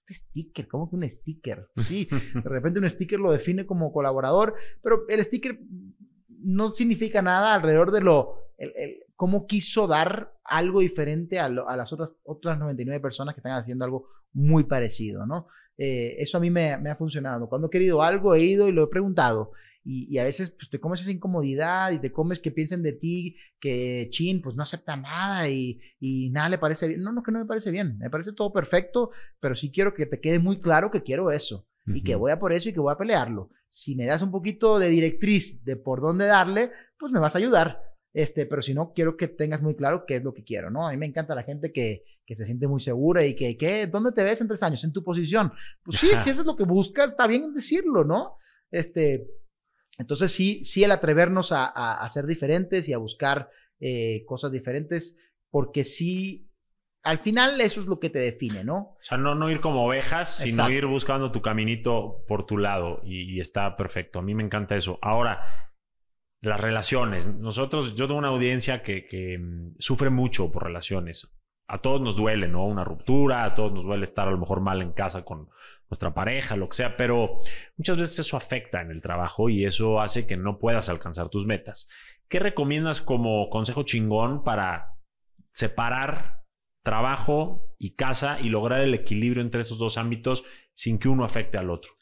[0.08, 1.68] sticker, ¿cómo que un sticker?
[1.82, 5.58] Sí, de repente un sticker lo define como colaborador, pero el sticker
[6.28, 11.68] no significa nada alrededor de lo, el, el, cómo quiso dar algo diferente a, lo,
[11.68, 15.46] a, las otras, otras 99 personas que están haciendo algo muy parecido, ¿no?
[15.84, 17.48] Eh, eso a mí me, me, ha funcionado.
[17.48, 19.50] Cuando he querido algo, he ido y lo he preguntado.
[19.82, 22.92] Y, y, a veces pues, te comes esa incomodidad y te comes que piensen de
[22.92, 27.02] ti que Chin pues no acepta nada y, y nada le parece bien.
[27.02, 27.98] No, no, que no me parece bien.
[27.98, 29.10] Me parece todo perfecto,
[29.40, 31.66] pero sí quiero que te quede muy claro que quiero eso.
[31.84, 31.96] Uh -huh.
[31.96, 33.50] Y que voy a por eso y que voy a pelearlo.
[33.68, 37.38] Si me das un poquito de directriz de por dónde darle, pues me vas a
[37.38, 37.91] ayudar.
[38.14, 40.86] Este, pero si no, quiero que tengas muy claro qué es lo que quiero, ¿no?
[40.86, 43.86] A mí me encanta la gente que, que se siente muy segura y que, ¿qué?
[43.86, 44.84] ¿Dónde te ves en tres años?
[44.84, 45.52] En tu posición.
[45.82, 48.36] Pues sí, si eso es lo que buscas, está bien decirlo, ¿no?
[48.70, 49.26] Este,
[49.98, 53.48] entonces sí, sí el atrevernos a, a, a ser diferentes y a buscar
[53.80, 55.18] eh, cosas diferentes,
[55.50, 56.50] porque sí,
[57.02, 58.76] al final eso es lo que te define, ¿no?
[58.76, 63.00] O sea, no, no ir como ovejas, sino ir buscando tu caminito por tu lado
[63.04, 64.20] y, y está perfecto.
[64.20, 64.98] A mí me encanta eso.
[65.02, 65.40] Ahora,
[66.42, 67.32] las relaciones.
[67.34, 71.32] Nosotros, yo tengo una audiencia que, um, sufre mucho por relaciones.
[71.68, 72.66] A todos nos duele, ¿no?
[72.66, 75.48] Una ruptura, a todos nos duele estar a lo mejor mal en casa con
[75.88, 77.38] nuestra pareja, lo que sea, pero
[77.76, 81.46] muchas veces eso afecta en el trabajo y eso hace que no puedas alcanzar tus
[81.46, 81.88] metas.
[82.28, 84.96] ¿Qué recomiendas como consejo chingón para
[85.52, 86.42] separar
[86.82, 90.44] trabajo y casa y lograr el equilibrio entre esos dos ámbitos
[90.74, 91.92] sin que uno afecte al otro?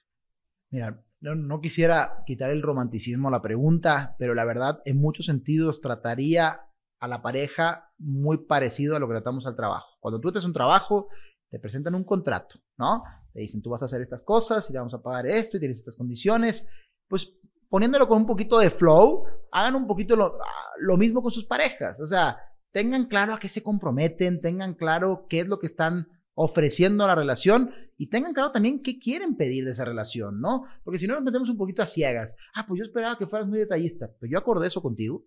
[0.70, 5.80] Mira, no, quisiera quitar el romanticismo a la pregunta, pero la verdad, en muchos sentidos,
[5.80, 6.62] trataría
[6.98, 9.98] a la pareja muy parecido a lo que tratamos al trabajo.
[10.00, 11.08] Cuando tú haces un trabajo,
[11.50, 13.02] te presentan un contrato, ¿no?
[13.32, 15.60] Te dicen, tú vas a hacer estas cosas y te vamos a pagar esto y
[15.60, 16.66] tienes estas condiciones.
[17.08, 17.34] Pues
[17.68, 20.38] poniéndolo con un poquito de flow, hagan un poquito lo,
[20.78, 22.00] lo mismo con sus parejas.
[22.00, 22.38] O sea,
[22.72, 27.08] tengan claro a qué se comprometen, tengan claro qué es lo que están ofreciendo a
[27.08, 30.64] la relación y tengan claro también qué quieren pedir de esa relación, ¿no?
[30.82, 33.46] Porque si no nos metemos un poquito a ciegas, ah, pues yo esperaba que fueras
[33.46, 35.26] muy detallista, pero yo acordé eso contigo,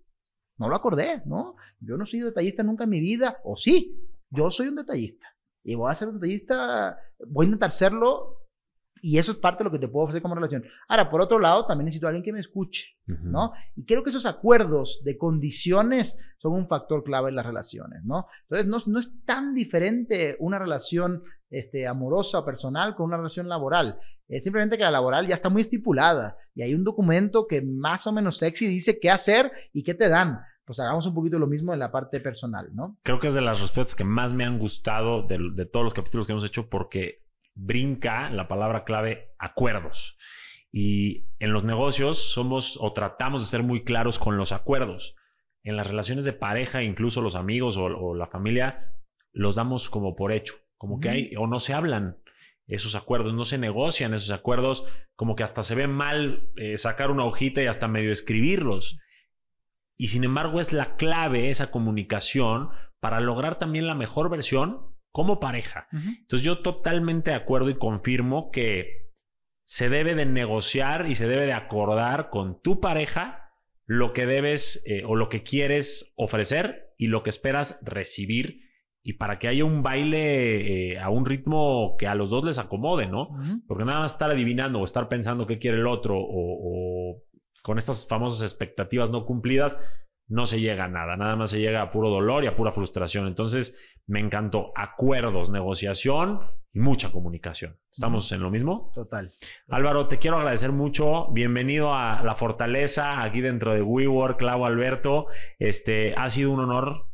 [0.58, 1.56] no lo acordé, ¿no?
[1.80, 3.96] Yo no soy detallista nunca en mi vida, o sí,
[4.32, 5.28] yo soy un detallista
[5.64, 6.98] y voy a ser un detallista,
[7.28, 8.40] voy a intentar serlo
[9.04, 10.64] y eso es parte de lo que te puedo ofrecer como relación.
[10.88, 13.22] Ahora, por otro lado, también necesito a alguien que me escuche, uh -huh.
[13.22, 13.52] ¿no?
[13.76, 18.26] Y creo que esos acuerdos de condiciones son un factor clave en las relaciones, ¿no?
[18.50, 21.22] Entonces, no, no es tan diferente una relación
[21.54, 24.00] este, amorosa personal con una relación laboral.
[24.28, 28.08] Es simplemente que la laboral ya está muy estipulada y hay un documento que más
[28.08, 31.48] o menos sexy dice qué hacer y qué te dan pues hagamos un poquito lo
[31.48, 32.98] mismo en la parte personal, ¿no?
[33.04, 35.94] Creo que es de las respuestas que más me han gustado de, de todos los
[35.94, 40.18] capítulos que hemos hecho porque brinca la palabra clave acuerdos.
[40.72, 45.16] Y en los negocios somos o tratamos de ser muy claros con los acuerdos.
[45.64, 48.94] En las relaciones de pareja, incluso los amigos o, o la familia,
[49.34, 52.18] los damos como por hecho, como que hay o no se hablan
[52.68, 54.86] esos acuerdos, no se negocian esos acuerdos,
[55.16, 59.00] como que hasta se ve mal eh, sacar una hojita y hasta medio escribirlos.
[59.96, 62.68] Y sin embargo es la clave esa comunicación
[63.00, 65.88] para lograr también la mejor versión como pareja.
[65.94, 66.18] Uh -huh.
[66.20, 69.14] Entonces yo totalmente de acuerdo y confirmo que
[69.64, 73.54] se debe de negociar y se debe de acordar con tu pareja
[73.86, 78.73] lo que debes eh, o lo que quieres ofrecer y lo que esperas recibir
[79.04, 82.58] y para que haya un baile eh, a un ritmo que a los dos les
[82.58, 83.24] acomode, ¿no?
[83.24, 83.64] Uh -huh.
[83.68, 87.24] Porque nada más estar adivinando o estar pensando qué quiere el otro o, o
[87.62, 89.78] con estas famosas expectativas no cumplidas,
[90.28, 92.72] no se llega a nada, nada más se llega a puro dolor y a pura
[92.72, 93.28] frustración.
[93.28, 93.78] Entonces,
[94.08, 96.40] me encantó acuerdos, negociación
[96.74, 97.78] y mucha comunicación.
[97.92, 98.90] ¿Estamos en lo mismo?
[98.94, 99.34] Total.
[99.68, 101.28] Álvaro, te quiero agradecer mucho.
[101.32, 105.28] Bienvenido a La Fortaleza, aquí dentro de WeWork, Clau Alberto.
[105.60, 107.13] Este, ha sido un honor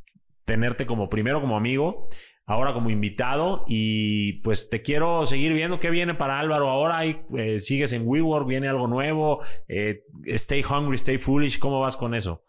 [0.50, 2.10] tenerte como primero como amigo,
[2.46, 7.06] ahora como invitado y pues te quiero seguir viendo qué viene para Álvaro ahora.
[7.06, 9.42] Eh, sigues en WeWork, viene algo nuevo.
[9.68, 11.60] Eh, stay hungry, stay foolish.
[11.60, 12.44] ¿Cómo vas con eso?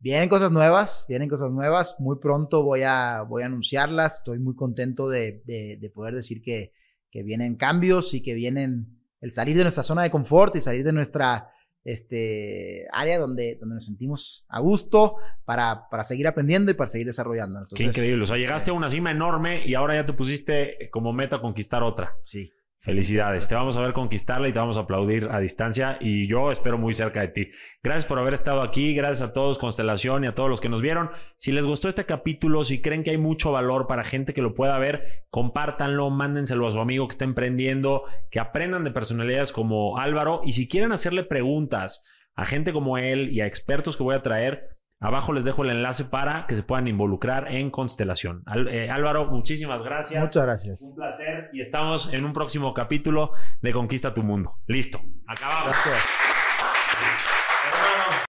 [0.00, 1.94] Vienen cosas nuevas, vienen cosas nuevas.
[2.00, 4.18] Muy pronto voy a, voy a anunciarlas.
[4.18, 6.72] Estoy muy contento de, de, poder decir que,
[7.12, 10.84] que, vienen cambios y que vienen el salir de nuestra zona de confort y salir
[10.84, 11.50] de nuestra
[11.86, 17.06] este, área donde, donde nos sentimos a gusto para, para seguir aprendiendo y para seguir
[17.06, 17.66] desarrollando.
[17.74, 18.24] Qué increíble.
[18.24, 21.84] O sea, llegaste a una cima enorme y ahora ya te pusiste como meta conquistar
[21.84, 22.16] otra.
[22.24, 22.52] Sí.
[22.78, 26.52] Felicidades, te vamos a ver conquistarla y te vamos a aplaudir a distancia y yo
[26.52, 27.50] espero muy cerca de ti.
[27.82, 30.82] Gracias por haber estado aquí, gracias a todos Constelación y a todos los que nos
[30.82, 31.10] vieron.
[31.36, 34.54] Si les gustó este capítulo, si creen que hay mucho valor para gente que lo
[34.54, 39.98] pueda ver, compártanlo, mándenselo a su amigo que está emprendiendo, que aprendan de personalidades como
[39.98, 42.04] Álvaro y si quieren hacerle preguntas
[42.36, 45.70] a gente como él y a expertos que voy a traer, Abajo les dejo el
[45.70, 48.44] enlace para que se puedan involucrar en Constelación.
[48.70, 50.22] Eh, Álvaro, muchísimas gracias.
[50.22, 50.82] Muchas gracias.
[50.82, 54.56] Un placer y estamos en un próximo capítulo de Conquista tu Mundo.
[54.66, 55.74] Listo, acabamos.
[55.84, 56.35] Gracias.